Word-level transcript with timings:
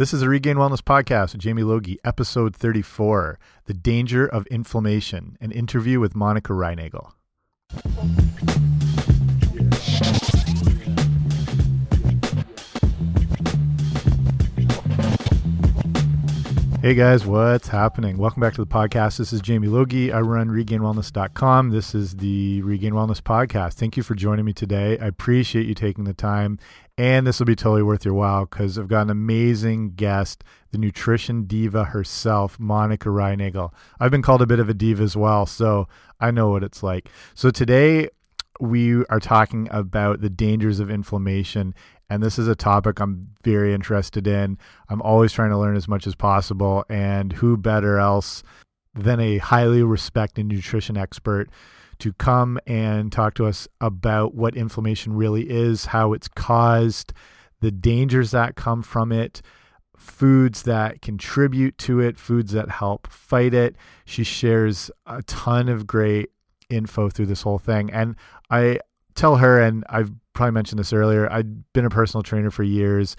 This 0.00 0.14
is 0.14 0.22
a 0.22 0.30
Regained 0.30 0.58
Wellness 0.58 0.80
podcast 0.80 1.32
with 1.32 1.42
Jamie 1.42 1.62
Logie, 1.62 1.98
episode 2.06 2.56
34 2.56 3.38
The 3.66 3.74
Danger 3.74 4.26
of 4.26 4.46
Inflammation, 4.46 5.36
an 5.42 5.52
interview 5.52 6.00
with 6.00 6.16
Monica 6.16 6.54
Reinagel. 6.54 7.12
Hey 16.82 16.94
guys, 16.94 17.26
what's 17.26 17.68
happening? 17.68 18.16
Welcome 18.16 18.40
back 18.40 18.54
to 18.54 18.64
the 18.64 18.66
podcast. 18.66 19.18
This 19.18 19.34
is 19.34 19.42
Jamie 19.42 19.68
Logie. 19.68 20.12
I 20.12 20.22
run 20.22 20.48
regainedwellness.com. 20.48 21.68
This 21.68 21.94
is 21.94 22.16
the 22.16 22.62
Regained 22.62 22.94
Wellness 22.94 23.20
podcast. 23.20 23.74
Thank 23.74 23.98
you 23.98 24.02
for 24.02 24.14
joining 24.14 24.46
me 24.46 24.54
today. 24.54 24.98
I 24.98 25.08
appreciate 25.08 25.66
you 25.66 25.74
taking 25.74 26.04
the 26.04 26.14
time, 26.14 26.58
and 26.96 27.26
this 27.26 27.38
will 27.38 27.44
be 27.44 27.54
totally 27.54 27.82
worth 27.82 28.06
your 28.06 28.14
while 28.14 28.46
because 28.46 28.78
I've 28.78 28.88
got 28.88 29.02
an 29.02 29.10
amazing 29.10 29.90
guest, 29.90 30.42
the 30.70 30.78
nutrition 30.78 31.44
diva 31.44 31.84
herself, 31.84 32.58
Monica 32.58 33.10
Reinagel. 33.10 33.74
I've 34.00 34.10
been 34.10 34.22
called 34.22 34.40
a 34.40 34.46
bit 34.46 34.58
of 34.58 34.70
a 34.70 34.74
diva 34.74 35.02
as 35.02 35.14
well, 35.14 35.44
so 35.44 35.86
I 36.18 36.30
know 36.30 36.48
what 36.48 36.64
it's 36.64 36.82
like. 36.82 37.10
So 37.34 37.50
today 37.50 38.08
we 38.58 39.04
are 39.06 39.20
talking 39.20 39.68
about 39.70 40.22
the 40.22 40.30
dangers 40.30 40.80
of 40.80 40.90
inflammation 40.90 41.74
and 42.10 42.22
this 42.22 42.38
is 42.38 42.48
a 42.48 42.56
topic 42.56 43.00
I'm 43.00 43.28
very 43.42 43.72
interested 43.72 44.26
in. 44.26 44.58
I'm 44.88 45.00
always 45.00 45.32
trying 45.32 45.50
to 45.50 45.58
learn 45.58 45.76
as 45.76 45.88
much 45.88 46.06
as 46.06 46.14
possible, 46.14 46.84
and 46.90 47.32
who 47.32 47.56
better 47.56 47.98
else 47.98 48.42
than 48.94 49.20
a 49.20 49.38
highly 49.38 49.82
respected 49.82 50.46
nutrition 50.46 50.96
expert 50.96 51.48
to 52.00 52.12
come 52.14 52.58
and 52.66 53.12
talk 53.12 53.34
to 53.34 53.46
us 53.46 53.68
about 53.80 54.34
what 54.34 54.56
inflammation 54.56 55.12
really 55.14 55.48
is, 55.48 55.86
how 55.86 56.12
it's 56.12 56.28
caused, 56.28 57.12
the 57.60 57.70
dangers 57.70 58.32
that 58.32 58.56
come 58.56 58.82
from 58.82 59.12
it, 59.12 59.40
foods 59.96 60.62
that 60.62 61.02
contribute 61.02 61.76
to 61.78 62.00
it, 62.00 62.18
foods 62.18 62.52
that 62.52 62.70
help 62.70 63.06
fight 63.12 63.54
it. 63.54 63.76
She 64.06 64.24
shares 64.24 64.90
a 65.06 65.22
ton 65.22 65.68
of 65.68 65.86
great 65.86 66.30
info 66.70 67.10
through 67.10 67.26
this 67.26 67.42
whole 67.42 67.58
thing. 67.58 67.90
And 67.92 68.16
I 68.50 68.80
tell 69.20 69.36
her, 69.36 69.60
and 69.60 69.84
I've 69.90 70.10
probably 70.32 70.52
mentioned 70.52 70.78
this 70.78 70.92
earlier. 70.92 71.30
I'd 71.30 71.70
been 71.74 71.84
a 71.84 71.90
personal 71.90 72.22
trainer 72.22 72.50
for 72.50 72.62
years. 72.62 73.16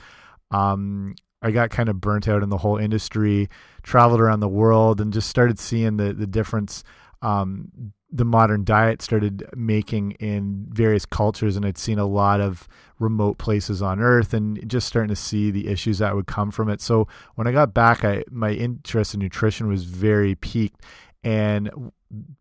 Um, 0.50 1.16
I 1.44 1.52
got 1.52 1.70
kind 1.70 1.90
of 1.90 2.02
burnt 2.02 2.28
out 2.28 2.42
in 2.42 2.50
the 2.50 2.58
whole 2.58 2.78
industry, 2.78 3.50
traveled 3.84 4.20
around 4.20 4.40
the 4.40 4.48
world, 4.48 5.00
and 5.00 5.14
just 5.14 5.30
started 5.30 5.60
seeing 5.60 5.98
the 5.98 6.14
the 6.14 6.28
difference 6.28 6.84
um, 7.22 7.94
the 8.12 8.26
modern 8.26 8.66
diet 8.66 9.02
started 9.02 9.48
making 9.56 10.12
in 10.14 10.66
various 10.70 11.06
cultures. 11.06 11.56
And 11.56 11.66
I'd 11.66 11.78
seen 11.78 12.00
a 12.00 12.06
lot 12.06 12.42
of 12.42 12.68
remote 13.00 13.38
places 13.38 13.82
on 13.82 14.00
Earth, 14.00 14.34
and 14.34 14.68
just 14.68 14.88
starting 14.88 15.10
to 15.10 15.16
see 15.16 15.52
the 15.52 15.68
issues 15.68 16.00
that 16.00 16.16
would 16.16 16.28
come 16.28 16.50
from 16.50 16.68
it. 16.70 16.82
So 16.82 17.08
when 17.36 17.48
I 17.48 17.52
got 17.52 17.76
back, 17.76 18.04
I 18.04 18.24
my 18.32 18.52
interest 18.52 19.14
in 19.14 19.20
nutrition 19.20 19.68
was 19.68 19.84
very 19.84 20.34
peaked, 20.34 20.82
and 21.24 21.70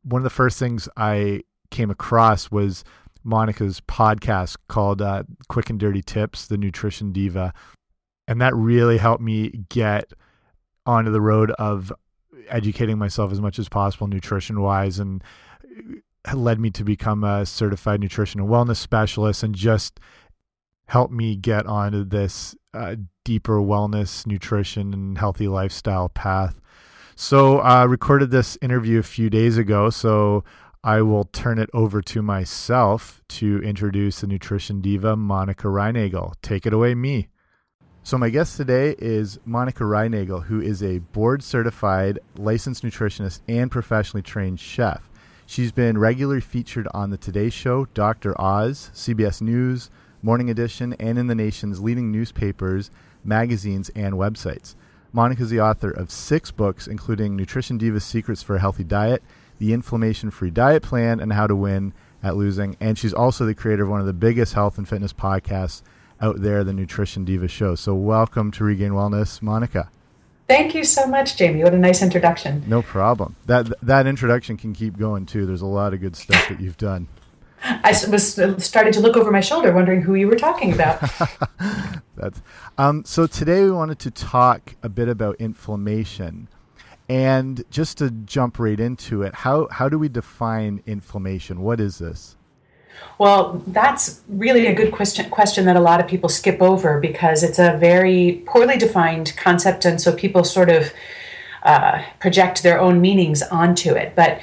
one 0.03 0.20
of 0.20 0.25
the 0.25 0.31
first 0.31 0.58
things 0.58 0.88
I 0.97 1.42
came 1.70 1.91
across 1.91 2.50
was 2.50 2.84
Monica's 3.24 3.80
podcast 3.80 4.56
called 4.68 5.02
uh, 5.02 5.24
Quick 5.48 5.70
and 5.70 5.78
Dirty 5.78 6.02
Tips, 6.02 6.46
the 6.46 6.58
Nutrition 6.58 7.12
Diva. 7.12 7.52
And 8.28 8.40
that 8.40 8.54
really 8.54 8.98
helped 8.98 9.22
me 9.22 9.64
get 9.68 10.12
onto 10.86 11.10
the 11.10 11.20
road 11.20 11.50
of 11.52 11.92
educating 12.48 12.98
myself 12.98 13.32
as 13.32 13.41
much 13.41 13.58
as 13.58 13.68
possible 13.68 14.06
nutrition 14.06 14.60
wise 14.60 14.98
and 14.98 15.22
led 16.34 16.60
me 16.60 16.70
to 16.70 16.84
become 16.84 17.24
a 17.24 17.46
certified 17.46 18.00
nutrition 18.00 18.41
and 18.41 18.48
wellness 18.48 18.76
specialist 18.76 19.42
and 19.42 19.54
just 19.54 20.00
helped 20.86 21.12
me 21.12 21.36
get 21.36 21.66
onto 21.66 22.04
this 22.04 22.54
uh, 22.74 22.96
deeper 23.24 23.58
wellness, 23.58 24.26
nutrition, 24.26 24.92
and 24.92 25.18
healthy 25.18 25.48
lifestyle 25.48 26.08
path. 26.08 26.60
So 27.14 27.58
I 27.58 27.82
uh, 27.82 27.86
recorded 27.86 28.30
this 28.30 28.56
interview 28.62 28.98
a 28.98 29.04
few 29.04 29.30
days 29.30 29.58
ago. 29.58 29.91
So 29.91 30.42
I 30.82 31.02
will 31.02 31.24
turn 31.24 31.58
it 31.58 31.68
over 31.74 32.00
to 32.00 32.22
myself 32.22 33.20
to 33.28 33.62
introduce 33.62 34.22
the 34.22 34.26
nutrition 34.26 34.80
diva, 34.80 35.14
Monica 35.14 35.68
Reinagel. 35.68 36.32
Take 36.41 36.64
it 36.64 36.72
away, 36.72 36.94
me. 36.94 37.28
So, 38.02 38.16
my 38.16 38.30
guest 38.30 38.56
today 38.56 38.96
is 38.98 39.38
Monica 39.44 39.84
Reinagel, 39.84 40.44
who 40.44 40.58
is 40.58 40.82
a 40.82 41.00
board 41.00 41.42
certified 41.42 42.19
licensed 42.38 42.82
nutritionist 42.82 43.42
and 43.46 43.70
professionally 43.70 44.22
trained 44.22 44.58
chef. 44.58 45.10
She's 45.44 45.70
been 45.70 45.98
regularly 45.98 46.40
featured 46.40 46.88
on 46.94 47.10
The 47.10 47.19
Today 47.19 47.50
Show, 47.50 47.84
Dr. 47.92 48.40
Oz, 48.40 48.90
CBS 48.94 49.42
News, 49.42 49.90
Morning 50.22 50.48
Edition, 50.48 50.94
and 50.98 51.19
in 51.19 51.26
the 51.26 51.34
nation's 51.34 51.82
leading 51.82 52.10
newspapers, 52.10 52.90
magazines, 53.22 53.90
and 53.90 54.14
websites. 54.14 54.76
Monica 55.12 55.42
is 55.42 55.50
the 55.50 55.60
author 55.60 55.90
of 55.90 56.10
six 56.10 56.50
books, 56.50 56.86
including 56.86 57.36
Nutrition 57.36 57.76
Diva 57.76 58.00
Secrets 58.00 58.42
for 58.42 58.56
a 58.56 58.60
Healthy 58.60 58.84
Diet 58.84 59.22
the 59.60 59.72
Inflammation 59.72 60.31
Free 60.32 60.50
Diet 60.50 60.82
Plan, 60.82 61.21
and 61.21 61.32
How 61.32 61.47
to 61.47 61.54
Win 61.54 61.93
at 62.22 62.34
Losing. 62.34 62.76
And 62.81 62.98
she's 62.98 63.15
also 63.15 63.47
the 63.47 63.54
creator 63.54 63.84
of 63.84 63.91
one 63.91 64.00
of 64.00 64.06
the 64.06 64.12
biggest 64.12 64.54
health 64.54 64.78
and 64.78 64.88
fitness 64.88 65.12
podcasts 65.12 65.82
out 66.21 66.41
there, 66.41 66.65
the 66.65 66.72
Nutrition 66.72 67.25
Diva 67.25 67.47
Show. 67.47 67.75
So, 67.76 67.94
welcome 67.94 68.50
to 68.53 68.65
Regained 68.65 68.94
Wellness, 68.94 69.41
Monica. 69.41 69.91
Thank 70.49 70.75
you 70.75 70.82
so 70.82 71.06
much, 71.06 71.37
Jamie. 71.37 71.62
What 71.62 71.75
a 71.75 71.78
nice 71.78 72.03
introduction. 72.03 72.65
No 72.66 72.82
problem. 72.82 73.37
That 73.47 73.72
that 73.82 74.09
introduction 74.09 74.56
can 74.56 74.72
keep 74.72 74.99
going 74.99 75.25
too. 75.25 75.47
There's 75.47 75.60
a 75.60 75.66
lot 75.66 75.94
of 75.94 76.00
good 76.00 76.16
stuff 76.16 76.49
that 76.49 76.60
you've 76.60 76.76
done. 76.76 77.06
I 77.62 77.94
was 78.09 78.34
starting 78.59 78.93
to 78.94 79.00
look 79.00 79.16
over 79.16 79.31
my 79.31 79.41
shoulder, 79.41 79.72
wondering 79.72 80.03
who 80.03 80.15
you 80.15 80.26
were 80.26 80.37
talking 80.37 80.72
about. 80.72 81.00
That's 82.16 82.43
um, 82.78 83.04
so. 83.04 83.26
Today 83.26 83.62
we 83.65 83.70
wanted 83.70 83.99
to 84.00 84.10
talk 84.10 84.75
a 84.82 84.88
bit 84.88 85.09
about 85.09 85.37
inflammation. 85.37 86.49
And 87.10 87.65
just 87.72 87.98
to 87.98 88.12
jump 88.12 88.60
right 88.60 88.78
into 88.78 89.22
it, 89.22 89.34
how, 89.34 89.66
how 89.72 89.88
do 89.88 89.98
we 89.98 90.09
define 90.09 90.81
inflammation? 90.87 91.60
What 91.60 91.81
is 91.81 91.98
this? 91.98 92.37
Well, 93.19 93.65
that's 93.66 94.21
really 94.28 94.69
a 94.69 94.72
good 94.72 94.93
question, 94.93 95.28
question 95.28 95.65
that 95.65 95.75
a 95.75 95.81
lot 95.81 95.99
of 95.99 96.06
people 96.06 96.28
skip 96.28 96.62
over 96.62 97.00
because 97.00 97.43
it's 97.43 97.59
a 97.59 97.76
very 97.78 98.44
poorly 98.47 98.76
defined 98.76 99.34
concept, 99.37 99.84
and 99.84 100.00
so 100.00 100.15
people 100.15 100.44
sort 100.44 100.70
of 100.70 100.93
uh, 101.65 102.00
project 102.20 102.62
their 102.62 102.81
own 102.81 103.00
meanings 103.00 103.43
onto 103.43 103.93
it. 103.94 104.15
But 104.15 104.41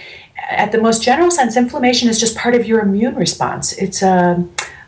at 0.49 0.73
the 0.73 0.81
most 0.81 1.01
general 1.01 1.31
sense, 1.31 1.55
inflammation 1.55 2.09
is 2.09 2.19
just 2.19 2.35
part 2.35 2.53
of 2.53 2.65
your 2.65 2.81
immune 2.81 3.15
response. 3.15 3.71
It's 3.77 4.01
a, 4.01 4.45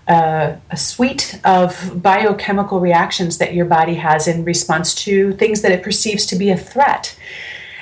a, 0.09 0.57
a 0.69 0.75
suite 0.75 1.39
of 1.45 2.03
biochemical 2.03 2.81
reactions 2.81 3.38
that 3.38 3.53
your 3.53 3.66
body 3.66 3.95
has 3.95 4.28
in 4.28 4.44
response 4.44 4.94
to 5.06 5.31
things 5.31 5.62
that 5.62 5.72
it 5.72 5.81
perceives 5.81 6.25
to 6.25 6.35
be 6.35 6.50
a 6.50 6.57
threat. 6.57 7.16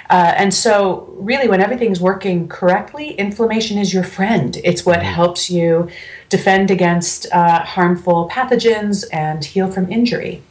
Uh, 0.10 0.34
and 0.38 0.54
so, 0.54 1.14
really, 1.18 1.50
when 1.50 1.62
everything's 1.62 2.00
working 2.00 2.48
correctly, 2.48 3.12
inflammation 3.12 3.78
is 3.78 3.94
your 3.94 4.04
friend. 4.04 4.58
It's 4.64 4.86
what 4.86 5.00
mm-hmm. 5.00 5.14
helps 5.14 5.50
you 5.50 5.90
defend 6.30 6.72
against 6.72 7.32
uh, 7.34 7.64
harmful 7.64 8.30
pathogens 8.32 9.06
and 9.12 9.44
heal 9.44 9.70
from 9.70 9.92
injury. 9.92 10.42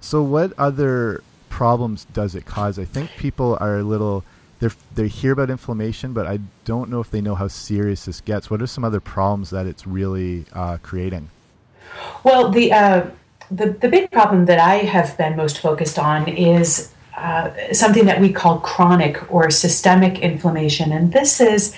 So, 0.00 0.22
what 0.22 0.52
other 0.56 1.22
problems 1.50 2.06
does 2.12 2.34
it 2.34 2.46
cause? 2.46 2.78
I 2.78 2.84
think 2.86 3.10
people 3.16 3.58
are 3.60 3.78
a 3.78 3.82
little 3.82 4.24
they 4.62 4.68
they 4.94 5.08
hear 5.08 5.32
about 5.32 5.50
inflammation, 5.50 6.12
but 6.12 6.26
I 6.26 6.38
don't 6.64 6.88
know 6.88 7.00
if 7.00 7.10
they 7.10 7.20
know 7.20 7.34
how 7.34 7.48
serious 7.48 8.06
this 8.06 8.20
gets. 8.20 8.50
What 8.50 8.62
are 8.62 8.66
some 8.66 8.84
other 8.84 9.00
problems 9.00 9.50
that 9.50 9.66
it's 9.66 9.86
really 9.86 10.46
uh, 10.52 10.78
creating? 10.82 11.28
Well, 12.24 12.50
the, 12.50 12.72
uh, 12.72 13.06
the 13.50 13.70
the 13.70 13.88
big 13.88 14.10
problem 14.10 14.46
that 14.46 14.58
I 14.58 14.76
have 14.76 15.18
been 15.18 15.36
most 15.36 15.58
focused 15.58 15.98
on 15.98 16.28
is 16.28 16.92
uh, 17.16 17.50
something 17.72 18.06
that 18.06 18.20
we 18.20 18.32
call 18.32 18.58
chronic 18.60 19.32
or 19.32 19.50
systemic 19.50 20.20
inflammation. 20.20 20.92
And 20.92 21.12
this 21.12 21.40
is 21.40 21.74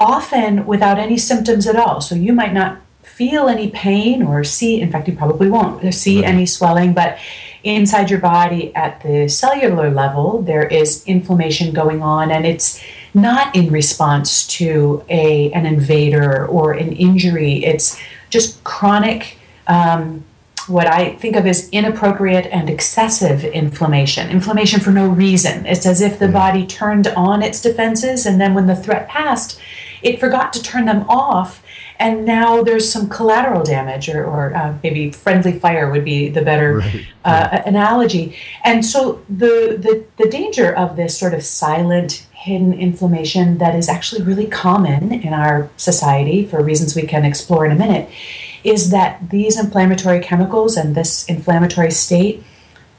often 0.00 0.66
without 0.66 0.98
any 0.98 1.18
symptoms 1.18 1.66
at 1.66 1.76
all. 1.76 2.00
So 2.00 2.14
you 2.14 2.32
might 2.32 2.52
not 2.52 2.78
feel 3.02 3.48
any 3.48 3.70
pain 3.70 4.22
or 4.22 4.44
see, 4.44 4.80
in 4.80 4.90
fact, 4.90 5.08
you 5.08 5.16
probably 5.16 5.48
won't 5.48 5.94
see 5.94 6.20
right. 6.20 6.28
any 6.28 6.44
swelling, 6.44 6.92
but 6.92 7.18
inside 7.64 8.10
your 8.10 8.20
body 8.20 8.74
at 8.74 9.00
the 9.02 9.28
cellular 9.28 9.90
level, 9.90 10.42
there 10.42 10.66
is 10.66 11.02
inflammation 11.06 11.72
going 11.72 12.02
on, 12.02 12.30
and 12.30 12.44
it's 12.46 12.82
not 13.14 13.54
in 13.56 13.72
response 13.72 14.46
to 14.46 15.02
a, 15.08 15.50
an 15.52 15.64
invader 15.64 16.46
or 16.46 16.72
an 16.72 16.92
injury. 16.92 17.64
It's 17.64 17.98
just 18.28 18.62
chronic. 18.64 19.38
Um, 19.66 20.24
what 20.68 20.86
I 20.86 21.14
think 21.16 21.36
of 21.36 21.46
as 21.46 21.68
inappropriate 21.70 22.46
and 22.46 22.68
excessive 22.68 23.44
inflammation, 23.44 24.30
inflammation 24.30 24.80
for 24.80 24.90
no 24.90 25.08
reason. 25.08 25.66
It's 25.66 25.86
as 25.86 26.00
if 26.00 26.18
the 26.18 26.26
mm. 26.26 26.32
body 26.32 26.66
turned 26.66 27.06
on 27.08 27.42
its 27.42 27.60
defenses, 27.60 28.26
and 28.26 28.40
then 28.40 28.54
when 28.54 28.66
the 28.66 28.76
threat 28.76 29.08
passed, 29.08 29.60
it 30.02 30.20
forgot 30.20 30.52
to 30.54 30.62
turn 30.62 30.86
them 30.86 31.04
off. 31.08 31.62
And 31.98 32.26
now 32.26 32.62
there's 32.62 32.90
some 32.92 33.08
collateral 33.08 33.62
damage, 33.62 34.08
or, 34.08 34.24
or 34.24 34.54
uh, 34.54 34.76
maybe 34.82 35.10
friendly 35.12 35.58
fire 35.58 35.90
would 35.90 36.04
be 36.04 36.28
the 36.28 36.42
better 36.42 36.78
right. 36.78 37.06
uh, 37.24 37.62
analogy. 37.64 38.36
And 38.64 38.84
so 38.84 39.24
the, 39.30 39.78
the 39.78 40.04
the 40.22 40.28
danger 40.28 40.74
of 40.74 40.96
this 40.96 41.18
sort 41.18 41.32
of 41.32 41.42
silent, 41.42 42.26
hidden 42.32 42.74
inflammation 42.74 43.58
that 43.58 43.74
is 43.74 43.88
actually 43.88 44.22
really 44.22 44.46
common 44.46 45.10
in 45.10 45.32
our 45.32 45.70
society 45.78 46.44
for 46.44 46.62
reasons 46.62 46.94
we 46.94 47.02
can 47.02 47.24
explore 47.24 47.64
in 47.64 47.72
a 47.72 47.76
minute 47.76 48.10
is 48.66 48.90
that 48.90 49.30
these 49.30 49.58
inflammatory 49.58 50.20
chemicals 50.20 50.76
and 50.76 50.94
this 50.94 51.24
inflammatory 51.26 51.90
state 51.90 52.42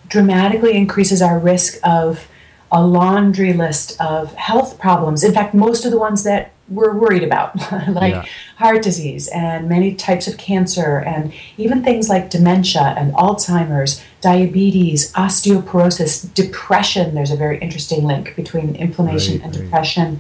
dramatically 0.08 0.74
increases 0.74 1.22
our 1.22 1.38
risk 1.38 1.78
of 1.84 2.28
a 2.72 2.86
laundry 2.86 3.54
list 3.54 4.00
of 4.02 4.34
health 4.36 4.80
problems. 4.80 5.24
In 5.24 5.34
fact, 5.34 5.54
most 5.54 5.86
of 5.86 5.92
the 5.92 5.98
ones 5.98 6.24
that 6.24 6.52
we're 6.69 6.94
worried 6.98 7.24
about, 7.24 7.56
like 7.88 8.14
yeah. 8.14 8.25
heart 8.58 8.81
disease 8.81 9.30
and 9.30 9.69
many 9.69 9.96
types 9.96 10.28
of 10.28 10.38
cancer, 10.38 10.98
and 10.98 11.34
even 11.58 11.84
things 11.84 12.10
like 12.10 12.30
dementia 12.30 12.94
and 12.98 13.13
Alzheimer's, 13.13 14.04
diabetes, 14.20 15.13
osteoporosis, 15.13 16.34
depression. 16.34 17.16
There's 17.16 17.31
a 17.31 17.38
very 17.38 17.58
interesting 17.60 18.04
link 18.04 18.36
between 18.36 18.75
inflammation 18.75 19.36
right, 19.36 19.46
and 19.46 19.56
right. 19.56 19.63
depression. 19.63 20.20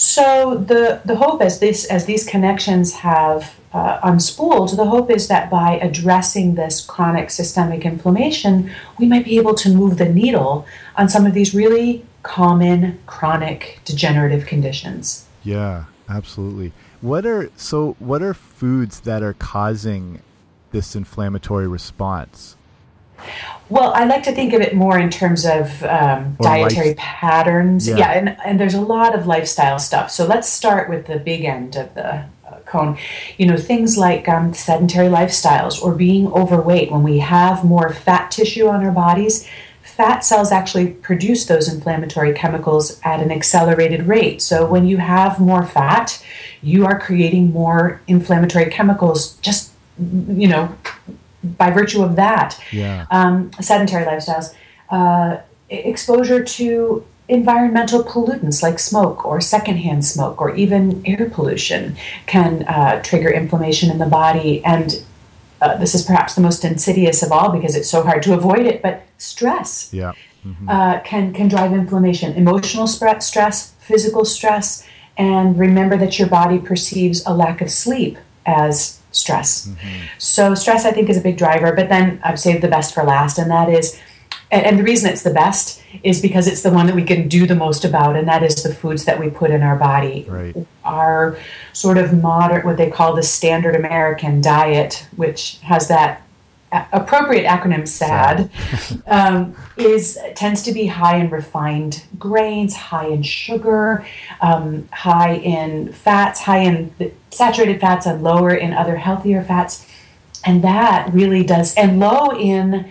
So 0.00 0.56
the 0.56 1.02
the 1.04 1.16
hope 1.16 1.42
as 1.42 1.60
this 1.60 1.84
as 1.84 2.06
these 2.06 2.24
connections 2.26 2.94
have 2.94 3.54
uh, 3.74 4.00
unspooled, 4.00 4.74
the 4.74 4.86
hope 4.86 5.10
is 5.10 5.28
that 5.28 5.50
by 5.50 5.74
addressing 5.74 6.54
this 6.54 6.80
chronic 6.80 7.28
systemic 7.28 7.84
inflammation, 7.84 8.70
we 8.98 9.04
might 9.04 9.26
be 9.26 9.36
able 9.36 9.54
to 9.56 9.68
move 9.68 9.98
the 9.98 10.08
needle 10.08 10.66
on 10.96 11.10
some 11.10 11.26
of 11.26 11.34
these 11.34 11.54
really 11.54 12.02
common 12.22 12.98
chronic 13.04 13.80
degenerative 13.84 14.46
conditions. 14.46 15.26
Yeah, 15.44 15.84
absolutely. 16.08 16.72
What 17.02 17.26
are 17.26 17.50
so 17.56 17.94
what 17.98 18.22
are 18.22 18.32
foods 18.32 19.00
that 19.00 19.22
are 19.22 19.34
causing 19.34 20.22
this 20.72 20.96
inflammatory 20.96 21.68
response? 21.68 22.56
Well, 23.68 23.92
I 23.94 24.04
like 24.04 24.24
to 24.24 24.32
think 24.32 24.52
of 24.52 24.60
it 24.60 24.74
more 24.74 24.98
in 24.98 25.10
terms 25.10 25.46
of 25.46 25.82
um, 25.84 26.36
dietary 26.40 26.88
life. 26.88 26.96
patterns. 26.96 27.86
Yeah, 27.86 27.98
yeah 27.98 28.10
and, 28.10 28.36
and 28.44 28.60
there's 28.60 28.74
a 28.74 28.80
lot 28.80 29.14
of 29.14 29.26
lifestyle 29.26 29.78
stuff. 29.78 30.10
So 30.10 30.26
let's 30.26 30.48
start 30.48 30.90
with 30.90 31.06
the 31.06 31.18
big 31.18 31.44
end 31.44 31.76
of 31.76 31.94
the 31.94 32.16
uh, 32.16 32.58
cone. 32.66 32.98
You 33.38 33.46
know, 33.46 33.56
things 33.56 33.96
like 33.96 34.28
um, 34.28 34.54
sedentary 34.54 35.06
lifestyles 35.06 35.80
or 35.80 35.94
being 35.94 36.26
overweight. 36.32 36.90
When 36.90 37.04
we 37.04 37.20
have 37.20 37.64
more 37.64 37.92
fat 37.92 38.32
tissue 38.32 38.66
on 38.66 38.84
our 38.84 38.90
bodies, 38.90 39.48
fat 39.82 40.24
cells 40.24 40.50
actually 40.50 40.88
produce 40.88 41.46
those 41.46 41.72
inflammatory 41.72 42.32
chemicals 42.32 43.00
at 43.04 43.20
an 43.20 43.30
accelerated 43.30 44.06
rate. 44.06 44.42
So 44.42 44.66
when 44.66 44.86
you 44.86 44.96
have 44.96 45.38
more 45.38 45.64
fat, 45.64 46.24
you 46.60 46.86
are 46.86 46.98
creating 46.98 47.52
more 47.52 48.00
inflammatory 48.08 48.70
chemicals 48.70 49.36
just, 49.38 49.72
you 49.98 50.48
know, 50.48 50.74
by 51.42 51.70
virtue 51.70 52.02
of 52.02 52.16
that. 52.16 52.60
Yeah. 52.72 53.06
Um, 53.10 53.52
sedentary 53.60 54.04
lifestyles. 54.04 54.54
Uh, 54.88 55.38
exposure 55.68 56.42
to 56.42 57.06
environmental 57.28 58.02
pollutants 58.02 58.60
like 58.60 58.78
smoke 58.80 59.24
or 59.24 59.40
secondhand 59.40 60.04
smoke 60.04 60.40
or 60.40 60.54
even 60.56 61.00
air 61.06 61.30
pollution 61.30 61.96
can 62.26 62.64
uh, 62.64 63.00
trigger 63.02 63.30
inflammation 63.30 63.88
in 63.88 63.98
the 63.98 64.06
body 64.06 64.64
and 64.64 65.04
uh, 65.60 65.76
this 65.76 65.94
is 65.94 66.02
perhaps 66.02 66.34
the 66.34 66.40
most 66.40 66.64
insidious 66.64 67.22
of 67.22 67.32
all 67.32 67.52
because 67.52 67.76
it's 67.76 67.88
so 67.90 68.02
hard 68.02 68.22
to 68.22 68.32
avoid 68.32 68.66
it, 68.66 68.82
but 68.82 69.02
stress 69.18 69.92
yeah. 69.92 70.12
Mm-hmm. 70.44 70.68
uh, 70.68 71.00
can, 71.00 71.32
can 71.34 71.48
drive 71.48 71.72
inflammation. 71.72 72.32
Emotional 72.34 72.86
stress, 72.86 73.74
physical 73.80 74.24
stress, 74.24 74.86
and 75.18 75.58
remember 75.58 75.96
that 75.98 76.18
your 76.18 76.28
body 76.28 76.58
perceives 76.58 77.24
a 77.26 77.34
lack 77.34 77.60
of 77.60 77.70
sleep 77.70 78.16
as 78.46 78.99
stress. 79.12 79.68
Mm-hmm. 79.68 80.04
So, 80.18 80.54
stress, 80.54 80.84
I 80.84 80.92
think, 80.92 81.08
is 81.08 81.16
a 81.16 81.20
big 81.20 81.36
driver, 81.36 81.72
but 81.72 81.88
then 81.88 82.20
I've 82.22 82.40
saved 82.40 82.62
the 82.62 82.68
best 82.68 82.94
for 82.94 83.02
last, 83.02 83.38
and 83.38 83.50
that 83.50 83.68
is 83.68 84.00
and, 84.50 84.66
and 84.66 84.78
the 84.78 84.82
reason 84.82 85.10
it's 85.10 85.22
the 85.22 85.32
best 85.32 85.82
is 86.02 86.20
because 86.20 86.46
it's 86.46 86.62
the 86.62 86.70
one 86.70 86.86
that 86.86 86.94
we 86.94 87.04
can 87.04 87.28
do 87.28 87.46
the 87.46 87.54
most 87.54 87.84
about, 87.84 88.16
and 88.16 88.26
that 88.28 88.42
is 88.42 88.62
the 88.62 88.74
foods 88.74 89.04
that 89.04 89.18
we 89.18 89.30
put 89.30 89.50
in 89.50 89.62
our 89.62 89.76
body. 89.76 90.26
Right. 90.28 90.56
Our 90.84 91.38
sort 91.72 91.98
of 91.98 92.20
modern, 92.20 92.64
what 92.64 92.76
they 92.76 92.90
call 92.90 93.14
the 93.14 93.22
standard 93.22 93.76
American 93.76 94.40
diet, 94.40 95.06
which 95.16 95.58
has 95.62 95.88
that 95.88 96.22
appropriate 96.72 97.46
acronym 97.46 97.86
SAD, 97.86 98.50
um, 99.06 99.56
is 99.76 100.18
tends 100.34 100.62
to 100.62 100.72
be 100.72 100.86
high 100.86 101.16
in 101.16 101.30
refined 101.30 102.04
grains, 102.18 102.76
high 102.76 103.08
in 103.08 103.22
sugar, 103.22 104.04
um, 104.40 104.88
high 104.92 105.34
in 105.34 105.92
fats, 105.92 106.40
high 106.40 106.58
in 106.58 106.94
saturated 107.30 107.80
fats, 107.80 108.06
and 108.06 108.22
lower 108.22 108.54
in 108.54 108.72
other 108.72 108.96
healthier 108.96 109.42
fats, 109.42 109.86
and 110.44 110.62
that 110.62 111.12
really 111.12 111.44
does, 111.44 111.74
and 111.74 111.98
low 111.98 112.30
in 112.30 112.90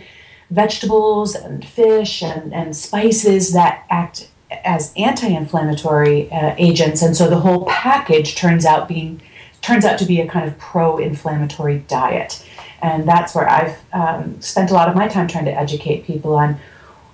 vegetables 0.49 1.35
and 1.35 1.65
fish 1.65 2.23
and, 2.23 2.53
and 2.53 2.75
spices 2.75 3.53
that 3.53 3.85
act 3.89 4.29
as 4.63 4.91
anti-inflammatory 4.97 6.31
uh, 6.31 6.55
agents. 6.57 7.01
And 7.01 7.15
so 7.15 7.29
the 7.29 7.39
whole 7.39 7.65
package 7.65 8.35
turns 8.35 8.65
out 8.65 8.87
being 8.87 9.21
turns 9.61 9.85
out 9.85 9.99
to 9.99 10.05
be 10.05 10.21
a 10.21 10.27
kind 10.27 10.47
of 10.47 10.57
pro-inflammatory 10.57 11.79
diet 11.87 12.45
and 12.81 13.07
that's 13.07 13.35
where 13.35 13.49
i've 13.49 13.77
um, 13.93 14.39
spent 14.41 14.71
a 14.71 14.73
lot 14.73 14.87
of 14.87 14.95
my 14.95 15.07
time 15.07 15.27
trying 15.27 15.45
to 15.45 15.53
educate 15.53 16.05
people 16.05 16.35
on 16.35 16.57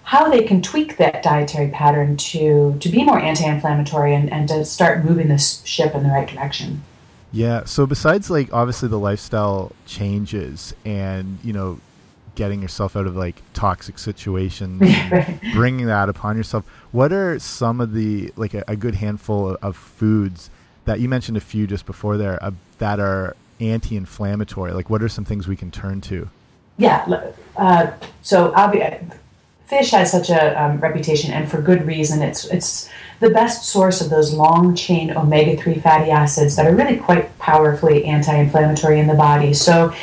how 0.04 0.30
they 0.30 0.44
can 0.44 0.62
tweak 0.62 0.98
that 0.98 1.24
dietary 1.24 1.70
pattern 1.70 2.16
to 2.18 2.78
to 2.80 2.90
be 2.90 3.04
more 3.04 3.20
anti-inflammatory 3.20 4.14
and, 4.14 4.32
and 4.32 4.48
to 4.48 4.64
start 4.64 5.04
moving 5.04 5.28
this 5.28 5.64
ship 5.66 5.94
in 5.96 6.04
the 6.04 6.10
right 6.10 6.28
direction 6.28 6.84
yeah 7.32 7.64
so 7.66 7.86
besides 7.86 8.30
like 8.30 8.52
obviously 8.54 8.88
the 8.88 9.00
lifestyle 9.00 9.72
changes 9.86 10.74
and 10.86 11.40
you 11.44 11.54
know 11.54 11.80
getting 12.36 12.62
yourself 12.62 12.96
out 12.96 13.08
of 13.08 13.16
like 13.16 13.42
toxic 13.54 13.98
situations, 13.98 14.82
bringing 15.54 15.88
that 15.88 16.10
upon 16.10 16.38
yourself. 16.38 16.66
What 16.92 17.12
are 17.12 17.40
some 17.40 17.82
of 17.82 17.94
the 17.94 18.32
like 18.36 18.54
a, 18.54 18.64
a 18.68 18.76
good 18.76 18.96
handful 18.96 19.52
of, 19.52 19.58
of, 19.64 19.76
foods 19.76 20.50
that 20.84 21.00
you 21.00 21.10
mentioned 21.10 21.38
a 21.38 21.42
few 21.42 21.66
just 21.66 21.86
before 21.86 22.18
there 22.18 22.42
uh, 22.44 22.52
that 22.78 23.00
are 23.00 23.36
anti-inflammatory? 23.60 24.74
Like, 24.74 24.90
what 24.90 25.02
are 25.02 25.10
some 25.10 25.26
things 25.26 25.48
we 25.48 25.56
can 25.56 25.72
turn 25.72 26.02
to? 26.02 26.30
Yeah, 26.78 27.32
uh, 27.56 27.92
so 28.22 28.54
fish 29.66 29.92
has 29.92 30.12
such 30.12 30.30
a 30.30 30.62
um, 30.62 30.80
reputation, 30.80 31.32
and 31.32 31.50
for 31.50 31.62
good 31.62 31.86
reason. 31.86 32.22
It's 32.22 32.46
it's 32.46 32.90
the 33.20 33.30
best 33.30 33.66
source 33.66 34.02
of 34.02 34.10
those 34.10 34.34
long 34.34 34.76
chain 34.76 35.16
omega 35.16 35.56
three 35.62 35.80
fatty 35.80 36.12
acids 36.12 36.56
that 36.56 36.66
are 36.66 36.76
really 36.76 36.98
quite 36.98 37.38
powerfully 37.40 38.06
anti-inflammatory 38.06 39.00
in 39.00 39.08
the 39.08 39.14
body. 39.14 39.54
So 39.54 39.94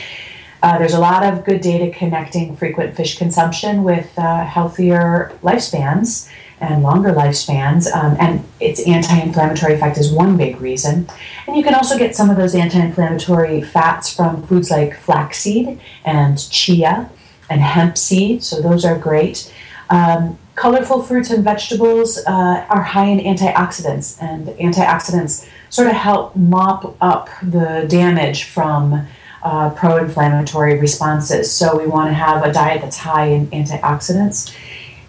uh, 0.62 0.78
there's 0.78 0.94
a 0.94 1.00
lot 1.00 1.22
of 1.22 1.44
good 1.44 1.60
data 1.60 1.96
connecting 1.96 2.56
frequent 2.56 2.96
fish 2.96 3.18
consumption 3.18 3.84
with 3.84 4.10
uh, 4.18 4.44
healthier 4.44 5.32
lifespans 5.42 6.30
and 6.62 6.82
longer 6.82 7.12
lifespans, 7.12 7.92
um, 7.92 8.16
and 8.20 8.44
its 8.60 8.86
anti 8.86 9.18
inflammatory 9.20 9.74
effect 9.74 9.98
is 9.98 10.12
one 10.12 10.36
big 10.36 10.60
reason. 10.60 11.08
And 11.46 11.56
you 11.56 11.64
can 11.64 11.74
also 11.74 11.98
get 11.98 12.14
some 12.14 12.30
of 12.30 12.36
those 12.36 12.54
anti 12.54 12.78
inflammatory 12.78 13.60
fats 13.60 14.14
from 14.14 14.46
foods 14.46 14.70
like 14.70 14.96
flaxseed 14.96 15.80
and 16.04 16.38
chia 16.50 17.10
and 17.50 17.60
hemp 17.60 17.98
seed, 17.98 18.44
so 18.44 18.62
those 18.62 18.84
are 18.84 18.96
great. 18.96 19.52
Um, 19.90 20.38
colorful 20.54 21.02
fruits 21.02 21.30
and 21.30 21.42
vegetables 21.42 22.18
uh, 22.26 22.64
are 22.68 22.82
high 22.82 23.06
in 23.06 23.18
antioxidants, 23.18 24.22
and 24.22 24.46
antioxidants 24.58 25.48
sort 25.68 25.88
of 25.88 25.94
help 25.94 26.36
mop 26.36 26.96
up 27.00 27.28
the 27.42 27.86
damage 27.88 28.44
from 28.44 29.06
uh, 29.42 29.70
pro 29.70 29.96
inflammatory 29.96 30.78
responses. 30.78 31.50
So 31.52 31.76
we 31.76 31.86
want 31.86 32.08
to 32.10 32.14
have 32.14 32.44
a 32.44 32.52
diet 32.52 32.82
that's 32.82 32.98
high 32.98 33.26
in 33.26 33.48
antioxidants. 33.48 34.54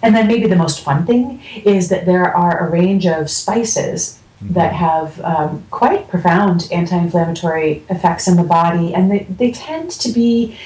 And 0.04 0.14
then 0.14 0.28
maybe 0.28 0.48
the 0.48 0.58
most 0.58 0.82
fun 0.82 1.06
thing 1.06 1.42
is 1.66 1.88
that 1.90 2.06
there 2.06 2.36
are 2.36 2.68
a 2.68 2.70
range 2.70 3.08
of 3.08 3.30
spices 3.30 4.20
mm-hmm. 4.44 4.54
that 4.54 4.74
have 4.74 5.20
um, 5.22 5.64
quite 5.72 6.10
profound 6.10 6.68
anti 6.72 6.96
inflammatory 6.96 7.84
effects 7.90 8.28
in 8.28 8.36
the 8.36 8.44
body, 8.44 8.94
and 8.94 9.10
they, 9.10 9.20
they 9.20 9.52
tend 9.52 9.90
to 9.92 10.12
be. 10.12 10.58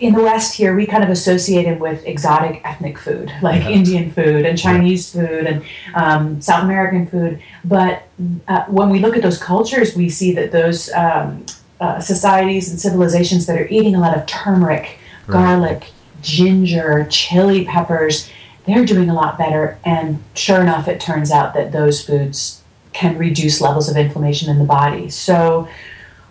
In 0.00 0.14
the 0.14 0.22
West, 0.22 0.54
here 0.54 0.74
we 0.74 0.86
kind 0.86 1.04
of 1.04 1.10
associate 1.10 1.64
them 1.64 1.78
with 1.78 2.06
exotic 2.06 2.62
ethnic 2.64 2.96
food, 2.96 3.30
like 3.42 3.62
yeah. 3.64 3.68
Indian 3.68 4.10
food 4.10 4.46
and 4.46 4.56
Chinese 4.56 5.14
yeah. 5.14 5.26
food 5.26 5.46
and 5.46 5.62
um, 5.94 6.40
South 6.40 6.64
American 6.64 7.06
food. 7.06 7.42
But 7.66 8.04
uh, 8.48 8.64
when 8.64 8.88
we 8.88 8.98
look 8.98 9.14
at 9.14 9.22
those 9.22 9.36
cultures, 9.36 9.94
we 9.94 10.08
see 10.08 10.32
that 10.32 10.52
those 10.52 10.90
um, 10.94 11.44
uh, 11.80 12.00
societies 12.00 12.70
and 12.70 12.80
civilizations 12.80 13.44
that 13.44 13.60
are 13.60 13.68
eating 13.68 13.94
a 13.94 14.00
lot 14.00 14.16
of 14.16 14.24
turmeric, 14.24 14.98
right. 15.26 15.34
garlic, 15.34 15.92
ginger, 16.22 17.06
chili 17.10 17.64
peppers, 17.64 18.30
they're 18.66 18.84
doing 18.84 19.10
a 19.10 19.14
lot 19.14 19.38
better. 19.38 19.78
And 19.84 20.22
sure 20.34 20.60
enough, 20.60 20.88
it 20.88 21.00
turns 21.00 21.30
out 21.30 21.54
that 21.54 21.72
those 21.72 22.04
foods 22.04 22.62
can 22.92 23.18
reduce 23.18 23.60
levels 23.60 23.88
of 23.88 23.96
inflammation 23.96 24.50
in 24.50 24.58
the 24.58 24.64
body. 24.64 25.08
So, 25.10 25.68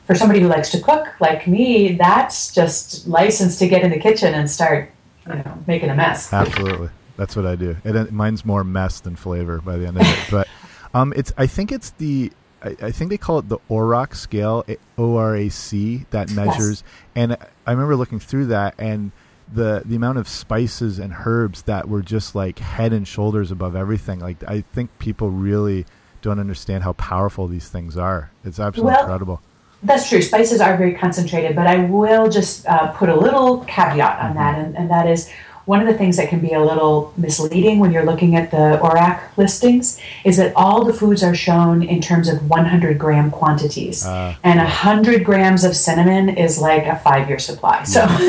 for 0.06 0.16
somebody 0.16 0.40
who 0.40 0.48
likes 0.48 0.72
to 0.72 0.82
cook 0.82 1.08
like 1.20 1.48
me, 1.48 1.94
that's 1.94 2.54
just 2.54 3.08
license 3.08 3.58
to 3.60 3.68
get 3.68 3.84
in 3.84 3.92
the 3.92 4.00
kitchen 4.00 4.34
and 4.34 4.50
start, 4.50 4.92
you 5.28 5.36
know, 5.36 5.64
making 5.68 5.90
a 5.90 5.96
mess. 5.96 6.34
Absolutely, 6.34 6.90
that's 7.16 7.36
what 7.36 7.46
I 7.46 7.56
do. 7.56 7.78
It, 7.84 8.12
mine's 8.12 8.44
more 8.44 8.64
mess 8.64 9.02
than 9.02 9.16
flavor 9.16 9.62
by 9.62 9.78
the 9.78 9.88
end 9.88 9.98
of 9.98 10.08
it. 10.08 10.20
But 10.32 10.48
um, 10.96 11.14
it's 11.16 11.32
I 11.38 11.46
think 11.46 11.72
it's 11.72 11.92
the 11.92 12.32
I, 12.64 12.76
I, 12.82 12.92
think 12.92 13.12
they 13.12 13.18
call 13.18 13.40
it 13.40 13.50
the 13.50 13.60
ORAC 13.70 14.16
scale, 14.16 14.66
O 14.98 15.16
R 15.16 15.36
A 15.36 15.50
C, 15.50 16.06
that 16.10 16.32
measures. 16.32 16.84
Yes. 16.84 16.94
And 17.16 17.38
I 17.66 17.72
remember 17.72 17.96
looking 17.96 18.20
through 18.20 18.48
that 18.48 18.76
and 18.78 19.12
the 19.52 19.82
the 19.86 19.96
amount 19.96 20.18
of 20.18 20.28
spices 20.28 21.00
and 21.00 21.14
herbs 21.26 21.64
that 21.64 21.90
were 21.90 22.02
just 22.02 22.36
like 22.36 22.60
head 22.60 22.94
and 22.94 23.08
shoulders 23.08 23.52
above 23.52 23.76
everything. 23.76 24.20
Like 24.20 24.44
I 24.48 24.62
think 24.62 24.90
people 25.00 25.30
really 25.30 25.86
don't 26.22 26.40
understand 26.40 26.84
how 26.84 26.94
powerful 26.94 27.48
these 27.48 27.70
things 27.70 27.98
are. 27.98 28.32
It's 28.44 28.60
absolutely 28.60 28.94
well, 28.94 29.02
incredible. 29.02 29.42
That's 29.82 30.10
true. 30.10 30.22
Spices 30.22 30.60
are 30.60 30.76
very 30.76 30.94
concentrated, 30.94 31.56
but 31.56 31.66
I 31.66 31.86
will 31.86 32.30
just 32.30 32.66
uh, 32.68 32.92
put 32.92 33.08
a 33.08 33.16
little 33.16 33.60
caveat 33.60 34.20
on 34.20 34.30
mm-hmm. 34.32 34.38
that, 34.38 34.60
and, 34.60 34.76
and 34.76 34.92
that 34.92 35.08
is 35.08 35.32
one 35.70 35.82
of 35.82 35.86
the 35.86 35.94
things 35.94 36.18
that 36.18 36.30
can 36.30 36.40
be 36.40 36.52
a 36.52 36.60
little 36.60 37.14
misleading 37.16 37.78
when 37.78 37.92
you're 37.92 38.04
looking 38.04 38.36
at 38.36 38.50
the 38.50 38.80
ORAC 38.82 39.38
listings 39.38 40.02
is 40.26 40.36
that 40.38 40.52
all 40.56 40.84
the 40.84 40.92
foods 40.92 41.22
are 41.22 41.36
shown 41.36 41.84
in 41.84 42.02
terms 42.02 42.28
of 42.28 42.50
100 42.50 42.98
gram 42.98 43.30
quantities. 43.30 44.04
Uh, 44.04 44.34
and 44.44 44.58
100 44.58 45.24
grams 45.24 45.64
of 45.64 45.76
cinnamon 45.76 46.28
is 46.28 46.58
like 46.58 46.88
a 46.88 46.96
five 46.98 47.30
year 47.30 47.38
supply. 47.38 47.84
So, 47.84 48.02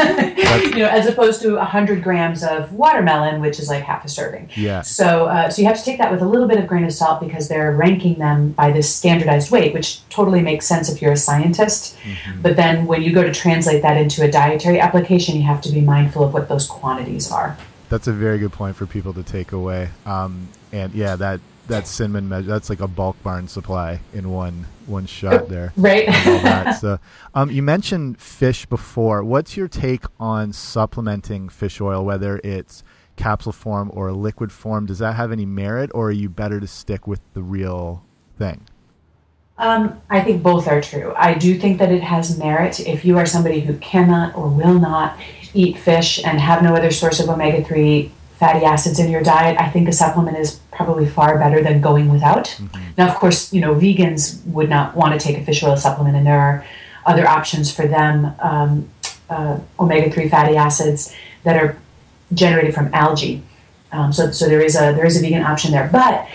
you 0.64 0.80
know, 0.80 0.90
as 0.90 1.06
opposed 1.06 1.40
to 1.40 1.54
100 1.54 2.02
grams 2.02 2.44
of 2.44 2.74
watermelon, 2.74 3.40
which 3.40 3.58
is 3.58 3.70
like 3.70 3.84
half 3.84 4.04
a 4.04 4.10
serving. 4.10 4.50
Yeah. 4.54 4.82
So, 4.82 5.24
uh, 5.24 5.48
so 5.48 5.62
you 5.62 5.68
have 5.68 5.78
to 5.78 5.84
take 5.84 5.96
that 5.96 6.12
with 6.12 6.20
a 6.20 6.28
little 6.28 6.46
bit 6.46 6.58
of 6.58 6.66
grain 6.66 6.84
of 6.84 6.92
salt 6.92 7.22
because 7.22 7.48
they're 7.48 7.72
ranking 7.72 8.18
them 8.18 8.50
by 8.52 8.70
this 8.70 8.94
standardized 8.94 9.50
weight, 9.50 9.72
which 9.72 10.06
totally 10.10 10.42
makes 10.42 10.66
sense 10.66 10.92
if 10.92 11.00
you're 11.00 11.12
a 11.12 11.16
scientist. 11.16 11.96
Mm-hmm. 12.02 12.42
But 12.42 12.56
then 12.56 12.84
when 12.84 13.00
you 13.00 13.14
go 13.14 13.22
to 13.22 13.32
translate 13.32 13.80
that 13.80 13.96
into 13.96 14.22
a 14.22 14.30
dietary 14.30 14.78
application, 14.78 15.36
you 15.36 15.44
have 15.44 15.62
to 15.62 15.72
be 15.72 15.80
mindful 15.80 16.22
of 16.22 16.34
what 16.34 16.46
those 16.50 16.66
quantities 16.66 17.29
are. 17.30 17.56
That's 17.88 18.06
a 18.06 18.12
very 18.12 18.38
good 18.38 18.52
point 18.52 18.76
for 18.76 18.86
people 18.86 19.12
to 19.14 19.22
take 19.22 19.52
away. 19.52 19.90
Um, 20.06 20.48
and 20.72 20.92
yeah, 20.94 21.16
that 21.16 21.40
that 21.70 21.86
cinnamon 21.86 22.28
measure 22.28 22.48
that's 22.48 22.68
like 22.68 22.80
a 22.80 22.88
bulk 22.88 23.20
barn 23.22 23.48
supply 23.48 24.00
in 24.12 24.30
one 24.30 24.66
one 24.86 25.06
shot 25.06 25.48
there. 25.48 25.72
Right. 25.76 26.72
so, 26.72 26.98
um, 27.34 27.50
you 27.50 27.62
mentioned 27.62 28.20
fish 28.20 28.66
before. 28.66 29.24
What's 29.24 29.56
your 29.56 29.68
take 29.68 30.04
on 30.18 30.52
supplementing 30.52 31.48
fish 31.48 31.80
oil, 31.80 32.04
whether 32.04 32.40
it's 32.44 32.82
capsule 33.16 33.52
form 33.52 33.90
or 33.94 34.12
liquid 34.12 34.52
form? 34.52 34.86
Does 34.86 34.98
that 34.98 35.14
have 35.14 35.32
any 35.32 35.46
merit, 35.46 35.90
or 35.94 36.08
are 36.08 36.12
you 36.12 36.28
better 36.28 36.60
to 36.60 36.66
stick 36.66 37.06
with 37.06 37.20
the 37.34 37.42
real 37.42 38.04
thing? 38.36 38.66
Um, 39.58 40.00
I 40.08 40.22
think 40.22 40.42
both 40.42 40.66
are 40.66 40.80
true. 40.80 41.12
I 41.16 41.34
do 41.34 41.58
think 41.58 41.78
that 41.78 41.92
it 41.92 42.02
has 42.02 42.38
merit 42.38 42.80
if 42.80 43.04
you 43.04 43.18
are 43.18 43.26
somebody 43.26 43.60
who 43.60 43.76
cannot 43.76 44.34
or 44.34 44.48
will 44.48 44.78
not 44.78 45.18
eat 45.54 45.78
fish 45.78 46.22
and 46.24 46.40
have 46.40 46.62
no 46.62 46.74
other 46.74 46.90
source 46.90 47.20
of 47.20 47.28
omega 47.28 47.64
3 47.64 48.10
fatty 48.40 48.64
acids 48.64 48.98
in 48.98 49.10
your 49.10 49.22
diet, 49.22 49.60
I 49.60 49.68
think 49.68 49.86
a 49.86 49.92
supplement 49.92 50.38
is 50.38 50.60
probably 50.72 51.06
far 51.06 51.38
better 51.38 51.62
than 51.62 51.82
going 51.82 52.10
without. 52.10 52.46
Mm-hmm. 52.46 52.92
Now, 52.96 53.08
of 53.08 53.14
course, 53.16 53.52
you 53.52 53.60
know, 53.60 53.74
vegans 53.74 54.44
would 54.46 54.70
not 54.70 54.96
want 54.96 55.12
to 55.12 55.24
take 55.24 55.36
a 55.36 55.44
fish 55.44 55.62
oil 55.62 55.76
supplement, 55.76 56.16
and 56.16 56.26
there 56.26 56.40
are 56.40 56.64
other 57.04 57.28
options 57.28 57.74
for 57.74 57.86
them 57.86 58.34
um, 58.40 58.88
uh, 59.28 59.58
omega 59.78 60.10
3 60.10 60.28
fatty 60.30 60.56
acids 60.56 61.14
that 61.44 61.62
are 61.62 61.76
generated 62.32 62.74
from 62.74 62.92
algae. 62.94 63.42
Um, 63.92 64.12
so, 64.12 64.30
so 64.30 64.48
there 64.48 64.62
is 64.62 64.74
a 64.74 64.94
there 64.94 65.04
is 65.04 65.18
a 65.18 65.20
vegan 65.20 65.42
option 65.42 65.72
there, 65.72 65.88
but 65.92 66.26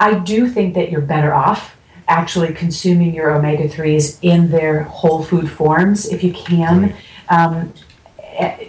I 0.00 0.18
do 0.18 0.48
think 0.48 0.74
that 0.74 0.90
you're 0.90 1.00
better 1.00 1.32
off 1.32 1.76
actually 2.08 2.52
consuming 2.52 3.14
your 3.14 3.30
omega 3.30 3.66
3s 3.68 4.18
in 4.20 4.50
their 4.50 4.82
whole 4.82 5.22
food 5.22 5.50
forms 5.50 6.06
if 6.06 6.22
you 6.22 6.32
can. 6.32 6.94
Um, 7.30 7.72
Eh, 7.72 7.83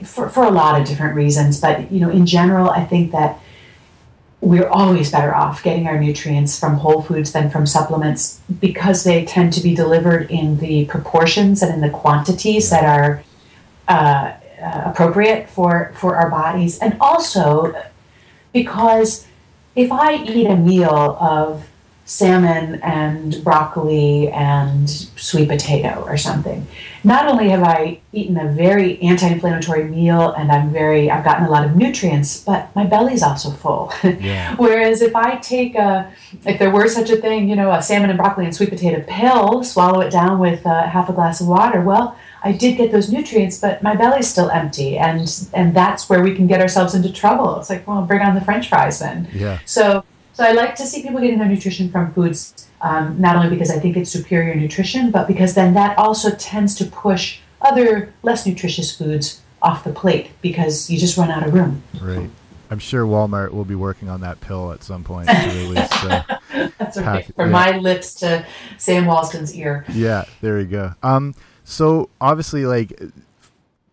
for, 0.04 0.30
for 0.30 0.44
a 0.44 0.52
lot 0.52 0.80
of 0.80 0.88
different 0.88 1.16
reasons. 1.16 1.60
But 1.60 1.92
you 1.92 2.00
know, 2.00 2.10
in 2.10 2.26
general, 2.26 2.70
I 2.70 2.84
think 2.86 3.12
that 3.12 3.40
we're 4.42 4.68
always 4.68 5.12
better 5.12 5.34
off 5.34 5.64
getting 5.64 5.88
our 5.88 6.00
nutrients 6.00 6.60
from 6.60 6.76
whole 6.76 7.02
foods 7.02 7.32
than 7.32 7.50
from 7.50 7.66
supplements 7.66 8.42
because 8.60 9.04
they 9.04 9.26
tend 9.26 9.54
to 9.54 9.62
be 9.62 9.74
delivered 9.74 10.30
in 10.30 10.58
the 10.60 10.86
proportions 10.86 11.64
and 11.64 11.74
in 11.74 11.82
the 11.82 11.90
quantities 11.90 12.70
that 12.70 12.84
are 12.84 13.24
uh, 13.88 14.34
uh, 14.62 14.84
appropriate 14.86 15.50
for 15.50 15.94
for 15.96 16.16
our 16.16 16.30
bodies, 16.30 16.80
and 16.80 16.96
also 17.00 17.76
because 18.54 19.28
if 19.76 19.92
I 19.92 20.16
eat 20.16 20.48
a 20.48 20.56
meal 20.56 21.18
of 21.20 21.68
salmon 22.08 22.80
and 22.84 23.44
broccoli 23.44 24.30
and 24.30 24.88
sweet 24.90 25.50
potato 25.50 26.04
or 26.06 26.18
something. 26.18 26.66
Not 27.04 27.28
only 27.28 27.50
have 27.50 27.64
I 27.64 28.00
eaten 28.14 28.38
a 28.38 28.52
very 28.52 29.02
anti-inflammatory 29.02 29.86
meal 29.86 30.32
and 30.32 30.52
I'm 30.52 30.72
very 30.72 31.10
I've 31.10 31.26
gotten 31.26 31.48
a 31.48 31.50
lot 31.50 31.66
of 31.66 31.76
nutrients, 31.76 32.44
but 32.44 32.74
my 32.76 32.86
belly's 32.86 33.24
also 33.24 33.52
full. 33.52 33.92
Yeah. 34.26 34.56
Whereas 34.56 35.02
if 35.02 35.16
I 35.16 35.36
take 35.38 35.76
a 35.76 36.12
if 36.46 36.58
there 36.58 36.72
were 36.72 36.88
such 36.88 37.10
a 37.10 37.18
thing, 37.18 37.50
you 37.50 37.56
know, 37.56 37.72
a 37.72 37.82
salmon 37.82 38.10
and 38.10 38.18
broccoli 38.18 38.46
and 38.46 38.56
sweet 38.56 38.70
potato 38.70 39.04
pill, 39.08 39.64
swallow 39.64 40.02
it 40.02 40.12
down 40.12 40.40
with 40.40 40.66
uh, 40.66 40.88
half 40.88 41.10
a 41.10 41.14
glass 41.14 41.42
of 41.42 41.48
water, 41.48 41.82
well, 41.82 42.18
I 42.44 42.52
did 42.52 42.78
get 42.78 42.92
those 42.92 43.12
nutrients, 43.12 43.60
but 43.60 43.84
my 43.84 43.96
belly's 43.96 44.28
still 44.28 44.50
empty, 44.50 44.98
and 44.98 45.48
and 45.54 45.76
that's 45.76 46.08
where 46.10 46.24
we 46.24 46.36
can 46.36 46.48
get 46.48 46.62
ourselves 46.62 46.96
into 46.96 47.12
trouble. 47.12 47.60
It's 47.60 47.70
like, 47.70 47.86
well, 47.88 48.04
bring 48.04 48.22
on 48.22 48.36
the 48.36 48.42
French 48.42 48.70
fries 48.70 49.00
then. 49.00 49.28
Yeah. 49.34 49.60
So 49.66 50.06
so 50.36 50.44
I 50.44 50.52
like 50.52 50.76
to 50.76 50.86
see 50.86 51.02
people 51.02 51.22
getting 51.22 51.40
their 51.40 51.48
nutrition 51.48 51.90
from 51.90 52.14
foods, 52.14 52.68
um, 52.82 53.20
not 53.20 53.38
only 53.38 53.50
because 53.50 53.72
I 53.72 53.80
think 53.80 53.96
it's 53.96 54.12
superior 54.12 54.54
nutrition, 54.54 55.10
but 55.10 55.28
because 55.28 55.56
then 55.56 55.74
that 55.76 55.98
also 55.98 56.30
tends 56.36 56.76
to 56.76 56.86
push 56.86 57.40
other 57.62 58.14
less 58.22 58.46
nutritious 58.46 58.96
foods 58.96 59.42
off 59.62 59.86
the 59.86 59.94
plate 59.94 60.32
because 60.42 60.90
you 60.90 61.00
just 61.00 61.18
run 61.18 61.32
out 61.32 61.48
of 61.48 61.54
room. 61.54 61.82
Right. 62.02 62.30
I'm 62.70 62.80
sure 62.80 63.06
Walmart 63.06 63.52
will 63.52 63.64
be 63.64 63.76
working 63.76 64.10
on 64.10 64.22
that 64.22 64.42
pill 64.42 64.74
at 64.74 64.84
some 64.84 65.06
point 65.06 65.30
to 65.30 65.48
release. 65.48 65.90
Uh, 66.04 66.24
That's 66.78 66.98
right. 66.98 67.26
From 67.36 67.52
yeah. 67.52 67.72
my 67.72 67.78
lips 67.78 68.16
to 68.16 68.46
Sam 68.78 69.06
Walton's 69.06 69.56
ear. 69.56 69.86
Yeah, 69.90 70.26
there 70.42 70.60
you 70.60 70.66
go. 70.66 70.94
Um, 71.02 71.34
so 71.64 72.10
obviously, 72.20 72.66
like 72.66 73.00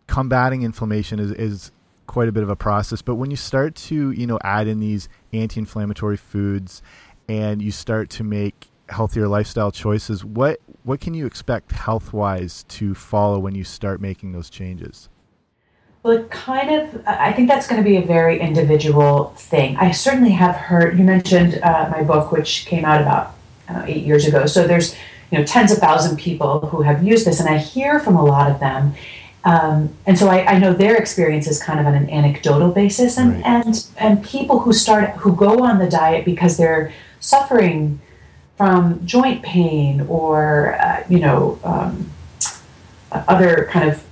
combating 0.08 0.62
inflammation 0.62 1.20
is 1.20 1.30
is 1.32 1.70
quite 2.06 2.28
a 2.28 2.32
bit 2.32 2.42
of 2.42 2.50
a 2.50 2.56
process. 2.56 3.02
But 3.02 3.14
when 3.14 3.30
you 3.30 3.36
start 3.36 3.74
to, 3.74 4.10
you 4.10 4.26
know, 4.26 4.38
add 4.42 4.66
in 4.66 4.80
these 4.80 5.08
anti-inflammatory 5.32 6.16
foods 6.16 6.82
and 7.28 7.62
you 7.62 7.70
start 7.70 8.10
to 8.10 8.24
make 8.24 8.68
healthier 8.88 9.28
lifestyle 9.28 9.72
choices, 9.72 10.24
what 10.24 10.60
what 10.84 11.00
can 11.00 11.14
you 11.14 11.26
expect 11.26 11.72
health-wise 11.72 12.64
to 12.64 12.94
follow 12.94 13.38
when 13.38 13.54
you 13.54 13.64
start 13.64 14.00
making 14.00 14.32
those 14.32 14.50
changes? 14.50 15.08
Well, 16.02 16.18
it 16.18 16.30
kind 16.30 16.74
of, 16.74 17.06
I 17.06 17.32
think 17.32 17.48
that's 17.48 17.68
going 17.68 17.80
to 17.80 17.88
be 17.88 17.96
a 17.96 18.02
very 18.02 18.40
individual 18.40 19.34
thing. 19.36 19.76
I 19.76 19.92
certainly 19.92 20.32
have 20.32 20.56
heard, 20.56 20.98
you 20.98 21.04
mentioned 21.04 21.60
uh, 21.62 21.88
my 21.92 22.02
book, 22.02 22.32
which 22.32 22.66
came 22.66 22.84
out 22.84 23.00
about 23.00 23.36
eight 23.86 24.04
years 24.04 24.26
ago. 24.26 24.46
So 24.46 24.66
there's, 24.66 24.96
you 25.30 25.38
know, 25.38 25.44
tens 25.44 25.70
of 25.70 25.78
thousands 25.78 26.14
of 26.14 26.18
people 26.18 26.66
who 26.66 26.82
have 26.82 27.04
used 27.04 27.24
this, 27.24 27.38
and 27.38 27.48
I 27.48 27.58
hear 27.58 28.00
from 28.00 28.16
a 28.16 28.24
lot 28.24 28.50
of 28.50 28.58
them. 28.58 28.94
Um, 29.44 29.94
and 30.06 30.16
so 30.16 30.28
I, 30.28 30.46
I, 30.46 30.58
know 30.58 30.72
their 30.72 30.96
experience 30.96 31.48
is 31.48 31.60
kind 31.60 31.80
of 31.80 31.86
on 31.86 31.94
an 31.94 32.08
anecdotal 32.08 32.70
basis, 32.70 33.18
and, 33.18 33.32
right. 33.32 33.44
and 33.44 33.86
and 33.98 34.24
people 34.24 34.60
who 34.60 34.72
start 34.72 35.10
who 35.16 35.34
go 35.34 35.64
on 35.64 35.80
the 35.80 35.90
diet 35.90 36.24
because 36.24 36.56
they're 36.56 36.92
suffering 37.18 38.00
from 38.56 39.04
joint 39.04 39.42
pain 39.42 40.02
or 40.02 40.76
uh, 40.80 41.02
you 41.08 41.18
know 41.18 41.58
um, 41.64 42.12
other 43.10 43.68
kind 43.72 43.90
of 43.90 44.04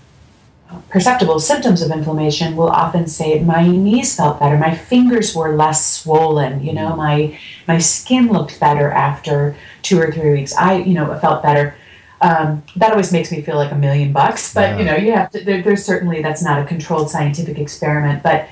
perceptible 0.88 1.38
symptoms 1.38 1.82
of 1.82 1.90
inflammation 1.90 2.56
will 2.56 2.68
often 2.68 3.06
say 3.06 3.38
my 3.40 3.66
knees 3.66 4.16
felt 4.16 4.40
better. 4.40 4.56
My 4.56 4.74
fingers 4.74 5.34
were 5.34 5.54
less 5.54 6.00
swollen. 6.00 6.64
You 6.64 6.72
know 6.72 6.90
mm. 6.90 6.96
my 6.96 7.38
my 7.68 7.78
skin 7.78 8.32
looked 8.32 8.58
better 8.58 8.90
after 8.90 9.54
two 9.82 10.00
or 10.00 10.10
three 10.10 10.32
weeks. 10.32 10.56
I 10.56 10.78
you 10.78 10.94
know 10.94 11.16
felt 11.20 11.44
better 11.44 11.76
um, 12.20 12.62
that 12.76 12.90
always 12.90 13.12
makes 13.12 13.32
me 13.32 13.40
feel 13.40 13.56
like 13.56 13.72
a 13.72 13.76
million 13.76 14.12
bucks. 14.12 14.52
But 14.52 14.70
yeah. 14.70 14.78
you 14.78 14.84
know, 14.84 14.96
you 14.96 15.12
have 15.12 15.30
to. 15.32 15.44
There, 15.44 15.62
there's 15.62 15.84
certainly 15.84 16.22
that's 16.22 16.42
not 16.42 16.60
a 16.60 16.64
controlled 16.64 17.10
scientific 17.10 17.58
experiment. 17.58 18.22
But 18.22 18.48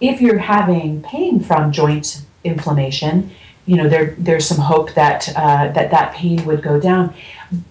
if 0.00 0.20
you're 0.20 0.38
having 0.38 1.02
pain 1.02 1.40
from 1.40 1.72
joint 1.72 2.22
inflammation, 2.44 3.30
you 3.66 3.76
know, 3.76 3.88
there 3.88 4.14
there's 4.18 4.46
some 4.46 4.58
hope 4.58 4.94
that 4.94 5.28
uh, 5.36 5.68
that 5.72 5.90
that 5.90 6.14
pain 6.14 6.44
would 6.46 6.62
go 6.62 6.80
down. 6.80 7.14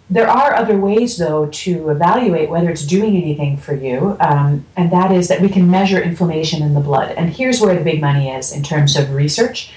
There 0.09 0.29
are 0.29 0.55
other 0.55 0.77
ways, 0.77 1.17
though, 1.17 1.47
to 1.47 1.89
evaluate 1.89 2.49
whether 2.49 2.69
it's 2.69 2.85
doing 2.85 3.17
anything 3.17 3.57
for 3.57 3.73
you, 3.73 4.15
um, 4.19 4.65
and 4.77 4.91
that 4.91 5.11
is 5.11 5.27
that 5.27 5.41
we 5.41 5.49
can 5.49 5.69
measure 5.69 6.01
inflammation 6.01 6.61
in 6.61 6.73
the 6.73 6.79
blood. 6.79 7.11
And 7.17 7.31
here's 7.31 7.59
where 7.59 7.75
the 7.75 7.83
big 7.83 7.99
money 7.99 8.29
is 8.29 8.51
in 8.51 8.63
terms 8.63 8.95
of 8.95 9.13
research. 9.13 9.71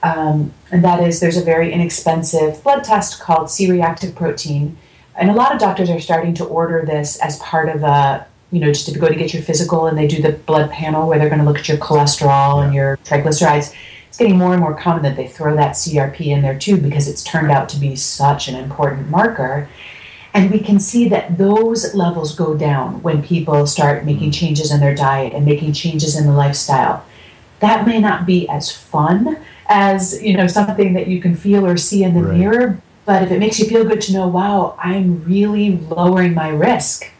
Um, 0.00 0.52
and 0.70 0.84
that 0.84 1.02
is, 1.02 1.18
there's 1.18 1.36
a 1.36 1.42
very 1.42 1.72
inexpensive 1.72 2.62
blood 2.62 2.84
test 2.84 3.20
called 3.20 3.50
C-reactive 3.50 4.14
protein 4.14 4.76
and 5.18 5.30
a 5.30 5.34
lot 5.34 5.52
of 5.52 5.58
doctors 5.58 5.90
are 5.90 6.00
starting 6.00 6.32
to 6.34 6.44
order 6.44 6.84
this 6.86 7.18
as 7.20 7.38
part 7.40 7.68
of 7.68 7.82
a 7.82 8.26
you 8.50 8.60
know 8.60 8.68
just 8.68 8.88
to 8.88 8.98
go 8.98 9.08
to 9.08 9.14
get 9.14 9.34
your 9.34 9.42
physical 9.42 9.86
and 9.86 9.98
they 9.98 10.06
do 10.06 10.22
the 10.22 10.32
blood 10.32 10.70
panel 10.70 11.06
where 11.06 11.18
they're 11.18 11.28
going 11.28 11.40
to 11.40 11.44
look 11.44 11.58
at 11.58 11.68
your 11.68 11.76
cholesterol 11.78 12.58
yeah. 12.58 12.64
and 12.64 12.74
your 12.74 12.96
triglycerides 12.98 13.74
it's 14.08 14.16
getting 14.16 14.38
more 14.38 14.52
and 14.52 14.60
more 14.60 14.74
common 14.74 15.02
that 15.02 15.16
they 15.16 15.28
throw 15.28 15.54
that 15.54 15.74
crp 15.74 16.20
in 16.20 16.40
there 16.40 16.58
too 16.58 16.78
because 16.78 17.08
it's 17.08 17.22
turned 17.22 17.50
out 17.50 17.68
to 17.68 17.78
be 17.78 17.94
such 17.94 18.48
an 18.48 18.54
important 18.54 19.08
marker 19.10 19.68
and 20.34 20.50
we 20.50 20.60
can 20.60 20.78
see 20.78 21.08
that 21.08 21.36
those 21.36 21.94
levels 21.94 22.34
go 22.34 22.56
down 22.56 23.02
when 23.02 23.22
people 23.22 23.66
start 23.66 23.98
mm-hmm. 23.98 24.06
making 24.06 24.30
changes 24.30 24.70
in 24.70 24.80
their 24.80 24.94
diet 24.94 25.32
and 25.32 25.44
making 25.44 25.72
changes 25.72 26.16
in 26.16 26.26
the 26.26 26.32
lifestyle 26.32 27.04
that 27.60 27.86
may 27.86 28.00
not 28.00 28.24
be 28.24 28.48
as 28.48 28.70
fun 28.70 29.38
as 29.68 30.22
you 30.22 30.34
know 30.34 30.46
something 30.46 30.94
that 30.94 31.08
you 31.08 31.20
can 31.20 31.34
feel 31.34 31.66
or 31.66 31.76
see 31.76 32.02
in 32.02 32.14
the 32.14 32.22
right. 32.22 32.38
mirror 32.38 32.80
but 33.08 33.22
if 33.22 33.30
it 33.30 33.38
makes 33.38 33.58
you 33.58 33.64
feel 33.64 33.86
good 33.86 34.02
to 34.02 34.12
know, 34.12 34.28
wow, 34.28 34.76
I'm 34.78 35.24
really 35.24 35.78
lowering 35.78 36.34
my 36.34 36.50
risk 36.50 37.10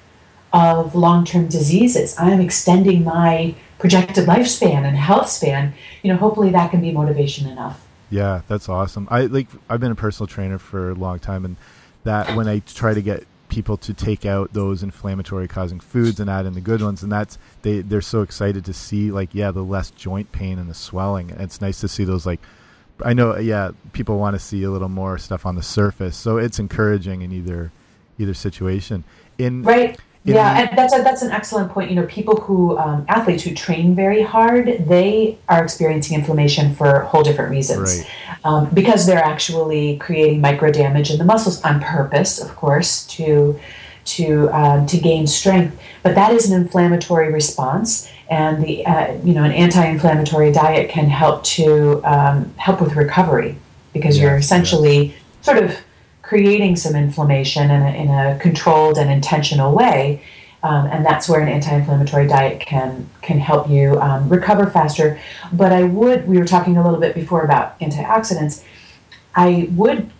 of 0.53 0.95
long 0.95 1.25
term 1.25 1.49
diseases, 1.49 2.15
I'm 2.19 2.43
extending 2.43 3.05
my 3.05 3.55
projected 3.79 4.27
lifespan 4.27 4.85
and 4.85 4.99
health 4.99 5.31
span, 5.31 5.73
you 6.03 6.13
know, 6.13 6.19
hopefully 6.19 6.51
that 6.51 6.71
can 6.71 6.83
be 6.83 6.93
motivation 6.93 7.49
enough. 7.49 7.87
Yeah, 8.11 8.43
that's 8.49 8.69
awesome. 8.69 9.09
I 9.11 9.23
like 9.23 9.49
I've 9.71 9.81
been 9.81 9.91
a 9.91 9.95
personal 9.95 10.27
trainer 10.27 10.59
for 10.59 10.91
a 10.91 10.95
long 10.95 11.21
time 11.21 11.47
and 11.47 11.57
that 12.05 12.37
when 12.37 12.49
I 12.49 12.59
try 12.59 12.93
to 12.93 13.01
get 13.01 13.27
people 13.49 13.79
to 13.79 13.95
take 13.95 14.27
out 14.27 14.53
those 14.53 14.83
inflammatory 14.83 15.49
causing 15.49 15.81
foods 15.81 16.21
and 16.21 16.29
add 16.29 16.45
in 16.45 16.53
the 16.53 16.61
good 16.61 16.83
ones 16.83 17.03
and 17.03 17.11
that's 17.11 17.39
they 17.63 17.81
they're 17.81 18.03
so 18.03 18.21
excited 18.21 18.63
to 18.67 18.75
see 18.75 19.11
like 19.11 19.35
yeah 19.35 19.51
the 19.51 19.65
less 19.65 19.91
joint 19.93 20.31
pain 20.33 20.59
and 20.59 20.69
the 20.69 20.75
swelling 20.75 21.31
it's 21.31 21.63
nice 21.63 21.81
to 21.81 21.89
see 21.89 22.05
those 22.05 22.27
like 22.27 22.41
i 23.05 23.13
know 23.13 23.37
yeah 23.39 23.71
people 23.93 24.19
want 24.19 24.35
to 24.35 24.39
see 24.39 24.63
a 24.65 24.71
little 24.71 24.89
more 24.89 25.19
stuff 25.19 25.47
on 25.47 25.55
the 25.55 25.63
surface 25.63 26.17
so 26.17 26.37
it's 26.37 26.59
encouraging 26.59 27.23
in 27.23 27.33
either 27.33 27.73
either 28.19 28.35
situation 28.35 29.05
in 29.39 29.63
right 29.63 29.99
yeah, 30.35 30.61
and 30.61 30.79
that's 30.79 30.95
a, 30.95 31.03
that's 31.03 31.23
an 31.23 31.31
excellent 31.31 31.71
point. 31.71 31.91
You 31.91 31.97
know, 31.97 32.07
people 32.07 32.37
who 32.37 32.77
um, 32.79 33.05
athletes 33.09 33.43
who 33.43 33.55
train 33.55 33.95
very 33.95 34.23
hard, 34.23 34.85
they 34.87 35.39
are 35.49 35.63
experiencing 35.63 36.19
inflammation 36.19 36.75
for 36.75 37.01
whole 37.01 37.23
different 37.23 37.51
reasons, 37.51 37.99
right. 37.99 38.39
um, 38.45 38.71
because 38.71 39.07
they're 39.07 39.25
actually 39.25 39.97
creating 39.99 40.41
micro 40.41 40.71
damage 40.71 41.11
in 41.11 41.19
the 41.19 41.25
muscles 41.25 41.63
on 41.63 41.81
purpose, 41.81 42.41
of 42.41 42.55
course, 42.57 43.07
to 43.07 43.59
to 44.09 44.49
um, 44.51 44.87
to 44.87 44.99
gain 44.99 45.27
strength. 45.27 45.79
But 46.03 46.15
that 46.15 46.33
is 46.33 46.51
an 46.51 46.61
inflammatory 46.61 47.33
response, 47.33 48.11
and 48.31 48.65
the 48.65 48.87
uh, 48.87 49.13
you 49.25 49.35
know 49.35 49.45
an 49.45 49.53
anti-inflammatory 49.53 50.53
diet 50.53 50.91
can 50.91 51.09
help 51.09 51.45
to 51.45 52.01
um, 52.05 52.53
help 52.57 52.81
with 52.81 52.97
recovery 52.97 53.57
because 53.93 54.19
you're 54.19 54.37
essentially 54.37 55.15
sort 55.43 55.59
of 55.59 55.77
creating 56.23 56.77
some 56.77 56.95
inflammation 56.95 57.71
in 57.71 57.83
a, 57.83 57.91
in 57.91 58.09
a 58.11 58.39
controlled 58.39 58.99
and 58.99 59.11
intentional 59.11 59.75
way. 59.75 60.23
Um, 60.63 60.87
and 60.87 61.07
that's 61.07 61.29
where 61.29 61.41
an 61.41 61.49
anti-inflammatory 61.49 62.27
diet 62.27 62.61
can 62.61 63.09
can 63.23 63.39
help 63.39 63.71
you 63.71 63.99
um, 64.01 64.29
recover 64.29 64.69
faster. 64.69 65.19
But 65.53 65.73
I 65.73 65.85
would 65.85 66.27
we 66.27 66.39
were 66.39 66.45
talking 66.45 66.77
a 66.77 66.85
little 66.85 67.01
bit 67.01 67.15
before 67.15 67.43
about 67.43 67.79
antioxidants. 67.81 68.65
I 69.35 69.69
would 69.73 70.11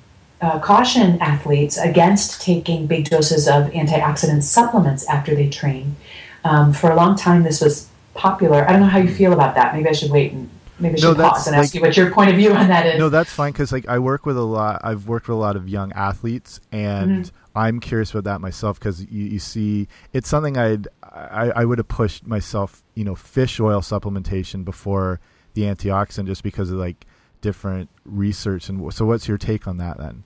uh, 0.41 0.59
caution 0.61 1.21
athletes 1.21 1.77
against 1.77 2.41
taking 2.41 2.87
big 2.87 3.09
doses 3.11 3.49
of 3.49 3.65
antioxidant 3.71 4.43
supplements 4.43 5.07
after 5.07 5.35
they 5.35 5.49
train. 5.49 5.97
Um, 6.45 6.73
for 6.73 6.91
a 6.91 6.97
long 6.97 7.17
time, 7.17 7.43
this 7.43 7.61
was 7.61 7.89
popular. 8.15 8.69
I 8.69 8.73
don't 8.73 8.81
know 8.81 8.87
how 8.87 8.99
you 8.99 9.13
feel 9.13 9.33
about 9.33 9.55
that. 9.57 9.75
Maybe 9.75 9.89
I 9.89 9.93
should 9.93 10.11
wait 10.11 10.33
and 10.33 10.49
maybe 10.79 10.95
I 10.95 10.99
should 10.99 11.19
no, 11.19 11.29
pause 11.29 11.47
and 11.47 11.57
like, 11.57 11.65
ask 11.65 11.75
you 11.75 11.81
what 11.81 11.97
your 11.97 12.11
point 12.11 12.31
of 12.31 12.37
view 12.37 12.53
on 12.53 12.69
that 12.69 12.87
is. 12.87 12.99
No, 12.99 13.09
that's 13.09 13.33
fine 13.33 13.53
because 13.53 13.73
like 13.73 13.89
I 13.89 13.99
work 13.99 14.27
with 14.27 14.37
a 14.37 14.43
lot. 14.43 14.81
I've 14.85 15.09
worked 15.09 15.29
with 15.29 15.37
a 15.37 15.41
lot 15.41 15.57
of 15.57 15.69
young 15.69 15.93
athletes, 15.93 16.61
and 16.71 17.25
mm-hmm. 17.25 17.59
I'm 17.59 17.81
curious 17.81 18.11
about 18.13 18.25
that 18.25 18.41
myself 18.41 18.79
because 18.79 19.05
you, 19.05 19.25
you, 19.25 19.39
see, 19.39 19.89
it's 20.13 20.29
something 20.29 20.57
I'd 20.57 20.87
I, 21.03 21.51
I 21.57 21.65
would 21.65 21.79
have 21.79 21.89
pushed 21.89 22.27
myself, 22.27 22.83
you 22.95 23.05
know, 23.05 23.15
fish 23.15 23.59
oil 23.59 23.81
supplementation 23.81 24.65
before 24.65 25.21
the 25.55 25.63
antioxidant, 25.63 26.27
just 26.27 26.43
because 26.43 26.71
of 26.71 26.79
like 26.79 27.07
different 27.41 27.89
research. 28.05 28.69
And 28.69 28.93
so, 28.93 29.05
what's 29.05 29.27
your 29.27 29.39
take 29.39 29.67
on 29.67 29.79
that 29.79 29.99
then? 29.99 30.25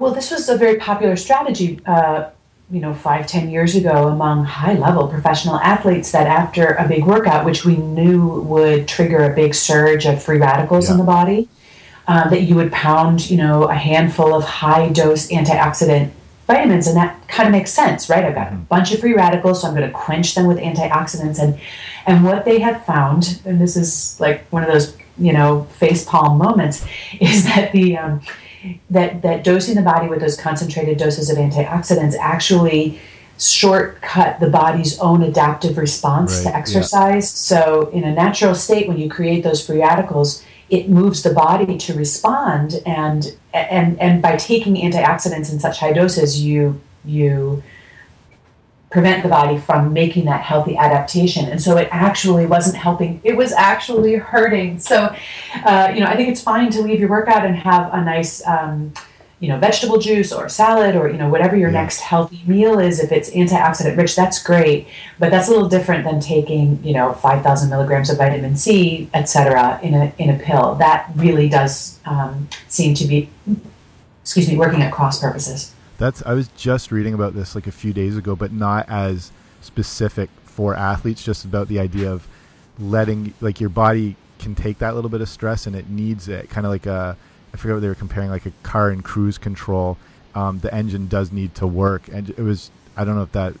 Well, 0.00 0.14
this 0.14 0.30
was 0.30 0.48
a 0.48 0.56
very 0.56 0.78
popular 0.78 1.14
strategy 1.14 1.78
uh, 1.84 2.30
you 2.70 2.80
know, 2.80 2.94
five, 2.94 3.26
ten 3.26 3.50
years 3.50 3.74
ago 3.74 4.08
among 4.08 4.46
high 4.46 4.72
level 4.72 5.06
professional 5.08 5.56
athletes 5.56 6.10
that 6.12 6.26
after 6.26 6.68
a 6.68 6.88
big 6.88 7.04
workout, 7.04 7.44
which 7.44 7.66
we 7.66 7.76
knew 7.76 8.40
would 8.40 8.88
trigger 8.88 9.30
a 9.30 9.34
big 9.34 9.54
surge 9.54 10.06
of 10.06 10.22
free 10.22 10.38
radicals 10.38 10.86
yeah. 10.86 10.92
in 10.92 10.98
the 10.98 11.04
body, 11.04 11.48
uh, 12.08 12.30
that 12.30 12.42
you 12.42 12.54
would 12.54 12.72
pound, 12.72 13.28
you 13.28 13.36
know, 13.36 13.64
a 13.64 13.74
handful 13.74 14.32
of 14.32 14.42
high 14.42 14.88
dose 14.88 15.28
antioxidant 15.28 16.10
vitamins. 16.46 16.86
And 16.86 16.96
that 16.96 17.28
kind 17.28 17.46
of 17.46 17.52
makes 17.52 17.70
sense, 17.70 18.08
right? 18.08 18.24
I've 18.24 18.34
got 18.34 18.48
a 18.48 18.50
mm-hmm. 18.52 18.62
bunch 18.64 18.94
of 18.94 19.00
free 19.00 19.12
radicals, 19.12 19.60
so 19.60 19.68
I'm 19.68 19.74
going 19.74 19.86
to 19.86 19.94
quench 19.94 20.34
them 20.34 20.46
with 20.46 20.56
antioxidants. 20.56 21.38
And, 21.38 21.60
and 22.06 22.24
what 22.24 22.46
they 22.46 22.60
have 22.60 22.86
found, 22.86 23.42
and 23.44 23.60
this 23.60 23.76
is 23.76 24.18
like 24.18 24.46
one 24.50 24.62
of 24.62 24.72
those, 24.72 24.96
you 25.18 25.34
know, 25.34 25.64
face 25.64 26.06
palm 26.06 26.38
moments, 26.38 26.86
is 27.20 27.44
that 27.44 27.72
the, 27.72 27.98
um, 27.98 28.22
that 28.90 29.22
that 29.22 29.44
dosing 29.44 29.74
the 29.74 29.82
body 29.82 30.08
with 30.08 30.20
those 30.20 30.36
concentrated 30.36 30.98
doses 30.98 31.30
of 31.30 31.38
antioxidants 31.38 32.16
actually 32.18 33.00
shortcut 33.38 34.38
the 34.38 34.50
body's 34.50 34.98
own 34.98 35.22
adaptive 35.22 35.78
response 35.78 36.44
right, 36.44 36.52
to 36.52 36.56
exercise. 36.56 37.24
Yeah. 37.24 37.58
So, 37.58 37.90
in 37.90 38.04
a 38.04 38.12
natural 38.12 38.54
state, 38.54 38.86
when 38.86 38.98
you 38.98 39.08
create 39.08 39.42
those 39.42 39.64
free 39.64 39.80
radicals, 39.80 40.44
it 40.68 40.90
moves 40.90 41.22
the 41.22 41.32
body 41.32 41.78
to 41.78 41.94
respond, 41.94 42.82
and 42.84 43.36
and 43.54 43.98
and 43.98 44.20
by 44.20 44.36
taking 44.36 44.74
antioxidants 44.76 45.50
in 45.50 45.58
such 45.58 45.78
high 45.78 45.92
doses, 45.92 46.42
you 46.42 46.80
you 47.04 47.62
prevent 48.90 49.22
the 49.22 49.28
body 49.28 49.56
from 49.56 49.92
making 49.92 50.24
that 50.24 50.42
healthy 50.42 50.76
adaptation. 50.76 51.48
And 51.48 51.62
so 51.62 51.76
it 51.76 51.88
actually 51.92 52.44
wasn't 52.44 52.76
helping, 52.76 53.20
it 53.22 53.36
was 53.36 53.52
actually 53.52 54.16
hurting. 54.16 54.80
So, 54.80 55.14
uh, 55.64 55.92
you 55.94 56.00
know, 56.00 56.06
I 56.06 56.16
think 56.16 56.28
it's 56.28 56.42
fine 56.42 56.70
to 56.72 56.82
leave 56.82 56.98
your 56.98 57.08
workout 57.08 57.46
and 57.46 57.54
have 57.56 57.94
a 57.94 58.02
nice, 58.04 58.44
um, 58.46 58.92
you 59.38 59.48
know, 59.48 59.58
vegetable 59.58 59.98
juice 59.98 60.32
or 60.32 60.48
salad 60.48 60.96
or, 60.96 61.08
you 61.08 61.16
know, 61.16 61.28
whatever 61.28 61.56
your 61.56 61.70
yeah. 61.70 61.80
next 61.80 62.00
healthy 62.00 62.42
meal 62.46 62.80
is. 62.80 62.98
If 62.98 63.12
it's 63.12 63.30
antioxidant 63.30 63.96
rich, 63.96 64.16
that's 64.16 64.42
great. 64.42 64.88
But 65.20 65.30
that's 65.30 65.48
a 65.48 65.52
little 65.52 65.68
different 65.68 66.04
than 66.04 66.20
taking, 66.20 66.82
you 66.84 66.92
know, 66.92 67.12
5,000 67.14 67.70
milligrams 67.70 68.10
of 68.10 68.18
vitamin 68.18 68.56
C, 68.56 69.08
et 69.14 69.24
cetera, 69.24 69.78
in 69.82 69.94
a, 69.94 70.12
in 70.18 70.30
a 70.30 70.38
pill. 70.38 70.74
That 70.74 71.10
really 71.14 71.48
does 71.48 72.00
um, 72.04 72.48
seem 72.66 72.94
to 72.96 73.06
be, 73.06 73.30
excuse 74.20 74.48
me, 74.48 74.56
working 74.56 74.82
at 74.82 74.92
cross 74.92 75.20
purposes. 75.20 75.72
That's 76.00 76.22
I 76.24 76.32
was 76.32 76.48
just 76.56 76.90
reading 76.90 77.12
about 77.12 77.34
this 77.34 77.54
like 77.54 77.66
a 77.66 77.72
few 77.72 77.92
days 77.92 78.16
ago, 78.16 78.34
but 78.34 78.52
not 78.52 78.88
as 78.88 79.30
specific 79.60 80.30
for 80.46 80.74
athletes. 80.74 81.22
Just 81.22 81.44
about 81.44 81.68
the 81.68 81.78
idea 81.78 82.10
of 82.10 82.26
letting 82.78 83.34
like 83.42 83.60
your 83.60 83.68
body 83.68 84.16
can 84.38 84.54
take 84.54 84.78
that 84.78 84.94
little 84.94 85.10
bit 85.10 85.20
of 85.20 85.28
stress 85.28 85.66
and 85.66 85.76
it 85.76 85.90
needs 85.90 86.26
it. 86.26 86.48
Kind 86.48 86.66
of 86.66 86.72
like 86.72 86.86
a 86.86 87.18
I 87.52 87.56
forget 87.58 87.76
what 87.76 87.80
they 87.80 87.88
were 87.88 87.94
comparing, 87.94 88.30
like 88.30 88.46
a 88.46 88.52
car 88.62 88.88
and 88.88 89.04
cruise 89.04 89.36
control. 89.36 89.98
Um, 90.34 90.60
the 90.60 90.74
engine 90.74 91.06
does 91.06 91.32
need 91.32 91.54
to 91.56 91.66
work, 91.66 92.08
and 92.08 92.30
it 92.30 92.38
was 92.38 92.70
I 92.96 93.04
don't 93.04 93.16
know 93.16 93.24
if 93.24 93.32
that 93.32 93.52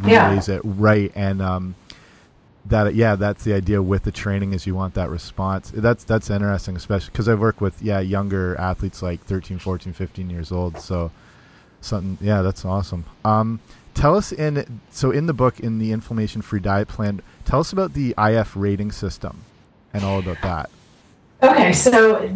relays 0.00 0.48
yeah. 0.48 0.56
it 0.56 0.62
right 0.64 1.12
and. 1.14 1.42
Um, 1.42 1.74
that 2.66 2.94
yeah 2.94 3.14
that's 3.14 3.44
the 3.44 3.54
idea 3.54 3.80
with 3.80 4.02
the 4.02 4.12
training 4.12 4.52
is 4.52 4.66
you 4.66 4.74
want 4.74 4.92
that 4.92 5.08
response 5.08 5.70
that's 5.74 6.04
that's 6.04 6.28
interesting 6.28 6.76
especially 6.76 7.10
because 7.10 7.26
i've 7.26 7.40
worked 7.40 7.62
with 7.62 7.80
yeah 7.80 7.98
younger 7.98 8.54
athletes 8.58 9.00
like 9.00 9.22
13 9.24 9.58
14 9.58 9.94
15 9.94 10.28
years 10.28 10.52
old 10.52 10.78
so 10.78 11.10
Something, 11.80 12.18
yeah, 12.20 12.42
that's 12.42 12.64
awesome. 12.64 13.04
Um, 13.24 13.60
tell 13.94 14.16
us 14.16 14.32
in 14.32 14.80
so 14.90 15.10
in 15.10 15.26
the 15.26 15.32
book 15.32 15.60
in 15.60 15.78
the 15.78 15.92
inflammation 15.92 16.42
free 16.42 16.60
diet 16.60 16.88
plan, 16.88 17.20
tell 17.44 17.60
us 17.60 17.72
about 17.72 17.94
the 17.94 18.14
IF 18.18 18.56
rating 18.56 18.92
system 18.92 19.44
and 19.92 20.04
all 20.04 20.18
about 20.18 20.40
that. 20.42 20.70
Okay, 21.42 21.72
so 21.72 22.26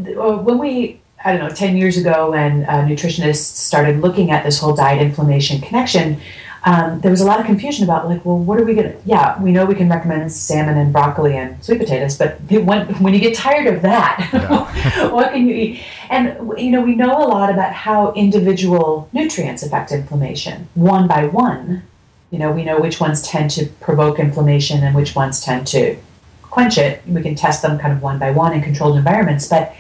when 0.42 0.58
we 0.58 1.00
I 1.24 1.36
don't 1.36 1.48
know, 1.48 1.54
10 1.54 1.76
years 1.76 1.96
ago 1.96 2.30
when 2.32 2.64
uh, 2.64 2.84
nutritionists 2.84 3.36
started 3.36 4.00
looking 4.00 4.30
at 4.30 4.44
this 4.44 4.58
whole 4.58 4.74
diet 4.74 5.00
inflammation 5.00 5.60
connection, 5.60 6.20
um, 6.64 7.00
there 7.00 7.10
was 7.10 7.20
a 7.20 7.24
lot 7.24 7.40
of 7.40 7.46
confusion 7.46 7.82
about 7.82 8.08
like, 8.08 8.24
well, 8.24 8.38
what 8.38 8.60
are 8.60 8.64
we 8.64 8.74
gonna? 8.74 8.94
Yeah, 9.04 9.40
we 9.42 9.50
know 9.50 9.66
we 9.66 9.74
can 9.74 9.88
recommend 9.88 10.30
salmon 10.32 10.78
and 10.78 10.92
broccoli 10.92 11.36
and 11.36 11.62
sweet 11.62 11.78
potatoes, 11.78 12.16
but 12.16 12.40
when 12.50 12.86
when 13.02 13.12
you 13.14 13.20
get 13.20 13.34
tired 13.34 13.66
of 13.66 13.82
that, 13.82 14.30
yeah. 14.32 15.08
what 15.08 15.32
can 15.32 15.48
you 15.48 15.54
eat? 15.54 15.82
And 16.08 16.52
you 16.56 16.70
know, 16.70 16.80
we 16.80 16.94
know 16.94 17.16
a 17.18 17.26
lot 17.26 17.50
about 17.50 17.72
how 17.72 18.12
individual 18.12 19.08
nutrients 19.12 19.64
affect 19.64 19.90
inflammation 19.90 20.68
one 20.74 21.08
by 21.08 21.26
one. 21.26 21.82
You 22.30 22.38
know, 22.38 22.52
we 22.52 22.64
know 22.64 22.80
which 22.80 23.00
ones 23.00 23.22
tend 23.22 23.50
to 23.52 23.66
provoke 23.80 24.20
inflammation 24.20 24.84
and 24.84 24.94
which 24.94 25.16
ones 25.16 25.40
tend 25.40 25.66
to 25.68 25.96
quench 26.42 26.78
it. 26.78 27.02
We 27.06 27.22
can 27.22 27.34
test 27.34 27.62
them 27.62 27.78
kind 27.78 27.92
of 27.92 28.02
one 28.02 28.20
by 28.20 28.30
one 28.30 28.52
in 28.52 28.62
controlled 28.62 28.96
environments, 28.96 29.48
but 29.48 29.74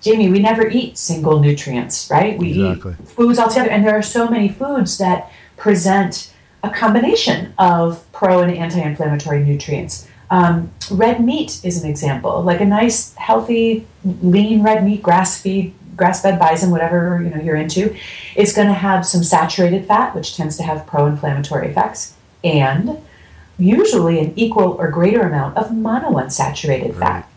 Jamie, 0.00 0.30
we 0.30 0.38
never 0.38 0.68
eat 0.68 0.96
single 0.96 1.40
nutrients, 1.40 2.08
right? 2.10 2.38
We 2.38 2.64
exactly. 2.64 2.92
eat 2.92 3.08
foods 3.08 3.38
altogether, 3.38 3.70
and 3.70 3.84
there 3.84 3.96
are 3.96 4.02
so 4.02 4.28
many 4.28 4.48
foods 4.48 4.98
that 4.98 5.30
present 5.56 6.32
a 6.62 6.70
combination 6.70 7.54
of 7.58 8.04
pro 8.12 8.40
and 8.40 8.52
anti-inflammatory 8.52 9.44
nutrients. 9.44 10.08
Um, 10.30 10.72
red 10.90 11.24
meat 11.24 11.60
is 11.64 11.82
an 11.82 11.88
example, 11.88 12.42
like 12.42 12.60
a 12.60 12.64
nice, 12.64 13.14
healthy, 13.14 13.86
lean 14.04 14.62
red 14.62 14.84
meat, 14.84 15.02
grass-feed, 15.02 15.72
grass-fed 15.96 16.38
bison, 16.38 16.70
whatever 16.70 17.22
you 17.22 17.30
know 17.30 17.40
you're 17.40 17.56
into, 17.56 17.96
is 18.34 18.52
going 18.52 18.68
to 18.68 18.74
have 18.74 19.06
some 19.06 19.22
saturated 19.22 19.86
fat, 19.86 20.14
which 20.14 20.36
tends 20.36 20.56
to 20.56 20.62
have 20.62 20.86
pro-inflammatory 20.86 21.68
effects, 21.68 22.14
and 22.42 22.98
usually 23.58 24.18
an 24.18 24.32
equal 24.36 24.72
or 24.78 24.90
greater 24.90 25.22
amount 25.22 25.56
of 25.56 25.68
monounsaturated 25.68 26.98
right. 26.98 27.24
fat. 27.24 27.30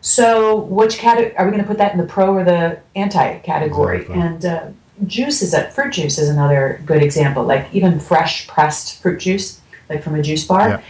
So, 0.00 0.56
which 0.56 0.98
category 0.98 1.36
are 1.36 1.44
we 1.44 1.50
going 1.50 1.62
to 1.62 1.68
put 1.68 1.78
that 1.78 1.92
in 1.92 1.98
the 1.98 2.06
pro 2.06 2.34
or 2.34 2.44
the 2.44 2.80
anti 2.94 3.38
category? 3.38 4.02
Exactly. 4.02 4.22
And 4.22 4.44
uh, 4.44 4.66
juices, 5.06 5.54
uh, 5.54 5.68
fruit 5.68 5.92
juice 5.92 6.18
is 6.18 6.28
another 6.28 6.82
good 6.84 7.02
example. 7.02 7.44
Like 7.44 7.72
even 7.72 8.00
fresh 8.00 8.46
pressed 8.46 9.00
fruit 9.00 9.20
juice, 9.20 9.60
like 9.88 10.02
from 10.02 10.14
a 10.14 10.22
juice 10.22 10.44
bar, 10.44 10.68
yeah. 10.68 10.80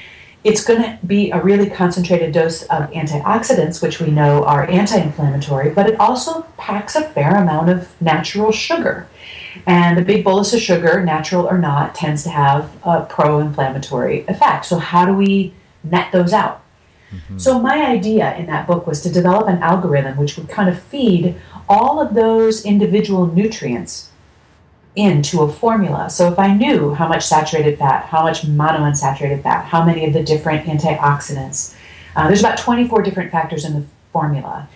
it's 0.45 0.65
going 0.65 0.83
to 0.83 0.99
be 1.07 1.31
a 1.31 1.41
really 1.41 1.69
concentrated 1.69 2.33
dose 2.33 2.63
of 2.65 2.91
antioxidants, 2.91 3.83
which 3.83 4.01
we 4.01 4.11
know 4.11 4.45
are 4.45 4.69
anti-inflammatory, 4.71 5.71
but 5.71 5.89
it 5.89 5.99
also 6.01 6.43
packs 6.57 6.97
a 6.97 7.03
fair 7.03 7.37
amount 7.37 7.69
of 7.69 8.01
natural 8.01 8.53
sugar. 8.53 9.07
And 9.67 9.99
a 9.99 10.03
big 10.03 10.25
bolus 10.25 10.55
of 10.55 10.61
sugar, 10.61 11.03
natural 11.03 11.47
or 11.47 11.59
not, 11.59 11.95
tends 11.95 12.23
to 12.23 12.31
have 12.31 12.71
a 12.85 13.05
pro-inflammatory 13.05 14.25
effect. 14.29 14.67
So 14.67 14.79
how 14.79 15.05
do 15.05 15.15
we 15.15 15.53
net 15.83 16.13
those 16.13 16.33
out? 16.33 16.63
Mm-hmm. 17.11 17.39
So 17.39 17.59
my 17.59 17.87
idea 17.87 18.37
in 18.37 18.47
that 18.47 18.67
book 18.67 18.87
was 18.87 19.01
to 19.03 19.11
develop 19.11 19.49
an 19.49 19.59
algorithm 19.59 20.17
which 20.17 20.37
would 20.37 20.49
kind 20.49 20.69
of 20.69 20.81
feed 20.81 21.35
all 21.69 22.01
of 22.01 22.15
those 22.15 22.65
individual 22.65 23.27
nutrients 23.27 24.11
into 24.97 25.43
a 25.43 25.53
formula. 25.53 26.11
So 26.11 26.33
if 26.33 26.39
I 26.39 26.53
knew 26.53 26.95
how 26.95 27.07
much 27.07 27.25
saturated 27.25 27.79
fat, 27.79 28.07
how 28.07 28.23
much 28.23 28.43
monounsaturated 28.43 29.43
fat, 29.43 29.65
how 29.67 29.85
many 29.85 30.05
of 30.07 30.13
the 30.13 30.23
different 30.23 30.67
antioxidants, 30.67 31.77
uh, 32.17 32.27
there's 32.27 32.41
about 32.41 32.59
24 32.59 33.03
different 33.03 33.31
factors 33.31 33.65
in 33.65 33.75
the 33.75 33.85
formula. 34.13 34.69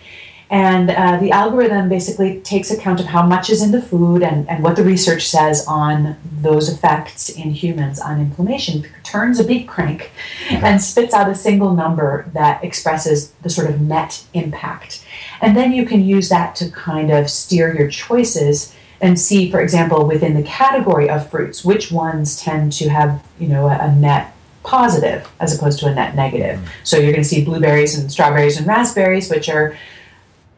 And 0.49 0.91
uh, 0.91 1.17
the 1.17 1.31
algorithm 1.31 1.89
basically 1.89 2.39
takes 2.41 2.69
account 2.69 2.99
of 2.99 3.07
how 3.07 3.25
much 3.25 3.49
is 3.49 3.63
in 3.63 3.71
the 3.71 3.81
food 3.81 4.21
and, 4.21 4.47
and 4.47 4.63
what 4.63 4.75
the 4.75 4.83
research 4.83 5.27
says 5.27 5.65
on 5.67 6.15
those 6.41 6.69
effects 6.69 7.29
in 7.29 7.51
humans 7.51 7.99
on 7.99 8.21
inflammation, 8.21 8.85
turns 9.03 9.39
a 9.39 9.43
big 9.43 9.67
crank, 9.67 10.11
and 10.51 10.81
spits 10.81 11.13
out 11.13 11.27
a 11.27 11.33
single 11.35 11.73
number 11.73 12.29
that 12.33 12.63
expresses 12.63 13.31
the 13.41 13.49
sort 13.49 13.67
of 13.67 13.81
net 13.81 14.23
impact. 14.33 15.02
And 15.43 15.57
then 15.57 15.73
you 15.73 15.85
can 15.85 16.03
use 16.03 16.29
that 16.29 16.55
to 16.55 16.71
kind 16.71 17.11
of 17.11 17.29
steer 17.29 17.75
your 17.75 17.89
choices 17.89 18.73
and 19.01 19.19
see, 19.19 19.51
for 19.51 19.59
example, 19.59 20.07
within 20.07 20.33
the 20.33 20.43
category 20.43 21.09
of 21.09 21.29
fruits, 21.29 21.65
which 21.65 21.91
ones 21.91 22.39
tend 22.39 22.71
to 22.73 22.89
have, 22.89 23.21
you 23.37 23.47
know, 23.47 23.67
a, 23.67 23.77
a 23.77 23.95
net 23.95 24.33
positive 24.63 25.29
as 25.41 25.53
opposed 25.53 25.79
to 25.79 25.87
a 25.87 25.93
net 25.93 26.15
negative. 26.15 26.59
Mm. 26.59 26.67
So 26.85 26.97
you're 26.97 27.11
going 27.11 27.23
to 27.23 27.27
see 27.27 27.43
blueberries 27.43 27.97
and 27.97 28.09
strawberries 28.09 28.57
and 28.57 28.65
raspberries, 28.65 29.29
which 29.29 29.49
are 29.49 29.77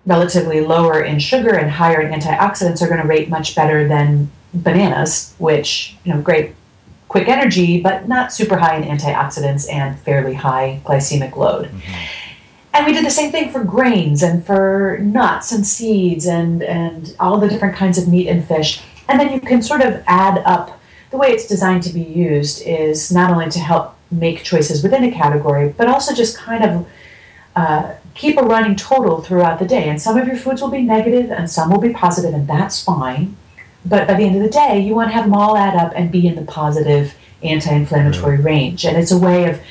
relatively 0.05 0.61
lower 0.61 1.01
in 1.01 1.17
sugar 1.17 1.55
and 1.55 1.71
higher 1.71 1.99
in 2.01 2.13
antioxidants 2.13 2.83
are 2.83 2.87
going 2.87 3.01
to 3.01 3.07
rate 3.07 3.27
much 3.27 3.55
better 3.55 3.87
than 3.87 4.29
bananas, 4.53 5.33
which, 5.39 5.95
you 6.03 6.13
know, 6.13 6.21
great 6.21 6.53
quick 7.07 7.27
energy, 7.27 7.81
but 7.81 8.07
not 8.07 8.31
super 8.31 8.57
high 8.57 8.77
in 8.77 8.83
antioxidants 8.83 9.71
and 9.71 9.99
fairly 9.99 10.35
high 10.35 10.81
glycemic 10.85 11.35
load. 11.35 11.65
Mm-hmm. 11.65 12.24
And 12.75 12.85
we 12.85 12.91
did 12.91 13.05
the 13.05 13.09
same 13.09 13.31
thing 13.31 13.51
for 13.51 13.63
grains 13.63 14.21
and 14.21 14.45
for 14.45 14.99
nuts 15.01 15.53
and 15.53 15.65
seeds 15.65 16.25
and, 16.25 16.61
and 16.61 17.15
all 17.21 17.39
the 17.39 17.47
different 17.47 17.73
kinds 17.73 17.97
of 17.97 18.09
meat 18.09 18.27
and 18.27 18.45
fish. 18.45 18.83
And 19.07 19.17
then 19.17 19.31
you 19.31 19.39
can 19.39 19.61
sort 19.61 19.79
of 19.79 20.03
add 20.07 20.39
up 20.39 20.81
the 21.09 21.15
way 21.15 21.29
it's 21.29 21.47
designed 21.47 21.83
to 21.83 21.93
be 21.93 22.01
used 22.01 22.61
is 22.63 23.13
not 23.13 23.31
only 23.31 23.49
to 23.51 23.59
help 23.59 23.95
make 24.11 24.43
choices 24.43 24.83
within 24.83 25.05
a 25.05 25.11
category, 25.11 25.69
but 25.69 25.87
also 25.87 26.13
just 26.13 26.37
kind 26.37 26.65
of 26.65 26.87
uh, 27.55 27.93
keep 28.13 28.37
a 28.37 28.43
running 28.43 28.75
total 28.75 29.21
throughout 29.21 29.57
the 29.57 29.65
day. 29.65 29.87
And 29.87 30.01
some 30.01 30.17
of 30.17 30.27
your 30.27 30.35
foods 30.35 30.61
will 30.61 30.69
be 30.69 30.81
negative 30.81 31.31
and 31.31 31.49
some 31.49 31.69
will 31.69 31.79
be 31.79 31.93
positive, 31.93 32.33
and 32.33 32.45
that's 32.45 32.83
fine. 32.83 33.37
But 33.85 34.05
by 34.05 34.15
the 34.15 34.23
end 34.25 34.35
of 34.35 34.43
the 34.43 34.49
day, 34.49 34.81
you 34.81 34.95
want 34.95 35.11
to 35.11 35.13
have 35.13 35.23
them 35.23 35.33
all 35.33 35.55
add 35.55 35.75
up 35.75 35.93
and 35.95 36.11
be 36.11 36.27
in 36.27 36.35
the 36.35 36.41
positive 36.41 37.15
anti 37.41 37.73
inflammatory 37.73 38.37
range. 38.37 38.85
And 38.85 38.97
it's 38.97 39.11
a 39.11 39.17
way 39.17 39.49
of 39.49 39.61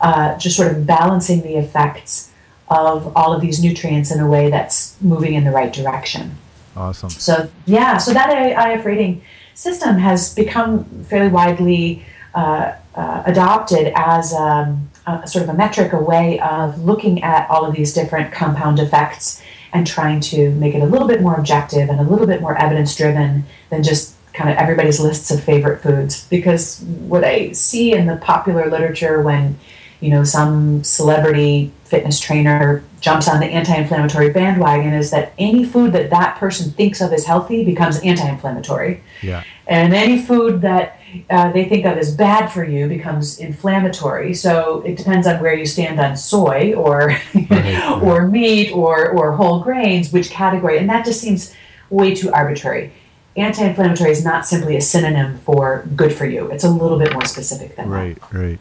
uh, 0.00 0.38
just 0.38 0.56
sort 0.56 0.70
of 0.70 0.86
balancing 0.86 1.42
the 1.42 1.56
effects 1.56 2.31
of 2.72 3.16
all 3.16 3.32
of 3.32 3.40
these 3.40 3.62
nutrients 3.62 4.10
in 4.10 4.20
a 4.20 4.28
way 4.28 4.50
that's 4.50 5.00
moving 5.00 5.34
in 5.34 5.44
the 5.44 5.50
right 5.50 5.72
direction. 5.72 6.36
Awesome. 6.76 7.10
So, 7.10 7.50
yeah, 7.66 7.98
so 7.98 8.12
that 8.14 8.30
IF 8.78 8.84
rating 8.84 9.22
system 9.54 9.98
has 9.98 10.34
become 10.34 10.84
fairly 11.04 11.30
widely 11.30 12.04
uh, 12.34 12.72
uh, 12.94 13.22
adopted 13.26 13.92
as 13.94 14.32
um, 14.32 14.90
a, 15.06 15.26
sort 15.26 15.44
of 15.44 15.50
a 15.50 15.54
metric, 15.54 15.92
a 15.92 15.98
way 15.98 16.40
of 16.40 16.82
looking 16.82 17.22
at 17.22 17.48
all 17.50 17.64
of 17.66 17.74
these 17.74 17.92
different 17.92 18.32
compound 18.32 18.78
effects 18.78 19.42
and 19.72 19.86
trying 19.86 20.20
to 20.20 20.50
make 20.52 20.74
it 20.74 20.82
a 20.82 20.86
little 20.86 21.08
bit 21.08 21.20
more 21.20 21.34
objective 21.34 21.88
and 21.88 22.00
a 22.00 22.02
little 22.02 22.26
bit 22.26 22.40
more 22.40 22.56
evidence 22.56 22.94
driven 22.94 23.44
than 23.70 23.82
just 23.82 24.14
kind 24.32 24.50
of 24.50 24.56
everybody's 24.56 25.00
lists 25.00 25.30
of 25.30 25.42
favorite 25.42 25.82
foods. 25.82 26.26
Because 26.28 26.80
what 26.82 27.24
I 27.24 27.52
see 27.52 27.92
in 27.92 28.06
the 28.06 28.16
popular 28.16 28.68
literature 28.70 29.22
when 29.22 29.58
you 30.00 30.10
know 30.10 30.24
some 30.24 30.82
celebrity 30.84 31.70
fitness 31.92 32.18
trainer 32.18 32.82
jumps 33.02 33.28
on 33.28 33.38
the 33.38 33.44
anti-inflammatory 33.44 34.30
bandwagon 34.30 34.94
is 34.94 35.10
that 35.10 35.34
any 35.36 35.62
food 35.62 35.92
that 35.92 36.08
that 36.08 36.38
person 36.38 36.70
thinks 36.70 37.02
of 37.02 37.12
as 37.12 37.26
healthy 37.26 37.62
becomes 37.66 38.00
anti-inflammatory 38.00 39.02
yeah. 39.20 39.44
and 39.66 39.92
any 39.92 40.18
food 40.18 40.62
that 40.62 40.98
uh, 41.28 41.52
they 41.52 41.66
think 41.66 41.84
of 41.84 41.98
as 41.98 42.16
bad 42.16 42.46
for 42.46 42.64
you 42.64 42.88
becomes 42.88 43.38
inflammatory. 43.38 44.32
So 44.32 44.80
it 44.86 44.96
depends 44.96 45.26
on 45.26 45.42
where 45.42 45.52
you 45.52 45.66
stand 45.66 46.00
on 46.00 46.16
soy 46.16 46.72
or 46.72 47.14
right. 47.34 48.02
or 48.02 48.26
meat 48.26 48.72
or 48.72 49.10
or 49.10 49.32
whole 49.32 49.60
grains, 49.60 50.10
which 50.10 50.30
category, 50.30 50.78
and 50.78 50.88
that 50.88 51.04
just 51.04 51.20
seems 51.20 51.54
way 51.90 52.14
too 52.14 52.32
arbitrary. 52.32 52.90
Anti-inflammatory 53.36 54.10
is 54.10 54.24
not 54.24 54.46
simply 54.46 54.76
a 54.76 54.80
synonym 54.80 55.36
for 55.40 55.86
good 55.94 56.14
for 56.14 56.24
you. 56.24 56.50
It's 56.50 56.64
a 56.64 56.70
little 56.70 56.98
bit 56.98 57.12
more 57.12 57.26
specific 57.26 57.76
than 57.76 57.90
right, 57.90 58.18
that. 58.18 58.32
Right, 58.32 58.42
right. 58.42 58.58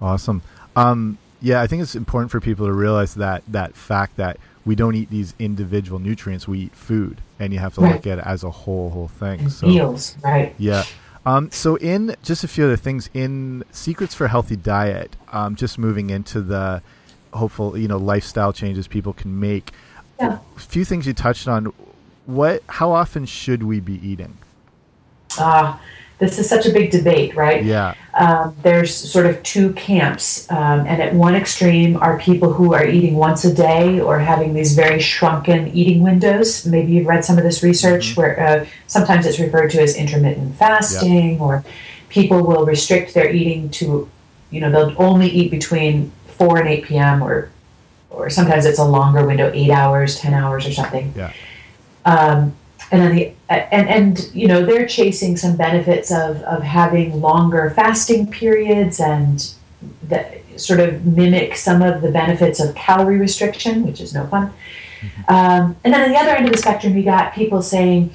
Awesome. 0.00 0.42
Um, 0.74 1.18
yeah, 1.46 1.62
I 1.62 1.68
think 1.68 1.80
it's 1.80 1.94
important 1.94 2.32
for 2.32 2.40
people 2.40 2.66
to 2.66 2.72
realize 2.72 3.14
that 3.14 3.44
that 3.46 3.76
fact 3.76 4.16
that 4.16 4.36
we 4.64 4.74
don't 4.74 4.96
eat 4.96 5.10
these 5.10 5.32
individual 5.38 6.00
nutrients, 6.00 6.48
we 6.48 6.58
eat 6.58 6.74
food, 6.74 7.20
and 7.38 7.52
you 7.52 7.60
have 7.60 7.72
to 7.76 7.82
right. 7.82 7.92
look 7.92 8.06
at 8.08 8.18
it 8.18 8.26
as 8.26 8.42
a 8.42 8.50
whole 8.50 8.90
whole 8.90 9.06
thing. 9.06 9.48
so, 9.48 9.68
meals, 9.68 10.16
right? 10.24 10.56
Yeah. 10.58 10.82
Um, 11.24 11.52
so, 11.52 11.76
in 11.76 12.16
just 12.24 12.42
a 12.42 12.48
few 12.48 12.64
other 12.64 12.76
things, 12.76 13.08
in 13.14 13.62
Secrets 13.70 14.12
for 14.12 14.24
a 14.24 14.28
Healthy 14.28 14.56
Diet, 14.56 15.14
um, 15.30 15.54
just 15.54 15.78
moving 15.78 16.10
into 16.10 16.40
the 16.40 16.82
hopeful, 17.32 17.78
you 17.78 17.86
know, 17.86 17.96
lifestyle 17.96 18.52
changes 18.52 18.88
people 18.88 19.12
can 19.12 19.38
make. 19.38 19.70
Yeah. 20.18 20.38
A 20.56 20.60
few 20.60 20.84
things 20.84 21.06
you 21.06 21.12
touched 21.12 21.46
on. 21.46 21.72
What? 22.24 22.64
How 22.68 22.90
often 22.90 23.24
should 23.24 23.62
we 23.62 23.78
be 23.78 24.04
eating? 24.04 24.36
Ah, 25.38 25.76
uh, 25.76 25.82
this 26.18 26.38
is 26.38 26.48
such 26.48 26.64
a 26.64 26.72
big 26.72 26.90
debate, 26.90 27.36
right? 27.36 27.62
Yeah. 27.62 27.94
Um, 28.14 28.56
there's 28.62 28.94
sort 28.94 29.26
of 29.26 29.42
two 29.42 29.72
camps, 29.74 30.50
um, 30.50 30.86
and 30.86 31.02
at 31.02 31.12
one 31.12 31.34
extreme 31.34 31.96
are 31.98 32.18
people 32.18 32.52
who 32.52 32.72
are 32.72 32.86
eating 32.86 33.16
once 33.16 33.44
a 33.44 33.52
day 33.52 34.00
or 34.00 34.18
having 34.18 34.54
these 34.54 34.74
very 34.74 35.00
shrunken 35.00 35.68
eating 35.68 36.02
windows. 36.02 36.64
Maybe 36.64 36.92
you've 36.92 37.06
read 37.06 37.24
some 37.24 37.36
of 37.36 37.44
this 37.44 37.62
research 37.62 38.12
mm-hmm. 38.12 38.20
where 38.20 38.40
uh, 38.40 38.66
sometimes 38.86 39.26
it's 39.26 39.38
referred 39.38 39.70
to 39.72 39.82
as 39.82 39.94
intermittent 39.94 40.56
fasting, 40.56 41.32
yep. 41.32 41.40
or 41.40 41.64
people 42.08 42.42
will 42.42 42.64
restrict 42.64 43.12
their 43.12 43.30
eating 43.30 43.68
to, 43.70 44.08
you 44.50 44.60
know, 44.60 44.70
they'll 44.70 44.94
only 45.00 45.28
eat 45.28 45.50
between 45.50 46.10
4 46.28 46.60
and 46.60 46.68
8 46.68 46.84
p.m. 46.84 47.22
or 47.22 47.50
or 48.08 48.30
sometimes 48.30 48.64
it's 48.64 48.78
a 48.78 48.84
longer 48.84 49.26
window, 49.26 49.50
eight 49.52 49.70
hours, 49.70 50.18
10 50.18 50.32
hours, 50.32 50.66
or 50.66 50.72
something. 50.72 51.12
Yeah. 51.14 51.32
Um, 52.06 52.56
and 52.90 53.02
then 53.02 53.16
the 53.16 53.32
and 53.48 53.88
and 53.88 54.34
you 54.34 54.46
know 54.46 54.64
they're 54.64 54.86
chasing 54.86 55.36
some 55.36 55.56
benefits 55.56 56.10
of 56.10 56.42
of 56.42 56.62
having 56.62 57.20
longer 57.20 57.70
fasting 57.70 58.30
periods 58.30 59.00
and 59.00 59.52
that 60.04 60.40
sort 60.56 60.80
of 60.80 61.04
mimic 61.04 61.56
some 61.56 61.82
of 61.82 62.02
the 62.02 62.10
benefits 62.10 62.60
of 62.60 62.74
calorie 62.74 63.18
restriction, 63.18 63.86
which 63.86 64.00
is 64.00 64.14
no 64.14 64.26
fun. 64.26 64.52
Mm-hmm. 65.00 65.34
Um, 65.34 65.76
and 65.84 65.92
then 65.92 66.02
on 66.02 66.10
the 66.10 66.16
other 66.16 66.30
end 66.30 66.46
of 66.46 66.52
the 66.52 66.58
spectrum, 66.58 66.96
you 66.96 67.02
got 67.02 67.34
people 67.34 67.60
saying, 67.60 68.14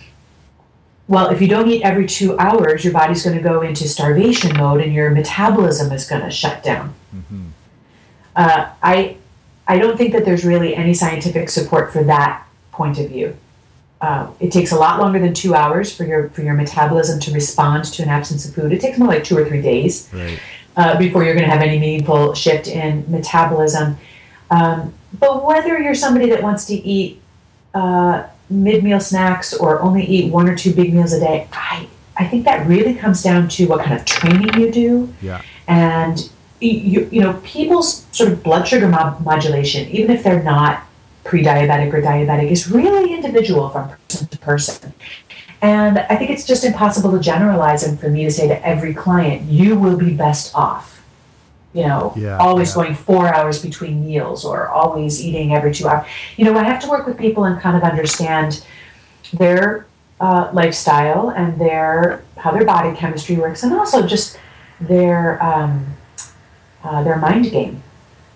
well, 1.08 1.30
if 1.30 1.42
you 1.42 1.48
don't 1.48 1.70
eat 1.70 1.84
every 1.84 2.08
two 2.08 2.38
hours, 2.40 2.84
your 2.84 2.94
body's 2.94 3.24
going 3.24 3.36
to 3.36 3.44
go 3.44 3.62
into 3.62 3.88
starvation 3.88 4.56
mode 4.58 4.82
and 4.82 4.94
your 4.94 5.10
metabolism 5.12 5.92
is 5.92 6.08
going 6.08 6.22
to 6.22 6.32
shut 6.32 6.64
down. 6.64 6.94
Mm-hmm. 7.16 7.48
Uh, 8.36 8.70
I 8.82 9.18
I 9.68 9.78
don't 9.78 9.98
think 9.98 10.14
that 10.14 10.26
there's 10.26 10.46
really 10.46 10.76
any 10.76 10.94
scientific 10.94 11.50
support 11.50 11.94
for 11.94 12.04
that 12.06 12.46
point 12.72 12.98
of 12.98 13.10
view. 13.10 13.38
Uh, 14.02 14.28
it 14.40 14.52
takes 14.52 14.72
a 14.72 14.76
lot 14.76 15.00
longer 15.00 15.20
than 15.20 15.32
two 15.32 15.54
hours 15.54 15.96
for 15.96 16.06
your 16.06 16.30
for 16.30 16.42
your 16.42 16.56
metabolism 16.56 17.20
to 17.20 17.32
respond 17.32 17.86
to 17.86 18.02
an 18.02 18.10
absence 18.10 18.48
of 18.48 18.56
food. 18.56 18.72
It 18.74 18.82
takes 18.82 18.98
more 18.98 19.08
like 19.08 19.24
two 19.24 19.38
or 19.38 19.46
three 19.46 19.62
days 19.62 20.10
right. 20.12 20.40
uh, 20.76 20.98
before 20.98 21.24
you're 21.24 21.36
going 21.36 21.48
to 21.48 21.52
have 21.52 21.62
any 21.62 21.78
meaningful 21.78 22.34
shift 22.34 22.68
in 22.68 23.10
metabolism. 23.12 23.98
Um, 24.50 24.94
but 25.20 25.46
whether 25.46 25.80
you're 25.80 25.94
somebody 25.94 26.30
that 26.30 26.42
wants 26.42 26.66
to 26.66 26.74
eat 26.74 27.22
uh, 27.76 28.24
mid 28.50 28.84
meal 28.84 29.00
snacks 29.00 29.54
or 29.54 29.80
only 29.82 30.04
eat 30.04 30.32
one 30.32 30.50
or 30.50 30.56
two 30.56 30.74
big 30.74 30.94
meals 30.94 31.14
a 31.14 31.20
day, 31.20 31.48
I 31.54 31.88
I 32.18 32.28
think 32.28 32.46
that 32.46 32.68
really 32.68 32.96
comes 32.96 33.22
down 33.22 33.50
to 33.50 33.68
what 33.68 33.86
kind 33.86 34.00
of 34.00 34.06
training 34.06 34.60
you 34.60 34.72
do. 34.72 35.14
Yeah. 35.22 35.42
And 35.68 36.30
you, 36.60 37.10
you 37.12 37.22
know 37.22 37.40
people's 37.44 38.06
sort 38.12 38.32
of 38.32 38.44
blood 38.44 38.68
sugar 38.68 38.88
modulation, 38.88 39.90
even 39.90 40.12
if 40.12 40.24
they're 40.24 40.44
not 40.44 40.84
pre-diabetic 41.24 41.94
or 41.94 42.02
diabetic 42.02 42.50
is 42.50 42.70
really 42.70 43.14
individual 43.14 43.70
from 43.70 43.90
person 43.90 44.28
to 44.28 44.38
person. 44.40 44.94
And 45.62 46.00
I 46.00 46.16
think 46.16 46.32
it's 46.32 46.46
just 46.46 46.64
impossible 46.64 47.12
to 47.12 47.20
generalize 47.20 47.84
and 47.84 48.00
for 48.00 48.10
me 48.10 48.24
to 48.24 48.32
say 48.32 48.48
to 48.48 48.66
every 48.66 48.94
client, 48.94 49.44
you 49.44 49.78
will 49.78 49.98
be 49.98 50.14
best 50.14 50.56
off. 50.56 51.04
You 51.74 51.88
know, 51.88 52.14
yeah, 52.18 52.38
always 52.38 52.70
yeah. 52.70 52.84
going 52.84 52.96
four 52.96 53.34
hours 53.34 53.62
between 53.62 54.06
meals 54.06 54.44
or 54.44 54.68
always 54.68 55.24
eating 55.24 55.54
every 55.54 55.74
two 55.74 55.88
hours. 55.88 56.06
You 56.36 56.44
know, 56.44 56.58
I 56.58 56.64
have 56.64 56.82
to 56.82 56.90
work 56.90 57.08
with 57.08 57.18
people 57.18 57.46
and 57.46 57.62
kind 57.62 57.78
of 57.78 57.84
understand 57.84 58.66
their 59.32 59.86
uh, 60.20 60.50
lifestyle 60.52 61.30
and 61.30 61.58
their 61.62 62.24
how 62.36 62.52
their 62.52 62.66
body 62.66 62.94
chemistry 62.98 63.38
works, 63.38 63.64
and 63.64 63.74
also 63.74 64.06
just 64.06 64.38
their 64.82 65.42
um, 65.42 65.86
uh, 66.84 67.04
their 67.04 67.18
mind 67.18 67.50
game. 67.52 67.82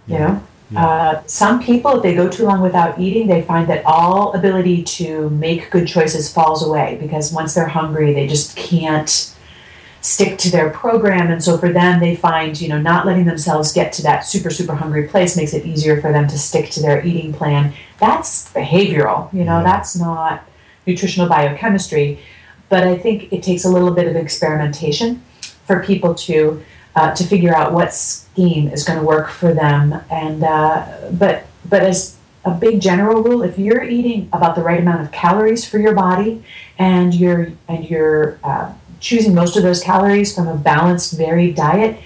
You 0.07 0.13
yeah. 0.13 0.19
know, 0.19 0.43
yeah. 0.71 0.85
Uh, 0.85 1.23
some 1.27 1.61
people, 1.61 1.97
if 1.97 2.03
they 2.03 2.15
go 2.15 2.27
too 2.27 2.43
long 2.43 2.61
without 2.61 2.99
eating, 2.99 3.27
they 3.27 3.41
find 3.43 3.67
that 3.69 3.85
all 3.85 4.33
ability 4.33 4.83
to 4.83 5.29
make 5.29 5.69
good 5.69 5.87
choices 5.87 6.31
falls 6.31 6.65
away 6.65 6.97
because 6.99 7.31
once 7.31 7.53
they're 7.53 7.67
hungry, 7.67 8.13
they 8.13 8.25
just 8.25 8.57
can't 8.57 9.35
stick 10.01 10.37
to 10.37 10.51
their 10.51 10.69
program. 10.69 11.31
And 11.31 11.43
so 11.43 11.57
for 11.57 11.71
them, 11.71 11.99
they 11.99 12.15
find, 12.15 12.59
you 12.59 12.67
know, 12.67 12.79
not 12.79 13.05
letting 13.05 13.25
themselves 13.25 13.73
get 13.73 13.91
to 13.93 14.03
that 14.03 14.21
super, 14.21 14.49
super 14.49 14.75
hungry 14.75 15.07
place 15.07 15.35
makes 15.35 15.53
it 15.53 15.65
easier 15.65 15.99
for 16.01 16.11
them 16.11 16.27
to 16.27 16.37
stick 16.37 16.69
to 16.71 16.81
their 16.81 17.03
eating 17.05 17.33
plan. 17.33 17.73
That's 17.99 18.51
behavioral, 18.53 19.31
you 19.33 19.43
know, 19.43 19.59
yeah. 19.59 19.63
that's 19.63 19.95
not 19.95 20.47
nutritional 20.85 21.27
biochemistry. 21.27 22.19
but 22.69 22.83
I 22.83 22.97
think 22.97 23.31
it 23.31 23.43
takes 23.43 23.65
a 23.65 23.69
little 23.69 23.91
bit 23.91 24.07
of 24.07 24.15
experimentation 24.15 25.23
for 25.65 25.83
people 25.83 26.13
to 26.15 26.63
uh, 26.95 27.13
to 27.13 27.23
figure 27.23 27.53
out 27.53 27.73
what 27.73 27.93
scheme 27.93 28.69
is 28.69 28.83
going 28.83 28.99
to 28.99 29.05
work 29.05 29.29
for 29.29 29.53
them. 29.53 30.01
And 30.09 30.43
uh, 30.43 31.09
but 31.11 31.45
but 31.67 31.83
as 31.83 32.17
a 32.45 32.51
big 32.51 32.79
general 32.79 33.23
rule, 33.23 33.41
if 33.41 33.57
you're 33.57 33.83
eating 33.83 34.29
about 34.31 34.55
the 34.55 34.61
right 34.61 34.79
amount 34.79 35.01
of 35.01 35.11
calories 35.11 35.67
for 35.67 35.77
your 35.79 35.93
body, 35.93 36.43
and 36.77 37.13
you're 37.13 37.51
and 37.67 37.89
you're 37.89 38.39
uh, 38.43 38.73
choosing 38.99 39.35
most 39.35 39.57
of 39.57 39.63
those 39.63 39.81
calories 39.81 40.33
from 40.33 40.47
a 40.47 40.55
balanced, 40.55 41.17
varied 41.17 41.55
diet, 41.55 41.99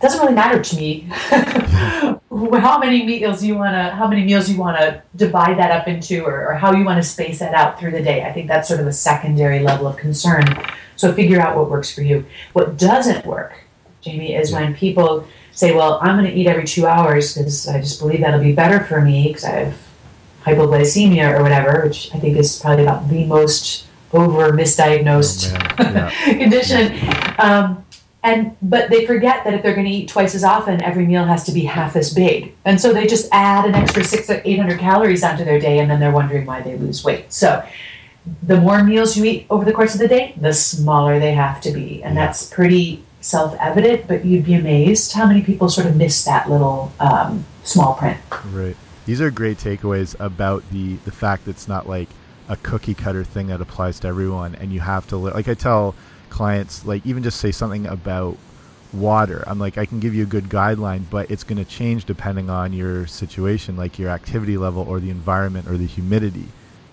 doesn't 0.00 0.20
really 0.20 0.34
matter 0.34 0.60
to 0.62 0.76
me 0.76 1.00
how 1.10 2.78
many 2.78 3.04
meals 3.04 3.44
you 3.44 3.54
want 3.54 3.74
to 3.74 3.94
how 3.94 4.08
many 4.08 4.24
meals 4.24 4.48
you 4.48 4.58
want 4.58 4.76
to 4.78 5.02
divide 5.14 5.58
that 5.58 5.70
up 5.70 5.86
into 5.86 6.24
or, 6.24 6.48
or 6.48 6.54
how 6.54 6.72
you 6.72 6.84
want 6.84 7.00
to 7.02 7.08
space 7.08 7.38
that 7.38 7.54
out 7.54 7.78
through 7.78 7.92
the 7.92 8.02
day. 8.02 8.24
I 8.24 8.32
think 8.32 8.48
that's 8.48 8.66
sort 8.66 8.80
of 8.80 8.86
a 8.86 8.92
secondary 8.92 9.60
level 9.60 9.86
of 9.86 9.96
concern. 9.96 10.44
So 10.96 11.12
figure 11.12 11.40
out 11.40 11.56
what 11.56 11.70
works 11.70 11.94
for 11.94 12.02
you. 12.02 12.26
What 12.52 12.76
doesn't 12.76 13.24
work 13.24 13.52
jamie 14.00 14.34
is 14.34 14.52
when 14.52 14.74
people 14.74 15.26
say 15.52 15.74
well 15.74 15.98
i'm 16.02 16.16
going 16.16 16.30
to 16.30 16.36
eat 16.36 16.46
every 16.46 16.64
two 16.64 16.86
hours 16.86 17.34
because 17.34 17.68
i 17.68 17.80
just 17.80 18.00
believe 18.00 18.20
that'll 18.20 18.40
be 18.40 18.52
better 18.52 18.84
for 18.84 19.00
me 19.00 19.28
because 19.28 19.44
i 19.44 19.50
have 19.50 19.78
hypoglycemia 20.44 21.38
or 21.38 21.42
whatever 21.42 21.84
which 21.86 22.14
i 22.14 22.18
think 22.18 22.36
is 22.36 22.58
probably 22.58 22.82
about 22.82 23.08
the 23.08 23.24
most 23.26 23.86
over 24.12 24.52
misdiagnosed 24.52 25.52
oh, 25.78 25.82
yeah. 25.82 26.10
condition. 26.38 26.98
Um, 27.38 27.84
and 28.22 28.54
but 28.60 28.90
they 28.90 29.06
forget 29.06 29.44
that 29.44 29.54
if 29.54 29.62
they're 29.62 29.74
going 29.74 29.86
to 29.86 29.92
eat 29.92 30.08
twice 30.08 30.34
as 30.34 30.44
often 30.44 30.82
every 30.82 31.06
meal 31.06 31.24
has 31.24 31.44
to 31.44 31.52
be 31.52 31.64
half 31.64 31.96
as 31.96 32.12
big. 32.12 32.54
And 32.66 32.78
so 32.78 32.92
they 32.92 33.06
just 33.06 33.28
add 33.32 33.64
an 33.64 33.74
extra 33.74 34.04
six 34.04 34.28
or 34.28 34.42
eight 34.44 34.58
hundred 34.58 34.78
calories 34.78 35.24
onto 35.24 35.44
their 35.44 35.58
day 35.58 35.78
and 35.78 35.90
then 35.90 36.00
they're 36.00 36.10
wondering 36.10 36.44
why 36.44 36.60
they 36.60 36.76
lose 36.76 37.02
weight. 37.02 37.32
So 37.32 37.66
the 38.42 38.60
more 38.60 38.84
meals 38.84 39.16
you 39.16 39.24
eat 39.24 39.46
over 39.48 39.64
the 39.64 39.72
course 39.72 39.94
of 39.94 40.00
the 40.00 40.08
day 40.08 40.34
the 40.38 40.52
smaller 40.52 41.18
they 41.18 41.32
have 41.32 41.62
to 41.62 41.70
be. 41.70 42.02
And 42.02 42.14
yeah. 42.14 42.26
that's 42.26 42.46
pretty 42.46 43.02
self-evident 43.20 44.06
but 44.06 44.24
you'd 44.24 44.44
be 44.44 44.54
amazed 44.54 45.12
how 45.12 45.26
many 45.26 45.42
people 45.42 45.68
sort 45.68 45.86
of 45.86 45.96
miss 45.96 46.24
that 46.24 46.48
little 46.48 46.92
um, 47.00 47.44
small 47.64 47.94
print. 47.94 48.18
Right. 48.46 48.76
These 49.06 49.20
are 49.20 49.30
great 49.30 49.58
takeaways 49.58 50.18
about 50.18 50.68
the 50.70 50.96
the 50.96 51.12
fact 51.12 51.44
that 51.44 51.52
it's 51.52 51.68
not 51.68 51.88
like 51.88 52.08
a 52.48 52.56
cookie 52.56 52.94
cutter 52.94 53.24
thing 53.24 53.46
that 53.46 53.60
applies 53.60 54.00
to 54.00 54.08
everyone 54.08 54.56
and 54.56 54.72
you 54.72 54.80
have 54.80 55.06
to 55.06 55.16
like 55.16 55.46
i 55.46 55.54
tell 55.54 55.94
clients 56.30 56.84
like 56.84 57.06
even 57.06 57.22
just 57.22 57.40
say 57.40 57.52
something 57.52 57.86
about 57.86 58.36
water. 58.92 59.44
I'm 59.46 59.60
like 59.60 59.78
i 59.78 59.86
can 59.86 60.00
give 60.00 60.16
you 60.16 60.24
a 60.24 60.26
good 60.26 60.48
guideline 60.48 61.04
but 61.08 61.30
it's 61.30 61.44
going 61.44 61.64
to 61.64 61.64
change 61.64 62.06
depending 62.06 62.50
on 62.50 62.72
your 62.72 63.06
situation 63.06 63.76
like 63.76 64.00
your 64.00 64.10
activity 64.10 64.58
level 64.58 64.82
or 64.82 64.98
the 64.98 65.10
environment 65.10 65.68
or 65.68 65.76
the 65.76 65.86
humidity 65.86 66.48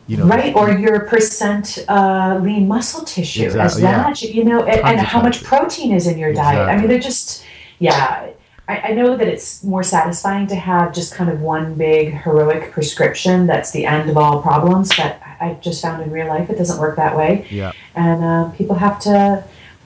you 0.07 0.17
know 0.17 0.25
right 0.25 0.55
or 0.55 0.71
your 0.71 1.01
percent 1.01 1.85
uh, 1.87 2.39
lean 2.41 2.67
muscle 2.67 3.03
tissue 3.03 3.45
exactly, 3.45 3.61
as 3.61 3.81
that 3.81 4.21
yeah. 4.21 4.29
you 4.31 4.43
know 4.43 4.63
and, 4.63 4.81
and 4.81 4.99
how 4.99 5.21
much 5.21 5.43
protein 5.43 5.91
is 5.91 6.07
in 6.07 6.17
your 6.17 6.29
exactly. 6.29 6.65
diet 6.65 6.69
i 6.69 6.77
mean 6.79 6.87
they're 6.87 6.99
just 6.99 7.43
yeah 7.79 8.29
I, 8.69 8.79
I 8.79 8.91
know 8.93 9.15
that 9.15 9.27
it's 9.27 9.63
more 9.63 9.83
satisfying 9.83 10.47
to 10.47 10.55
have 10.55 10.93
just 10.93 11.13
kind 11.13 11.29
of 11.29 11.41
one 11.41 11.75
big 11.75 12.13
heroic 12.13 12.71
prescription 12.71 13.47
that's 13.47 13.71
the 13.71 13.85
end 13.85 14.09
of 14.09 14.17
all 14.17 14.41
problems 14.41 14.95
but 14.95 15.21
I 15.39 15.53
just 15.55 15.81
found 15.81 16.01
in 16.01 16.11
real 16.11 16.27
life 16.27 16.49
it 16.49 16.57
doesn't 16.57 16.79
work 16.79 16.95
that 16.95 17.15
way. 17.15 17.45
Yeah. 17.49 17.71
And 17.95 18.23
uh, 18.23 18.49
people 18.51 18.75
have 18.75 18.99
to, 19.01 19.43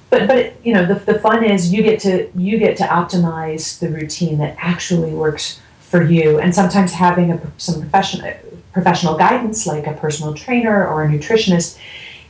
but 0.09 0.27
but 0.27 0.53
you 0.65 0.73
know 0.73 0.85
the, 0.85 0.95
the 0.95 1.19
fun 1.19 1.43
is 1.43 1.73
you 1.73 1.83
get 1.83 1.99
to 2.01 2.29
you 2.35 2.57
get 2.57 2.77
to 2.77 2.83
optimize 2.83 3.79
the 3.79 3.89
routine 3.89 4.37
that 4.39 4.55
actually 4.59 5.11
works 5.11 5.61
for 5.79 6.03
you. 6.03 6.39
And 6.39 6.53
sometimes 6.55 6.93
having 6.93 7.31
a, 7.31 7.51
some 7.57 7.81
professional 7.81 8.33
professional 8.73 9.17
guidance 9.17 9.67
like 9.67 9.87
a 9.87 9.93
personal 9.93 10.33
trainer 10.33 10.87
or 10.87 11.03
a 11.03 11.07
nutritionist 11.07 11.77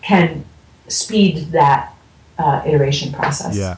can 0.02 0.44
speed 0.88 1.52
that 1.52 1.94
uh, 2.38 2.64
iteration 2.66 3.12
process. 3.12 3.58
Yeah. 3.58 3.76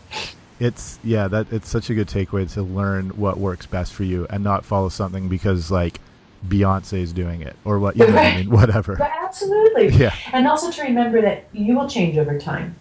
It's 0.60 1.00
yeah 1.04 1.28
that 1.28 1.52
it's 1.52 1.68
such 1.68 1.90
a 1.90 1.94
good 1.94 2.08
takeaway 2.08 2.50
to 2.54 2.62
learn 2.62 3.10
what 3.10 3.38
works 3.38 3.66
best 3.66 3.92
for 3.92 4.04
you 4.04 4.26
and 4.30 4.44
not 4.44 4.64
follow 4.64 4.88
something 4.88 5.28
because 5.28 5.72
like 5.72 6.00
Beyonce 6.48 7.00
is 7.00 7.12
doing 7.12 7.42
it 7.42 7.56
or 7.66 7.80
what 7.80 7.98
you 7.98 8.08
know 8.08 8.14
right. 8.14 8.34
I 8.34 8.38
mean 8.38 8.50
whatever. 8.52 8.96
But 8.96 9.12
absolutely. 9.22 9.90
Yeah. 9.90 10.16
And 10.32 10.48
also 10.48 10.72
to 10.72 10.84
remember 10.84 11.22
that 11.22 11.48
you 11.52 11.76
will 11.76 11.90
change 11.90 12.18
over 12.18 12.40
time 12.40 12.76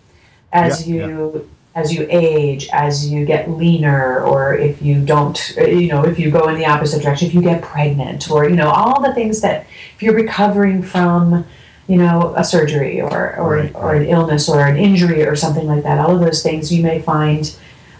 as 0.52 0.86
yeah, 0.86 0.94
you 0.94 1.32
yeah. 1.34 1.40
As 1.74 1.92
you 1.92 2.06
age, 2.10 2.68
as 2.72 3.10
you 3.10 3.24
get 3.24 3.50
leaner, 3.50 4.22
or 4.22 4.54
if 4.54 4.82
you 4.82 5.04
don't, 5.04 5.56
you 5.56 5.88
know, 5.88 6.04
if 6.04 6.18
you 6.18 6.30
go 6.30 6.48
in 6.48 6.58
the 6.58 6.66
opposite 6.66 7.02
direction, 7.02 7.28
if 7.28 7.34
you 7.34 7.40
get 7.40 7.62
pregnant, 7.62 8.30
or 8.30 8.48
you 8.48 8.56
know, 8.56 8.68
all 8.68 9.00
the 9.00 9.14
things 9.14 9.40
that 9.40 9.66
if 9.94 10.02
you're 10.02 10.14
recovering 10.14 10.82
from 10.82 11.46
you 11.88 11.96
know 11.96 12.32
a 12.36 12.44
surgery 12.44 13.00
or 13.00 13.36
or, 13.36 13.56
right, 13.56 13.74
or 13.74 13.86
right. 13.86 14.02
an 14.02 14.08
illness 14.08 14.48
or 14.48 14.60
an 14.60 14.76
injury 14.76 15.24
or 15.26 15.34
something 15.34 15.66
like 15.66 15.82
that 15.82 15.98
all 15.98 16.14
of 16.14 16.20
those 16.20 16.42
things 16.42 16.72
you 16.72 16.82
may 16.82 17.00
find 17.00 17.56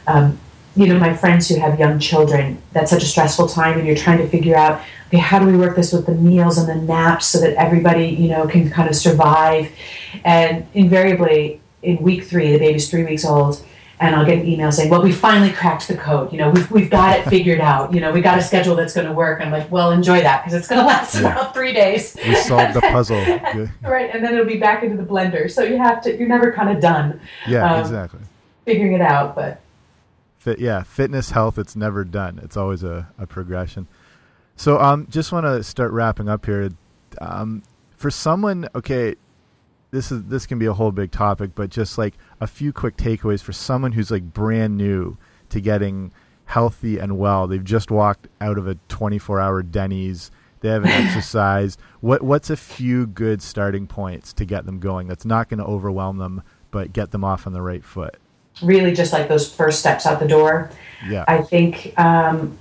um, 0.06 0.38
you 0.76 0.86
know 0.86 0.98
my 0.98 1.14
friends 1.14 1.48
who 1.48 1.58
have 1.58 1.78
young 1.78 1.98
children 1.98 2.60
that's 2.72 2.90
such 2.90 3.02
a 3.02 3.06
stressful 3.06 3.48
time 3.48 3.78
and 3.78 3.86
you're 3.86 3.96
trying 3.96 4.18
to 4.18 4.28
figure 4.28 4.56
out 4.56 4.80
okay 5.08 5.18
how 5.18 5.38
do 5.38 5.46
we 5.46 5.56
work 5.56 5.76
this 5.76 5.92
with 5.92 6.06
the 6.06 6.14
meals 6.14 6.58
and 6.58 6.68
the 6.68 6.86
naps 6.86 7.26
so 7.26 7.40
that 7.40 7.54
everybody 7.54 8.06
you 8.06 8.28
know 8.28 8.46
can 8.46 8.70
kind 8.70 8.88
of 8.88 8.94
survive 8.94 9.70
and 10.24 10.66
invariably 10.74 11.60
in 11.82 11.98
week 11.98 12.24
three 12.24 12.52
the 12.52 12.58
baby's 12.58 12.88
three 12.90 13.04
weeks 13.04 13.24
old 13.24 13.64
and 14.00 14.16
I'll 14.16 14.26
get 14.26 14.38
an 14.38 14.48
email 14.48 14.72
saying, 14.72 14.90
"Well, 14.90 15.00
we 15.00 15.12
finally 15.12 15.52
cracked 15.52 15.86
the 15.86 15.96
code. 15.96 16.32
You 16.32 16.38
know, 16.38 16.50
we've, 16.50 16.68
we've 16.72 16.90
got 16.90 17.20
it 17.20 17.28
figured 17.28 17.60
out. 17.60 17.94
You 17.94 18.00
know, 18.00 18.10
we 18.10 18.20
got 18.20 18.36
a 18.36 18.42
schedule 18.42 18.74
that's 18.74 18.92
going 18.94 19.06
to 19.06 19.12
work." 19.12 19.40
I'm 19.40 19.52
like, 19.52 19.70
"Well, 19.70 19.92
enjoy 19.92 20.22
that 20.22 20.42
because 20.42 20.58
it's 20.58 20.66
going 20.66 20.80
to 20.82 20.86
last 20.88 21.14
yeah. 21.14 21.20
about 21.20 21.54
three 21.54 21.72
days." 21.72 22.16
We 22.26 22.34
solved 22.34 22.74
the 22.74 22.80
puzzle, 22.80 23.20
right? 23.80 24.10
And 24.12 24.24
then 24.24 24.34
it'll 24.34 24.44
be 24.44 24.58
back 24.58 24.82
into 24.82 24.96
the 24.96 25.08
blender. 25.08 25.48
So 25.48 25.62
you 25.62 25.76
have 25.76 26.02
to. 26.02 26.18
You're 26.18 26.26
never 26.26 26.50
kind 26.50 26.68
of 26.68 26.82
done. 26.82 27.20
Yeah, 27.46 27.74
um, 27.74 27.80
exactly. 27.80 28.18
Figuring 28.64 28.94
it 28.94 29.02
out, 29.02 29.36
but 29.36 29.60
Fit, 30.42 30.58
yeah, 30.58 30.82
fitness, 30.82 31.30
health, 31.30 31.56
it's 31.56 31.76
never 31.76 32.02
done. 32.02 32.40
It's 32.42 32.56
always 32.56 32.82
a, 32.82 33.08
a 33.16 33.28
progression. 33.28 33.86
So 34.56 34.80
um, 34.80 35.06
just 35.08 35.30
want 35.30 35.46
to 35.46 35.62
start 35.62 35.92
wrapping 35.92 36.28
up 36.28 36.44
here. 36.46 36.70
Um, 37.20 37.62
for 37.96 38.10
someone, 38.10 38.68
okay, 38.74 39.14
this 39.92 40.10
is 40.10 40.24
this 40.24 40.46
can 40.46 40.58
be 40.58 40.66
a 40.66 40.72
whole 40.72 40.90
big 40.90 41.12
topic, 41.12 41.50
but 41.54 41.70
just 41.70 41.98
like 41.98 42.14
a 42.40 42.46
few 42.46 42.72
quick 42.72 42.96
takeaways 42.96 43.42
for 43.42 43.52
someone 43.52 43.92
who's 43.92 44.10
like 44.10 44.34
brand 44.34 44.76
new 44.76 45.16
to 45.50 45.60
getting 45.60 46.12
healthy 46.46 46.98
and 46.98 47.18
well. 47.18 47.46
They've 47.46 47.62
just 47.62 47.90
walked 47.90 48.26
out 48.40 48.58
of 48.58 48.66
a 48.66 48.74
24-hour 48.88 49.62
Denny's. 49.62 50.30
They 50.60 50.70
haven't 50.70 50.90
exercised. 50.90 51.78
What 52.00 52.22
what's 52.22 52.50
a 52.50 52.56
few 52.56 53.06
good 53.06 53.42
starting 53.42 53.86
points 53.86 54.32
to 54.34 54.44
get 54.44 54.66
them 54.66 54.80
going? 54.80 55.06
That's 55.06 55.26
not 55.26 55.48
going 55.48 55.60
to 55.60 55.66
overwhelm 55.66 56.18
them, 56.18 56.42
but 56.70 56.92
get 56.92 57.10
them 57.10 57.22
off 57.22 57.46
on 57.46 57.52
the 57.52 57.62
right 57.62 57.84
foot 57.84 58.16
really 58.60 58.92
just 58.92 59.12
like 59.12 59.28
those 59.28 59.52
first 59.52 59.80
steps 59.80 60.04
out 60.04 60.20
the 60.20 60.28
door. 60.28 60.70
Yeah. 61.08 61.24
I 61.26 61.42
think 61.42 61.98
um, 61.98 62.58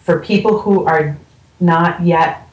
for 0.00 0.20
people 0.20 0.60
who 0.60 0.84
are 0.84 1.16
not 1.58 2.02
yet 2.02 2.45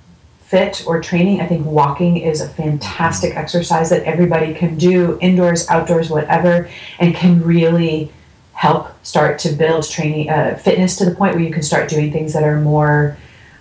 fit 0.45 0.83
or 0.85 1.01
training, 1.01 1.41
I 1.41 1.47
think 1.47 1.65
walking 1.65 2.17
is 2.17 2.41
a 2.41 2.47
fantastic 2.47 3.31
mm-hmm. 3.31 3.39
exercise 3.39 3.89
that 3.89 4.03
everybody 4.03 4.53
can 4.53 4.77
do 4.77 5.17
indoors, 5.21 5.67
outdoors, 5.69 6.09
whatever, 6.09 6.69
and 6.99 7.15
can 7.15 7.43
really 7.43 8.11
help 8.53 8.87
start 9.03 9.39
to 9.39 9.51
build 9.51 9.89
training 9.89 10.29
uh, 10.29 10.55
fitness 10.55 10.95
to 10.97 11.05
the 11.05 11.15
point 11.15 11.35
where 11.35 11.43
you 11.43 11.51
can 11.51 11.63
start 11.63 11.89
doing 11.89 12.11
things 12.11 12.33
that 12.33 12.43
are 12.43 12.59
more 12.59 13.17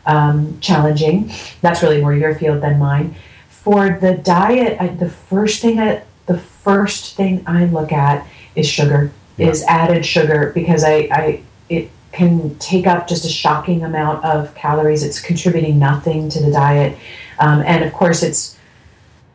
um, 0.07 0.59
challenging. 0.61 1.33
That's 1.61 1.83
really 1.83 2.01
more 2.01 2.15
your 2.15 2.35
field 2.35 2.63
than 2.63 2.79
mine. 2.79 3.15
For 3.49 3.99
the 4.01 4.17
diet, 4.17 4.81
I, 4.81 4.89
the 4.89 5.11
first 5.11 5.63
thing 5.63 5.79
I, 5.79 6.03
the 6.27 6.39
first 6.39 7.17
thing 7.17 7.43
I 7.47 7.65
look 7.67 7.93
at 7.93 8.27
is 8.55 8.69
sugar, 8.69 9.13
yeah. 9.37 9.49
is 9.49 9.63
added 9.65 10.05
sugar 10.05 10.53
because 10.55 10.85
I, 10.85 11.09
I 11.11 11.43
it 11.69 11.91
can 12.13 12.57
take 12.59 12.87
up 12.87 13.09
just 13.09 13.25
a 13.25 13.29
shocking 13.29 13.85
amount 13.85 14.25
of 14.25 14.55
calories. 14.55 15.03
It's 15.03 15.21
contributing 15.21 15.79
nothing 15.79 16.29
to 16.31 16.41
the 16.41 16.53
diet, 16.53 16.99
um, 17.39 17.63
and 17.63 17.85
of 17.85 17.93
course, 17.93 18.23
it's 18.23 18.57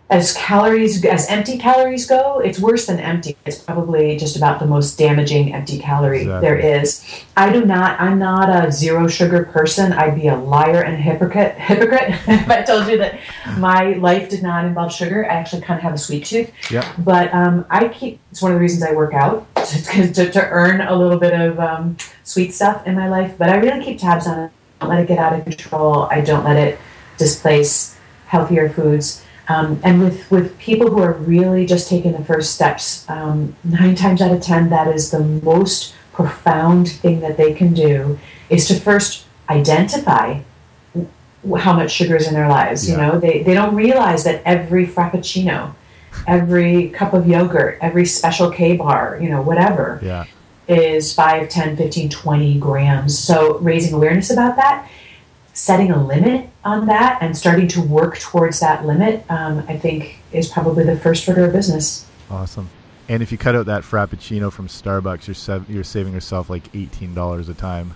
as 0.10 0.34
calories 0.34 1.04
as 1.04 1.28
empty 1.28 1.58
calories 1.58 2.06
go, 2.06 2.40
it's 2.40 2.60
worse 2.60 2.86
than 2.86 3.00
empty. 3.00 3.36
It's 3.46 3.58
probably 3.58 4.18
just 4.18 4.38
about 4.38 4.60
the 4.60 4.66
most 4.66 4.98
damaging 4.98 5.54
empty 5.54 5.80
calorie 5.80 6.22
exactly. 6.22 6.48
there 6.48 6.58
is. 6.58 7.06
I 7.36 7.52
do 7.52 7.66
not. 7.66 8.00
I'm 8.00 8.18
not 8.18 8.50
a 8.50 8.72
zero 8.72 9.08
sugar 9.08 9.46
person. 9.46 9.92
I'd 9.92 10.16
be 10.16 10.28
a 10.28 10.38
liar 10.38 10.82
and 10.82 10.94
a 10.94 10.98
hypocrite. 10.98 11.56
Hypocrite 11.56 12.10
if 12.28 12.50
I 12.50 12.62
told 12.64 12.88
you 12.88 12.98
that 13.00 13.20
my 13.58 13.94
life 13.94 14.30
did 14.30 14.44
not 14.44 14.64
involve 14.64 14.94
sugar. 14.94 15.30
I 15.30 15.34
actually 15.34 15.64
kind 15.64 15.78
of 15.78 15.84
have 15.84 15.94
a 15.94 15.98
sweet 15.98 16.26
tooth. 16.26 16.52
Yeah. 16.72 16.90
But 17.00 17.34
um, 17.34 17.66
I 17.70 17.90
keep. 17.90 18.20
It's 18.32 18.42
one 18.42 18.52
of 18.52 18.56
the 18.56 18.62
reasons 18.62 18.84
I 18.84 18.94
work 18.94 19.14
out 19.14 19.46
to, 19.84 20.14
to, 20.14 20.32
to 20.32 20.50
earn 20.50 20.82
a 20.82 20.96
little 20.96 21.20
bit 21.20 21.34
of 21.34 21.60
um, 21.60 21.98
sweet 22.24 22.54
stuff 22.54 22.86
in 22.86 22.96
my 22.96 23.08
life. 23.08 23.36
But 23.38 23.50
I 23.50 23.58
really 23.58 23.84
keep 23.84 24.00
tabs 24.00 24.28
on 24.28 24.40
it. 24.40 24.52
I 24.80 24.86
don't 24.86 24.90
let 24.90 25.04
it 25.04 25.08
get 25.08 25.20
out 25.20 25.34
of 25.34 25.44
control. 25.44 26.04
I 26.04 26.22
don't 26.22 26.44
let 26.44 26.58
it 26.58 26.80
displace 27.18 27.98
healthier 28.28 28.70
foods. 28.70 29.24
Um, 29.50 29.80
and 29.84 30.02
with, 30.02 30.30
with 30.30 30.58
people 30.58 30.90
who 30.90 31.02
are 31.02 31.14
really 31.14 31.66
just 31.66 31.88
taking 31.88 32.12
the 32.12 32.24
first 32.24 32.54
steps, 32.54 33.10
um, 33.10 33.56
nine 33.64 33.96
times 33.96 34.22
out 34.22 34.32
of 34.32 34.42
ten, 34.42 34.70
that 34.70 34.88
is 34.88 35.10
the 35.10 35.20
most 35.20 35.96
profound 36.12 36.90
thing 36.90 37.22
that 37.22 37.38
they 37.38 37.54
can 37.54 37.74
do 37.74 38.20
is 38.50 38.68
to 38.68 38.76
first 38.76 39.26
identify 39.50 40.42
how 41.58 41.74
much 41.74 41.92
sugar 41.92 42.16
is 42.16 42.28
in 42.28 42.34
their 42.34 42.50
lives. 42.50 42.90
Yeah. 42.90 42.96
You 42.96 43.02
know, 43.02 43.20
they, 43.20 43.44
they 43.44 43.54
don't 43.54 43.76
realize 43.76 44.24
that 44.26 44.42
every 44.44 44.86
frappuccino 44.86 45.74
every 46.26 46.90
cup 46.90 47.14
of 47.14 47.28
yogurt, 47.28 47.78
every 47.82 48.06
special 48.06 48.50
K 48.52 48.76
bar, 48.76 49.20
you 49.22 49.30
know, 49.30 49.42
whatever. 49.42 50.00
Yeah. 50.04 50.26
Is 50.68 51.14
5, 51.14 51.48
10, 51.48 51.78
15, 51.78 52.10
20 52.10 52.60
grams. 52.60 53.18
So 53.18 53.58
raising 53.60 53.94
awareness 53.94 54.30
about 54.32 54.58
that, 54.58 54.90
setting 55.54 55.92
a 55.92 56.04
limit 56.06 56.50
on 56.66 56.88
that, 56.88 57.20
and 57.22 57.38
starting 57.38 57.70
to 57.70 57.82
work 57.82 58.20
towards 58.20 58.60
that 58.60 58.86
limit, 58.86 59.24
um, 59.30 59.64
I 59.70 59.78
think 59.78 60.18
is 60.34 60.50
probably 60.50 60.84
the 60.84 60.98
first 60.98 61.28
order 61.30 61.46
of 61.46 61.54
business. 61.54 62.06
Awesome. 62.30 62.70
And 63.08 63.24
if 63.24 63.32
you 63.32 63.38
cut 63.38 63.56
out 63.56 63.68
that 63.68 63.84
frappuccino 63.84 64.52
from 64.52 64.68
Starbucks, 64.68 65.28
you're 65.28 65.36
sev- 65.36 65.70
you're 65.70 65.86
saving 65.86 66.12
yourself 66.12 66.50
like 66.50 66.64
eighteen 66.76 67.14
dollars 67.14 67.48
a 67.48 67.54
time, 67.54 67.94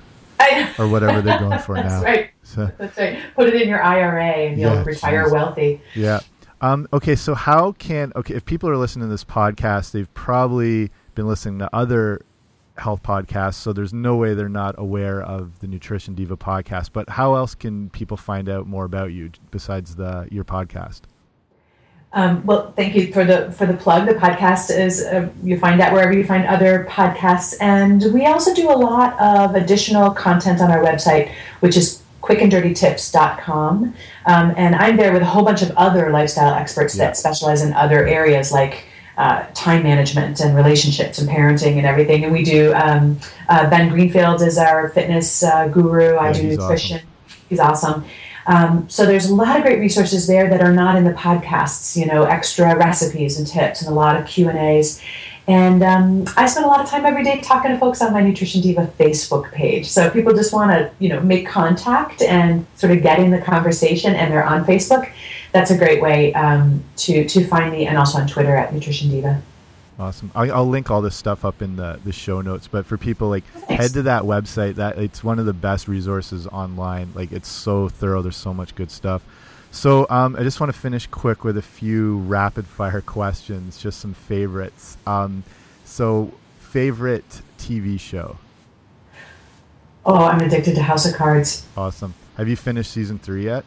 or 0.80 0.88
whatever 0.88 1.22
they're 1.22 1.40
going 1.40 1.60
for 1.60 1.76
That's 1.82 1.94
now. 1.96 2.02
right. 2.04 2.30
So 2.44 2.72
That's 2.78 2.98
right. 2.98 3.20
Put 3.36 3.50
it 3.50 3.62
in 3.62 3.68
your 3.68 3.84
IRA, 3.84 4.24
and 4.24 4.58
you'll 4.58 4.76
Yeah, 4.76 4.84
retire 4.86 5.24
geez. 5.24 5.34
wealthy. 5.34 5.82
yeah. 5.94 6.22
Um, 6.62 6.88
okay, 6.94 7.16
so 7.16 7.34
how 7.34 7.72
can 7.74 8.14
okay 8.16 8.36
if 8.36 8.46
people 8.46 8.70
are 8.70 8.78
listening 8.78 9.08
to 9.08 9.12
this 9.12 9.24
podcast, 9.24 9.92
they've 9.92 10.14
probably 10.14 10.92
been 11.16 11.28
listening 11.28 11.58
to 11.60 11.76
other 11.76 12.22
health 12.78 13.02
podcasts, 13.02 13.56
so 13.56 13.74
there's 13.74 13.94
no 13.94 14.16
way 14.16 14.36
they're 14.36 14.48
not 14.48 14.76
aware 14.78 15.22
of 15.22 15.60
the 15.60 15.68
Nutrition 15.68 16.14
Diva 16.14 16.38
podcast. 16.38 16.92
But 16.94 17.10
how 17.10 17.34
else 17.34 17.56
can 17.56 17.90
people 17.90 18.16
find 18.16 18.48
out 18.48 18.68
more 18.68 18.86
about 18.86 19.12
you 19.12 19.32
besides 19.50 19.96
the 19.96 20.28
your 20.32 20.44
podcast? 20.44 21.02
Um, 22.14 22.46
well, 22.46 22.74
thank 22.74 22.94
you 22.94 23.12
for 23.12 23.24
the 23.24 23.52
for 23.54 23.66
the 23.66 23.74
plug. 23.74 24.06
The 24.06 24.14
podcast 24.14 24.70
is 24.70 25.02
uh, 25.02 25.30
you 25.42 25.58
find 25.58 25.80
that 25.80 25.94
wherever 25.94 26.14
you 26.14 26.26
find 26.26 26.46
other 26.46 26.86
podcasts, 26.90 27.56
and 27.60 28.04
we 28.14 28.26
also 28.26 28.54
do 28.54 28.70
a 28.70 28.76
lot 28.76 29.20
of 29.20 29.56
additional 29.56 30.12
content 30.12 30.62
on 30.62 30.70
our 30.70 30.84
website, 30.84 31.32
which 31.62 31.76
is 31.78 32.01
quickanddirtytips.com. 32.22 33.94
Um, 34.26 34.54
and 34.58 34.76
I'm 34.76 34.98
there 34.98 35.12
with 35.14 35.22
a 35.22 35.26
whole 35.26 35.44
bunch 35.44 35.62
of 35.62 35.72
other 35.72 36.12
lifestyle 36.12 36.54
experts 36.54 36.96
Yeah. 36.96 37.06
that 37.06 37.18
specialize 37.18 37.62
in 37.62 37.74
other 37.74 38.06
areas 38.08 38.52
like 38.52 38.86
uh, 39.18 39.46
time 39.54 39.84
management 39.84 40.40
and 40.40 40.56
relationships 40.56 41.20
and 41.20 41.30
parenting 41.30 41.78
and 41.78 41.86
everything. 41.86 42.24
And 42.24 42.32
we 42.34 42.44
do 42.44 42.74
um, 42.74 43.20
uh, 43.50 43.70
Ben 43.70 43.90
Greenfield 43.90 44.42
is 44.42 44.58
our 44.58 44.90
fitness 44.90 45.44
uh, 45.44 45.68
guru. 45.68 46.18
I 46.18 46.32
do 46.32 46.42
he's 46.42 46.58
nutrition. 46.58 47.02
He's 47.50 47.60
awesome. 47.60 48.06
Um, 48.48 48.90
so 48.90 49.06
there's 49.06 49.28
a 49.30 49.36
lot 49.36 49.58
of 49.58 49.62
great 49.64 49.80
resources 49.80 50.26
there 50.26 50.50
that 50.50 50.62
are 50.62 50.74
not 50.74 50.96
in 50.96 51.04
the 51.04 51.12
podcasts. 51.12 51.96
You 51.96 52.08
know, 52.08 52.24
extra 52.24 52.76
recipes 52.76 53.38
and 53.38 53.46
tips, 53.46 53.82
and 53.82 53.92
a 53.92 53.94
lot 53.94 54.20
of 54.20 54.26
Q 54.26 54.50
and 55.52 55.84
um, 55.84 56.24
I 56.38 56.46
spend 56.46 56.66
a 56.66 56.70
lot 56.70 56.80
of 56.80 56.90
time 56.90 57.06
every 57.06 57.26
day 57.26 57.42
talking 57.42 57.72
to 57.72 57.78
folks 57.78 58.02
on 58.02 58.14
my 58.14 58.22
Nutrition 58.22 58.62
Diva 58.62 58.90
Facebook 58.98 59.52
page. 59.52 59.90
So 59.90 60.06
if 60.06 60.14
people 60.14 60.34
just 60.34 60.54
want 60.54 60.72
to, 60.72 60.90
you 61.00 61.10
know, 61.10 61.20
make 61.20 61.46
contact 61.46 62.22
and 62.22 62.66
sort 62.76 62.94
of 62.94 63.04
get 63.04 63.20
in 63.20 63.32
the 63.32 63.42
conversation, 63.42 64.16
and 64.16 64.32
they're 64.32 64.46
on 64.46 64.64
Facebook, 64.64 65.12
that's 65.52 65.70
a 65.70 65.78
great 65.78 66.02
way 66.02 66.34
um, 66.36 66.82
to 66.98 67.28
to 67.28 67.46
find 67.46 67.70
me, 67.74 67.86
and 67.86 67.98
also 67.98 68.18
on 68.20 68.28
Twitter 68.28 68.56
at 68.56 68.74
Nutrition 68.74 69.12
Diva. 69.12 69.42
Awesome. 70.00 70.32
I'll, 70.34 70.52
I'll 70.54 70.70
link 70.70 70.90
all 70.90 71.02
this 71.02 71.18
stuff 71.18 71.44
up 71.44 71.62
in 71.62 71.76
the, 71.76 72.00
the 72.06 72.14
show 72.14 72.40
notes. 72.40 72.70
But 72.70 72.86
for 72.86 72.98
people 72.98 73.28
like 73.28 73.44
Thanks. 73.44 73.84
head 73.84 73.94
to 73.94 74.04
that 74.04 74.24
website. 74.24 74.76
That 74.76 74.98
it's 74.98 75.22
one 75.22 75.38
of 75.38 75.46
the 75.46 75.54
best 75.54 75.90
resources 75.90 76.48
online. 76.48 77.12
Like 77.14 77.34
it's 77.34 77.50
so 77.50 77.90
thorough. 77.90 78.22
There's 78.22 78.38
so 78.38 78.54
much 78.54 78.74
good 78.74 78.90
stuff. 78.90 79.22
So 79.72 80.06
um, 80.10 80.36
I 80.36 80.44
just 80.44 80.60
want 80.60 80.72
to 80.72 80.78
finish 80.78 81.08
quick 81.08 81.44
with 81.44 81.58
a 81.58 81.62
few 81.62 82.20
rapid 82.20 82.68
fire 82.68 83.02
questions. 83.02 83.82
Just 83.82 84.00
some 84.00 84.14
favorites. 84.14 84.98
Um, 85.08 85.44
so 85.86 86.34
favorite 86.60 87.42
TV 87.58 88.00
show. 88.00 88.38
Oh, 90.06 90.26
I'm 90.26 90.42
addicted 90.42 90.76
to 90.76 90.84
House 90.84 91.06
of 91.06 91.16
Cards. 91.16 91.66
Awesome. 91.78 92.14
Have 92.38 92.50
you 92.50 92.56
finished 92.56 92.92
season 92.92 93.18
three 93.20 93.46
yet? 93.46 93.64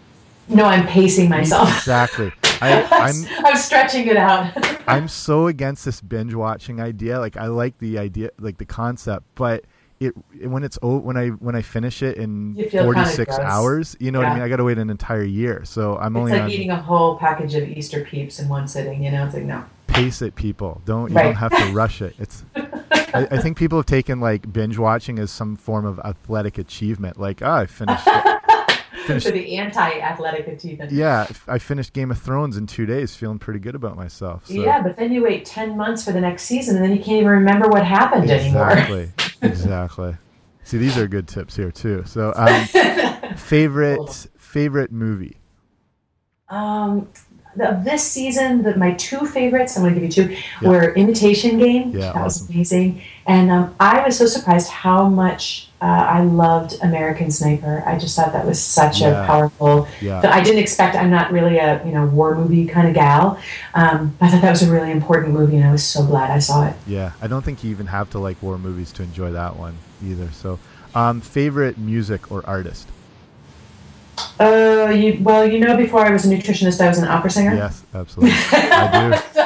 No, 0.48 0.64
I'm 0.64 0.86
pacing 0.86 1.30
myself. 1.30 1.68
Exactly. 1.78 2.32
I, 2.60 2.82
I'm, 2.90 3.46
I'm 3.46 3.56
stretching 3.56 4.06
it 4.08 4.16
out. 4.16 4.52
I'm 4.88 5.08
so 5.08 5.46
against 5.46 5.84
this 5.84 6.00
binge 6.00 6.34
watching 6.34 6.80
idea. 6.80 7.18
Like 7.18 7.36
I 7.36 7.46
like 7.46 7.78
the 7.78 7.98
idea, 7.98 8.30
like 8.38 8.58
the 8.58 8.66
concept, 8.66 9.24
but 9.36 9.64
it 10.00 10.12
when 10.46 10.64
it's 10.64 10.78
o- 10.82 10.98
when 10.98 11.16
I 11.16 11.28
when 11.28 11.54
I 11.54 11.62
finish 11.62 12.02
it 12.02 12.16
in 12.16 12.56
You 12.56 12.64
feel 12.68 12.82
kinda 12.82 12.84
46 13.04 13.38
hours, 13.38 13.96
you 14.00 14.10
know 14.10 14.18
what 14.18 14.28
I 14.28 14.34
mean? 14.34 14.42
I 14.42 14.48
got 14.48 14.56
to 14.56 14.64
wait 14.64 14.78
an 14.78 14.90
entire 14.90 15.22
year. 15.22 15.62
So 15.64 15.96
I'm 15.98 16.14
It's 16.16 16.20
only 16.20 16.32
like 16.32 16.42
on 16.42 16.50
eating 16.50 16.70
a 16.70 16.76
whole 16.80 17.16
package 17.16 17.54
of 17.54 17.68
Easter 17.68 18.00
peeps 18.04 18.38
in 18.40 18.48
one 18.48 18.66
sitting. 18.68 19.02
You 19.02 19.10
know, 19.12 19.24
it's 19.24 19.34
like 19.34 19.44
no. 19.44 19.64
pace 19.86 20.20
it, 20.22 20.34
people. 20.34 20.82
Don't 20.84 21.10
you 21.10 21.16
Right. 21.16 21.22
don't 21.24 21.34
have 21.36 21.56
to 21.56 21.72
rush 21.72 22.02
it. 22.02 22.14
It's 22.18 22.44
I, 22.56 23.28
I 23.30 23.38
think 23.42 23.56
people 23.56 23.78
have 23.78 23.86
taken 23.86 24.20
like 24.20 24.52
binge 24.52 24.76
watching 24.78 25.18
as 25.18 25.30
some 25.30 25.54
form 25.56 25.84
of 25.86 25.98
athletic 26.00 26.58
achievement. 26.58 27.18
Like, 27.18 27.42
oh, 27.42 27.50
I 27.50 27.66
finished. 27.66 28.06
Finished 29.04 29.26
For 29.26 29.32
the 29.32 29.56
anti-athletic 29.56 30.48
achievement. 30.48 30.92
yeah, 30.92 31.26
I 31.46 31.58
finished 31.58 31.92
Game 31.92 32.10
of 32.10 32.18
Thrones 32.18 32.56
in 32.56 32.66
two 32.66 32.86
days, 32.86 33.14
feeling 33.14 33.38
pretty 33.38 33.60
good 33.60 33.74
about 33.74 33.96
myself. 33.96 34.46
So. 34.46 34.54
Yeah, 34.54 34.82
but 34.82 34.96
then 34.96 35.12
you 35.12 35.22
wait 35.22 35.44
ten 35.44 35.76
months 35.76 36.04
for 36.04 36.12
the 36.12 36.20
next 36.20 36.44
season, 36.44 36.76
and 36.76 36.84
then 36.84 36.92
you 36.92 36.98
can't 37.02 37.18
even 37.18 37.28
remember 37.28 37.68
what 37.68 37.84
happened 37.84 38.30
anymore. 38.30 38.70
Exactly. 38.70 39.12
exactly. 39.48 40.16
See, 40.64 40.78
these 40.78 40.96
are 40.96 41.06
good 41.06 41.28
tips 41.28 41.54
here 41.56 41.70
too. 41.70 42.04
So, 42.06 42.32
um, 42.36 42.64
favorite 43.36 44.26
favorite 44.38 44.90
movie. 44.92 45.36
um, 46.48 47.08
of 47.60 47.84
this 47.84 48.02
season, 48.02 48.62
the, 48.64 48.76
my 48.76 48.92
two 48.94 49.26
favorites, 49.26 49.76
I'm 49.76 49.84
going 49.84 49.94
to 49.94 50.00
give 50.00 50.16
you 50.16 50.24
two, 50.36 50.42
Yeah. 50.60 50.68
were 50.68 50.92
Imitation 50.94 51.56
Game. 51.58 51.90
Yeah, 51.92 52.12
that 52.12 52.24
was 52.24 52.48
amazing. 52.50 53.00
And 53.28 53.48
um, 53.50 53.76
I 53.78 54.04
was 54.04 54.18
so 54.18 54.26
surprised 54.26 54.68
how 54.70 55.08
much 55.08 55.68
uh, 55.84 55.86
I 55.86 56.22
loved 56.22 56.78
American 56.82 57.30
Sniper. 57.30 57.82
I 57.84 57.98
just 57.98 58.16
thought 58.16 58.32
that 58.32 58.46
was 58.46 58.58
such 58.58 59.02
Yeah. 59.02 59.22
a 59.22 59.26
powerful. 59.26 59.86
Yeah. 60.00 60.22
I 60.32 60.40
didn't 60.42 60.60
expect. 60.60 60.96
I'm 60.96 61.10
not 61.10 61.30
really 61.30 61.58
a 61.58 61.84
you 61.84 61.92
know 61.92 62.06
war 62.06 62.34
movie 62.34 62.64
kind 62.64 62.88
of 62.88 62.94
gal. 62.94 63.38
Um, 63.74 64.16
I 64.18 64.30
thought 64.30 64.40
that 64.40 64.50
was 64.50 64.62
a 64.62 64.72
really 64.72 64.90
important 64.90 65.34
movie, 65.34 65.56
and 65.56 65.64
I 65.66 65.70
was 65.72 65.84
so 65.84 66.02
glad 66.06 66.30
I 66.30 66.38
saw 66.38 66.66
it. 66.66 66.74
Yeah. 66.86 67.12
I 67.20 67.26
don't 67.26 67.44
think 67.44 67.62
you 67.62 67.70
even 67.70 67.88
have 67.88 68.08
to 68.10 68.18
like 68.18 68.42
war 68.42 68.56
movies 68.56 68.92
to 68.92 69.02
enjoy 69.02 69.32
that 69.32 69.56
one 69.56 69.76
either. 70.02 70.30
So, 70.32 70.58
um, 70.94 71.20
favorite 71.20 71.76
music 71.76 72.32
or 72.32 72.42
artist. 72.46 72.88
Uh, 74.40 74.90
you, 74.94 75.18
well, 75.20 75.46
you 75.46 75.58
know, 75.58 75.76
before 75.76 76.00
I 76.06 76.10
was 76.10 76.24
a 76.24 76.28
nutritionist, 76.28 76.80
I 76.80 76.88
was 76.88 76.96
an 76.98 77.08
opera 77.08 77.30
singer. 77.30 77.54
Yes, 77.54 77.82
absolutely. 77.92 78.34
I 78.52 79.10
do. 79.34 79.40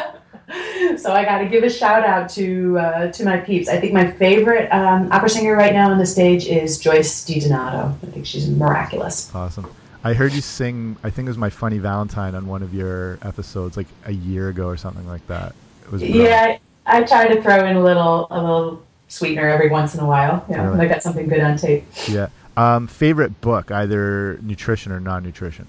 so 0.98 1.12
I 1.12 1.24
got 1.24 1.38
to 1.38 1.46
give 1.46 1.62
a 1.64 1.70
shout 1.70 2.04
out 2.04 2.28
to 2.30 2.78
uh, 2.78 3.12
to 3.12 3.24
my 3.24 3.38
peeps. 3.38 3.68
I 3.68 3.78
think 3.80 3.92
my 3.92 4.10
favorite 4.10 4.68
um, 4.70 5.10
opera 5.12 5.28
singer 5.30 5.56
right 5.56 5.72
now 5.72 5.90
on 5.90 5.98
the 5.98 6.06
stage 6.06 6.46
is 6.46 6.78
Joyce 6.78 7.24
DiDonato. 7.24 7.94
I 8.02 8.06
think 8.10 8.26
she's 8.26 8.48
miraculous. 8.48 9.34
Awesome. 9.34 9.66
I 10.04 10.14
heard 10.14 10.32
you 10.32 10.40
sing. 10.40 10.96
I 11.02 11.10
think 11.10 11.26
it 11.26 11.30
was 11.30 11.38
my 11.38 11.50
funny 11.50 11.78
Valentine 11.78 12.34
on 12.34 12.46
one 12.46 12.62
of 12.62 12.72
your 12.72 13.18
episodes, 13.22 13.76
like 13.76 13.88
a 14.06 14.12
year 14.12 14.48
ago 14.48 14.66
or 14.66 14.76
something 14.76 15.06
like 15.08 15.26
that. 15.26 15.54
It 15.84 15.92
was 15.92 16.02
brilliant. 16.02 16.28
Yeah, 16.30 16.58
I, 16.86 16.98
I 16.98 17.02
try 17.02 17.28
to 17.28 17.42
throw 17.42 17.66
in 17.66 17.76
a 17.76 17.82
little 17.82 18.26
a 18.30 18.40
little 18.40 18.84
sweetener 19.08 19.48
every 19.48 19.68
once 19.70 19.94
in 19.94 20.00
a 20.00 20.06
while. 20.06 20.44
Yeah, 20.48 20.58
Really? 20.64 20.70
when 20.70 20.80
I 20.80 20.88
got 20.88 21.02
something 21.02 21.28
good 21.28 21.40
on 21.40 21.56
tape. 21.56 21.84
Yeah. 22.08 22.28
Um, 22.56 22.86
favorite 22.86 23.40
book, 23.40 23.70
either 23.70 24.38
nutrition 24.42 24.92
or 24.92 25.00
non-nutrition. 25.00 25.66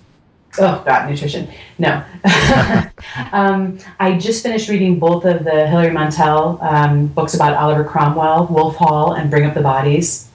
Oh 0.60 0.84
God, 0.86 1.10
nutrition. 1.10 1.48
No. 1.78 2.04
um, 3.32 3.78
I 4.00 4.18
just 4.18 4.44
finished 4.44 4.70
reading 4.70 5.00
both 5.00 5.26
of 5.26 5.44
the 5.44 5.68
Hilary 5.68 5.92
Mantel 5.94 6.60
um, 6.62 7.08
books 7.08 7.34
about 7.34 7.54
Oliver 7.54 7.84
Cromwell, 7.84 8.48
Wolf 8.48 8.76
Hall, 8.76 9.14
and 9.14 9.30
Bring 9.30 9.46
Up 9.46 9.54
the 9.54 9.62
Bodies. 9.62 10.28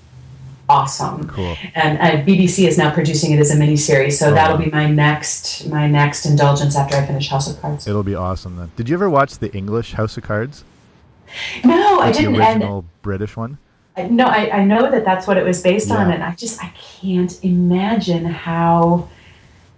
Awesome. 0.68 1.28
Cool. 1.28 1.56
And 1.74 1.98
uh, 1.98 2.24
BBC 2.24 2.66
is 2.66 2.78
now 2.78 2.90
producing 2.92 3.32
it 3.32 3.38
as 3.38 3.50
a 3.50 3.54
miniseries, 3.56 4.12
so 4.12 4.30
Oh, 4.30 4.34
that'll 4.34 4.56
be 4.56 4.70
my 4.70 4.86
next 4.90 5.66
my 5.68 5.86
next 5.86 6.24
indulgence 6.24 6.74
after 6.74 6.96
I 6.96 7.04
finish 7.04 7.28
House 7.28 7.52
of 7.52 7.60
Cards. 7.60 7.86
It'll 7.86 8.02
be 8.02 8.14
awesome 8.14 8.56
then. 8.56 8.70
Did 8.76 8.88
you 8.88 8.94
ever 8.94 9.10
watch 9.10 9.38
the 9.38 9.54
English 9.54 9.92
House 9.92 10.16
of 10.16 10.22
Cards? 10.24 10.64
No, 11.64 12.00
I 12.00 12.06
Like 12.06 12.14
the 12.14 12.20
didn't. 12.22 12.32
the 12.34 12.38
original 12.48 12.84
British 13.02 13.36
one? 13.36 13.58
And 13.96 14.16
no, 14.16 14.24
I, 14.24 14.58
I 14.60 14.64
know 14.64 14.90
that 14.90 15.04
that's 15.04 15.26
what 15.26 15.36
it 15.36 15.44
was 15.44 15.62
based 15.62 15.90
on, 15.90 16.10
and 16.10 16.22
I 16.22 16.34
just 16.34 16.62
I 16.64 16.72
can't 17.00 17.38
imagine 17.44 18.24
how. 18.24 19.08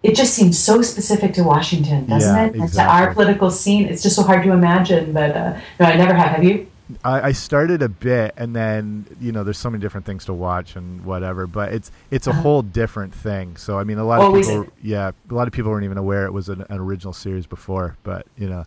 It 0.06 0.14
just 0.14 0.34
seems 0.34 0.58
so 0.58 0.82
specific 0.82 1.34
to 1.34 1.42
Washington, 1.42 2.06
doesn't 2.06 2.34
Yeah, 2.34 2.46
it? 2.46 2.54
And 2.54 2.72
to 2.72 2.82
our 2.82 3.12
political 3.12 3.50
scene, 3.50 3.86
it's 3.86 4.02
just 4.02 4.14
so 4.16 4.22
hard 4.22 4.42
to 4.44 4.52
imagine. 4.52 5.12
But 5.12 5.36
uh, 5.36 5.58
no, 5.80 5.86
I 5.86 5.96
never 5.96 6.14
have. 6.14 6.30
Have 6.36 6.44
you? 6.44 6.68
I, 7.04 7.28
I 7.28 7.32
started 7.32 7.82
a 7.82 7.88
bit, 7.88 8.32
and 8.36 8.54
then 8.54 9.06
you 9.20 9.32
know, 9.32 9.42
there's 9.42 9.58
so 9.58 9.68
many 9.68 9.80
different 9.82 10.06
things 10.06 10.24
to 10.26 10.32
watch 10.32 10.76
and 10.76 11.04
whatever. 11.04 11.48
But 11.48 11.72
it's 11.72 11.90
it's 12.12 12.28
a 12.28 12.30
Uh-huh. 12.30 12.42
whole 12.42 12.62
different 12.62 13.12
thing. 13.12 13.56
So 13.56 13.78
I 13.80 13.84
mean, 13.84 13.98
a 13.98 14.04
lot 14.04 14.20
Oh, 14.20 14.28
of 14.32 14.34
people, 14.44 14.68
yeah, 14.82 15.10
a 15.30 15.34
lot 15.34 15.48
of 15.48 15.52
people 15.52 15.70
weren't 15.72 15.84
even 15.84 15.98
aware 15.98 16.24
it 16.26 16.32
was 16.32 16.48
an, 16.48 16.64
an 16.68 16.78
original 16.78 17.12
series 17.12 17.46
before. 17.46 17.96
But 18.04 18.26
you 18.38 18.48
know, 18.48 18.64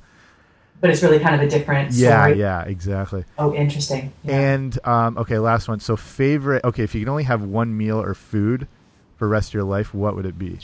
But 0.81 0.89
it's 0.89 1.01
really 1.01 1.19
kind 1.19 1.35
of 1.35 1.41
a 1.41 1.47
different 1.49 1.93
yeah, 1.93 2.25
story. 2.25 2.39
yeah, 2.39 2.63
exactly. 2.63 3.23
Oh, 3.37 3.53
interesting. 3.53 4.11
Yeah. 4.25 4.39
And 4.53 4.77
um, 4.85 5.17
okay, 5.17 5.39
last 5.39 5.69
one. 5.69 5.79
So 5.79 5.95
favorite. 5.95 6.65
Okay, 6.65 6.83
if 6.83 6.93
you 6.93 6.99
can 7.01 7.09
only 7.09 7.23
have 7.23 7.41
one 7.41 7.77
meal 7.77 8.01
or 8.01 8.13
food 8.13 8.67
for 9.15 9.25
the 9.25 9.29
rest 9.31 9.51
of 9.51 9.53
your 9.53 9.63
life, 9.63 9.93
what 9.93 10.17
would 10.17 10.25
it 10.25 10.37
be? 10.37 10.59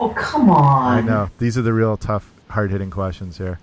Oh, 0.00 0.08
come 0.10 0.50
on. 0.50 0.98
I 0.98 1.00
know 1.00 1.30
these 1.38 1.56
are 1.58 1.62
the 1.62 1.72
real 1.72 1.96
tough, 1.96 2.32
hard 2.48 2.70
hitting 2.70 2.90
questions 2.90 3.38
here. 3.38 3.58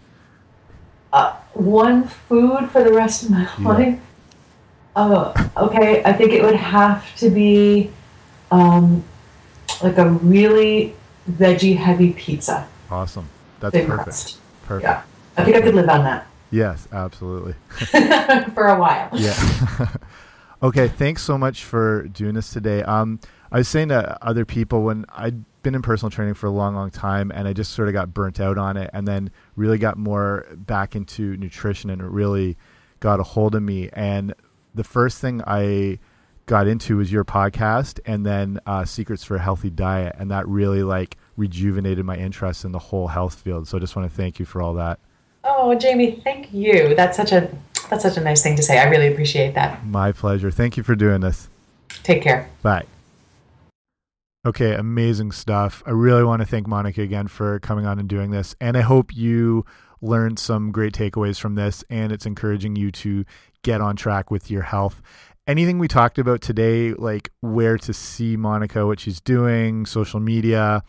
Uh, 1.11 1.35
one 1.53 2.07
food 2.07 2.69
for 2.69 2.83
the 2.83 2.93
rest 2.93 3.23
of 3.23 3.31
my 3.31 3.49
life. 3.59 3.99
Oh, 4.95 5.33
okay. 5.57 6.03
I 6.03 6.13
think 6.13 6.31
it 6.31 6.43
would 6.43 6.55
have 6.55 7.15
to 7.17 7.29
be 7.29 7.91
um, 8.51 9.03
like 9.81 9.97
a 9.97 10.09
really 10.09 10.95
veggie 11.29 11.75
heavy 11.75 12.13
pizza. 12.13 12.67
Awesome. 12.89 13.29
That's 13.59 13.73
Thin 13.73 13.88
perfect. 13.88 14.03
crust. 14.03 14.39
Perfect. 14.65 14.83
Yeah. 14.83 15.03
I 15.38 15.43
think 15.43 15.55
I 15.55 15.61
could 15.61 15.75
live 15.75 15.89
on 15.89 16.03
that. 16.03 16.27
Yes, 16.51 16.88
absolutely. 16.91 17.53
for 18.53 18.67
a 18.67 18.79
while. 18.79 19.09
Yeah. 19.13 19.88
okay, 20.63 20.88
thanks 20.88 21.21
so 21.21 21.38
much 21.38 21.63
for 21.63 22.03
doing 22.07 22.35
this 22.35 22.51
today. 22.51 22.83
Um, 22.83 23.19
I 23.51 23.59
was 23.59 23.67
saying 23.67 23.89
to 23.89 24.17
other 24.25 24.45
people 24.45 24.83
when 24.83 25.05
I'd 25.09 25.43
been 25.68 25.76
in 25.76 25.82
personal 25.82 26.09
training 26.09 26.34
for 26.34 26.47
a 26.47 26.51
long, 26.51 26.76
long 26.76 26.89
time, 26.89 27.30
and 27.30 27.45
I 27.45 27.51
just 27.51 27.74
sort 27.74 27.89
of 27.89 27.93
got 27.93 28.13
burnt 28.13 28.39
out 28.39 28.57
on 28.57 28.78
it, 28.78 28.89
and 28.93 29.05
then 29.05 29.30
really 29.57 29.78
got 29.78 29.97
more 29.97 30.45
back 30.55 30.95
into 30.95 31.36
nutrition, 31.36 31.89
and 31.89 32.01
it 32.01 32.07
really 32.07 32.55
got 33.01 33.20
a 33.20 33.24
hold 33.24 33.53
of 33.53 33.61
me. 33.61 33.89
And 33.91 34.34
the 34.76 34.86
first 34.86 35.20
thing 35.20 35.41
I 35.45 35.99
got 36.45 36.68
into 36.68 36.95
was 36.95 37.11
your 37.11 37.26
podcast, 37.26 37.99
and 38.05 38.26
then 38.26 38.61
uh, 38.65 38.86
Secrets 38.86 39.26
for 39.26 39.36
a 39.36 39.39
Healthy 39.39 39.72
Diet, 39.72 40.15
and 40.18 40.32
that 40.32 40.47
really 40.47 40.84
like 40.84 41.18
rejuvenated 41.36 42.05
my 42.05 42.15
interest 42.15 42.63
in 42.63 42.72
the 42.72 42.80
whole 42.80 43.09
health 43.09 43.36
field. 43.36 43.68
So 43.68 43.76
I 43.76 43.82
just 43.82 43.97
want 43.97 44.09
to 44.09 44.15
thank 44.15 44.39
you 44.39 44.45
for 44.45 44.61
all 44.61 44.74
that. 44.76 44.99
Oh, 45.43 45.76
Jamie, 45.76 46.22
thank 46.24 46.53
you. 46.53 46.95
That's 46.95 47.18
such 47.18 47.34
a 47.34 47.53
that's 47.89 48.03
such 48.03 48.15
a 48.15 48.22
nice 48.22 48.41
thing 48.41 48.55
to 48.55 48.63
say. 48.63 48.80
I 48.80 48.86
really 48.86 49.07
appreciate 49.07 49.53
that. 49.55 49.86
My 49.86 50.13
pleasure. 50.13 50.49
Thank 50.49 50.78
you 50.78 50.84
for 50.84 50.95
doing 50.95 51.20
this. 51.20 51.49
Take 52.03 52.22
care. 52.22 52.49
Bye. 52.61 52.86
Okay, 54.47 54.75
amazing 54.75 55.33
stuff. 55.33 55.83
I 55.85 55.89
really 55.89 56.23
want 56.23 56.41
to 56.41 56.45
thank 56.45 56.67
Monica 56.67 57.01
again 57.01 57.27
for 57.27 57.59
coming 57.59 57.85
on 57.85 57.99
and 57.99 58.07
doing 58.07 58.31
this. 58.31 58.55
And 58.61 58.77
I 58.77 58.79
hope 58.81 59.13
you 59.13 59.65
learned 59.99 60.39
some 60.39 60.71
great 60.71 60.93
takeaways 60.93 61.37
from 61.37 61.55
this 61.55 61.83
and 61.89 62.13
it's 62.13 62.25
encouraging 62.25 62.77
you 62.77 62.89
to 62.91 63.25
get 63.63 63.81
on 63.81 63.97
track 63.97 64.31
with 64.31 64.49
your 64.49 64.61
health. 64.61 65.01
Anything 65.47 65.79
we 65.79 65.89
talked 65.89 66.17
about 66.17 66.39
today, 66.39 66.93
like 66.93 67.29
where 67.41 67.77
to 67.79 67.93
see 67.93 68.37
Monica, 68.37 68.87
what 68.87 69.01
she's 69.01 69.19
doing, 69.19 69.85
social 69.85 70.21
media, 70.21 70.81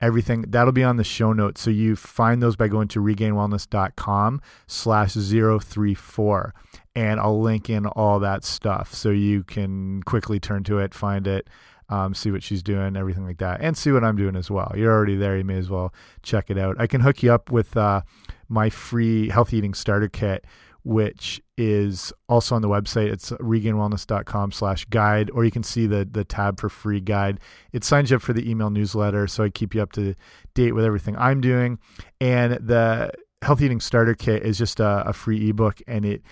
everything, 0.00 0.46
that'll 0.48 0.72
be 0.72 0.82
on 0.82 0.96
the 0.96 1.04
show 1.04 1.34
notes. 1.34 1.60
So 1.60 1.68
you 1.68 1.96
find 1.96 2.42
those 2.42 2.56
by 2.56 2.68
going 2.68 2.88
to 2.88 3.00
regainedwellness.com 3.00 4.40
slash 4.66 5.12
034. 5.12 6.54
And 6.96 7.20
I'll 7.20 7.42
link 7.42 7.68
in 7.68 7.84
all 7.84 8.20
that 8.20 8.42
stuff 8.42 8.94
so 8.94 9.10
you 9.10 9.44
can 9.44 10.02
quickly 10.04 10.40
turn 10.40 10.64
to 10.64 10.78
it, 10.78 10.94
find 10.94 11.26
it 11.26 11.46
um, 11.92 12.14
see 12.14 12.30
what 12.30 12.42
she's 12.42 12.62
doing, 12.62 12.96
everything 12.96 13.26
like 13.26 13.36
that, 13.38 13.60
and 13.60 13.76
see 13.76 13.92
what 13.92 14.02
I'm 14.02 14.16
doing 14.16 14.34
as 14.34 14.50
well. 14.50 14.72
You're 14.74 14.90
already 14.90 15.14
there. 15.14 15.36
You 15.36 15.44
may 15.44 15.58
as 15.58 15.68
well 15.68 15.92
check 16.22 16.50
it 16.50 16.56
out. 16.56 16.76
I 16.78 16.86
can 16.86 17.02
hook 17.02 17.22
you 17.22 17.30
up 17.30 17.52
with 17.52 17.76
uh, 17.76 18.00
my 18.48 18.70
free 18.70 19.28
healthy 19.28 19.58
eating 19.58 19.74
starter 19.74 20.08
kit, 20.08 20.46
which 20.84 21.42
is 21.58 22.10
also 22.30 22.54
on 22.54 22.62
the 22.62 22.68
website. 22.68 23.12
It's 23.12 23.30
regainedwellness.com 23.32 24.52
slash 24.52 24.86
guide, 24.86 25.30
or 25.34 25.44
you 25.44 25.50
can 25.50 25.62
see 25.62 25.86
the, 25.86 26.08
the 26.10 26.24
tab 26.24 26.58
for 26.58 26.70
free 26.70 27.00
guide. 27.00 27.40
It 27.72 27.84
signs 27.84 28.10
you 28.10 28.16
up 28.16 28.22
for 28.22 28.32
the 28.32 28.50
email 28.50 28.70
newsletter, 28.70 29.26
so 29.26 29.44
I 29.44 29.50
keep 29.50 29.74
you 29.74 29.82
up 29.82 29.92
to 29.92 30.14
date 30.54 30.72
with 30.72 30.86
everything 30.86 31.14
I'm 31.18 31.42
doing. 31.42 31.78
And 32.22 32.54
the 32.54 33.12
healthy 33.42 33.66
eating 33.66 33.80
starter 33.80 34.14
kit 34.14 34.44
is 34.44 34.56
just 34.56 34.80
a, 34.80 35.04
a 35.06 35.12
free 35.12 35.50
ebook, 35.50 35.82
and 35.86 36.06
it 36.06 36.22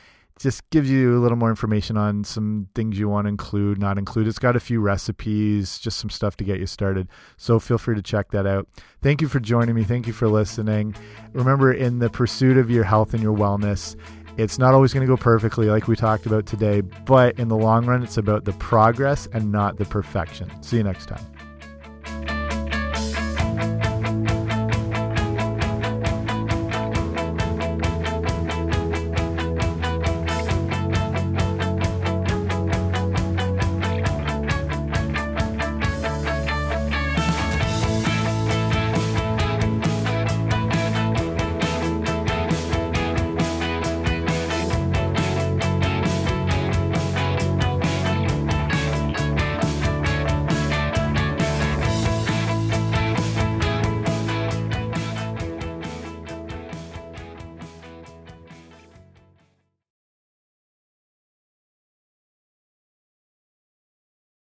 just 0.41 0.69
gives 0.71 0.91
you 0.91 1.19
a 1.19 1.21
little 1.21 1.37
more 1.37 1.51
information 1.51 1.99
on 1.99 2.25
some 2.25 2.67
things 2.75 2.99
you 2.99 3.09
want 3.09 3.27
to 3.27 3.29
include, 3.29 3.79
not 3.79 3.99
include. 3.99 4.27
It's 4.27 4.39
got 4.39 4.57
a 4.57 4.61
few 4.61 4.81
recipes, 4.81 5.79
just 5.79 5.99
some 5.99 6.09
stuff 6.09 6.37
to 6.39 6.45
get 6.45 6.59
you 6.59 6.67
started. 6.67 7.09
So 7.37 7.59
feel 7.59 7.77
free 7.77 7.95
to 7.95 8.03
check 8.03 8.31
that 8.31 8.47
out. 8.47 8.67
Thank 9.03 9.21
you 9.21 9.29
for 9.29 9.39
joining 9.39 9.75
me. 9.75 9.85
Thank 9.85 10.07
you 10.07 10.15
for 10.15 10.29
listening. 10.29 10.97
Remember, 11.35 11.73
in 11.73 11.99
the 11.99 12.09
pursuit 12.09 12.57
of 12.57 12.71
your 12.71 12.85
health 12.85 13.13
and 13.13 13.23
your 13.23 13.37
wellness, 13.37 13.97
it's 14.39 14.59
not 14.59 14.73
always 14.73 14.95
going 14.95 15.07
to 15.07 15.15
go 15.15 15.21
perfectly, 15.21 15.67
like 15.67 15.89
we 15.89 15.97
talked 15.97 16.25
about 16.25 16.47
today, 16.47 16.81
but 16.81 17.39
in 17.39 17.49
the 17.49 17.57
long 17.57 17.85
run, 17.85 18.03
it's 18.03 18.17
about 18.17 18.47
the 18.47 18.53
progress 18.55 19.29
and 19.35 19.53
not 19.53 19.77
the 19.77 19.85
perfection. 19.85 20.51
See 20.63 20.79
you 20.79 20.83
next 20.83 21.07
time. 21.07 21.40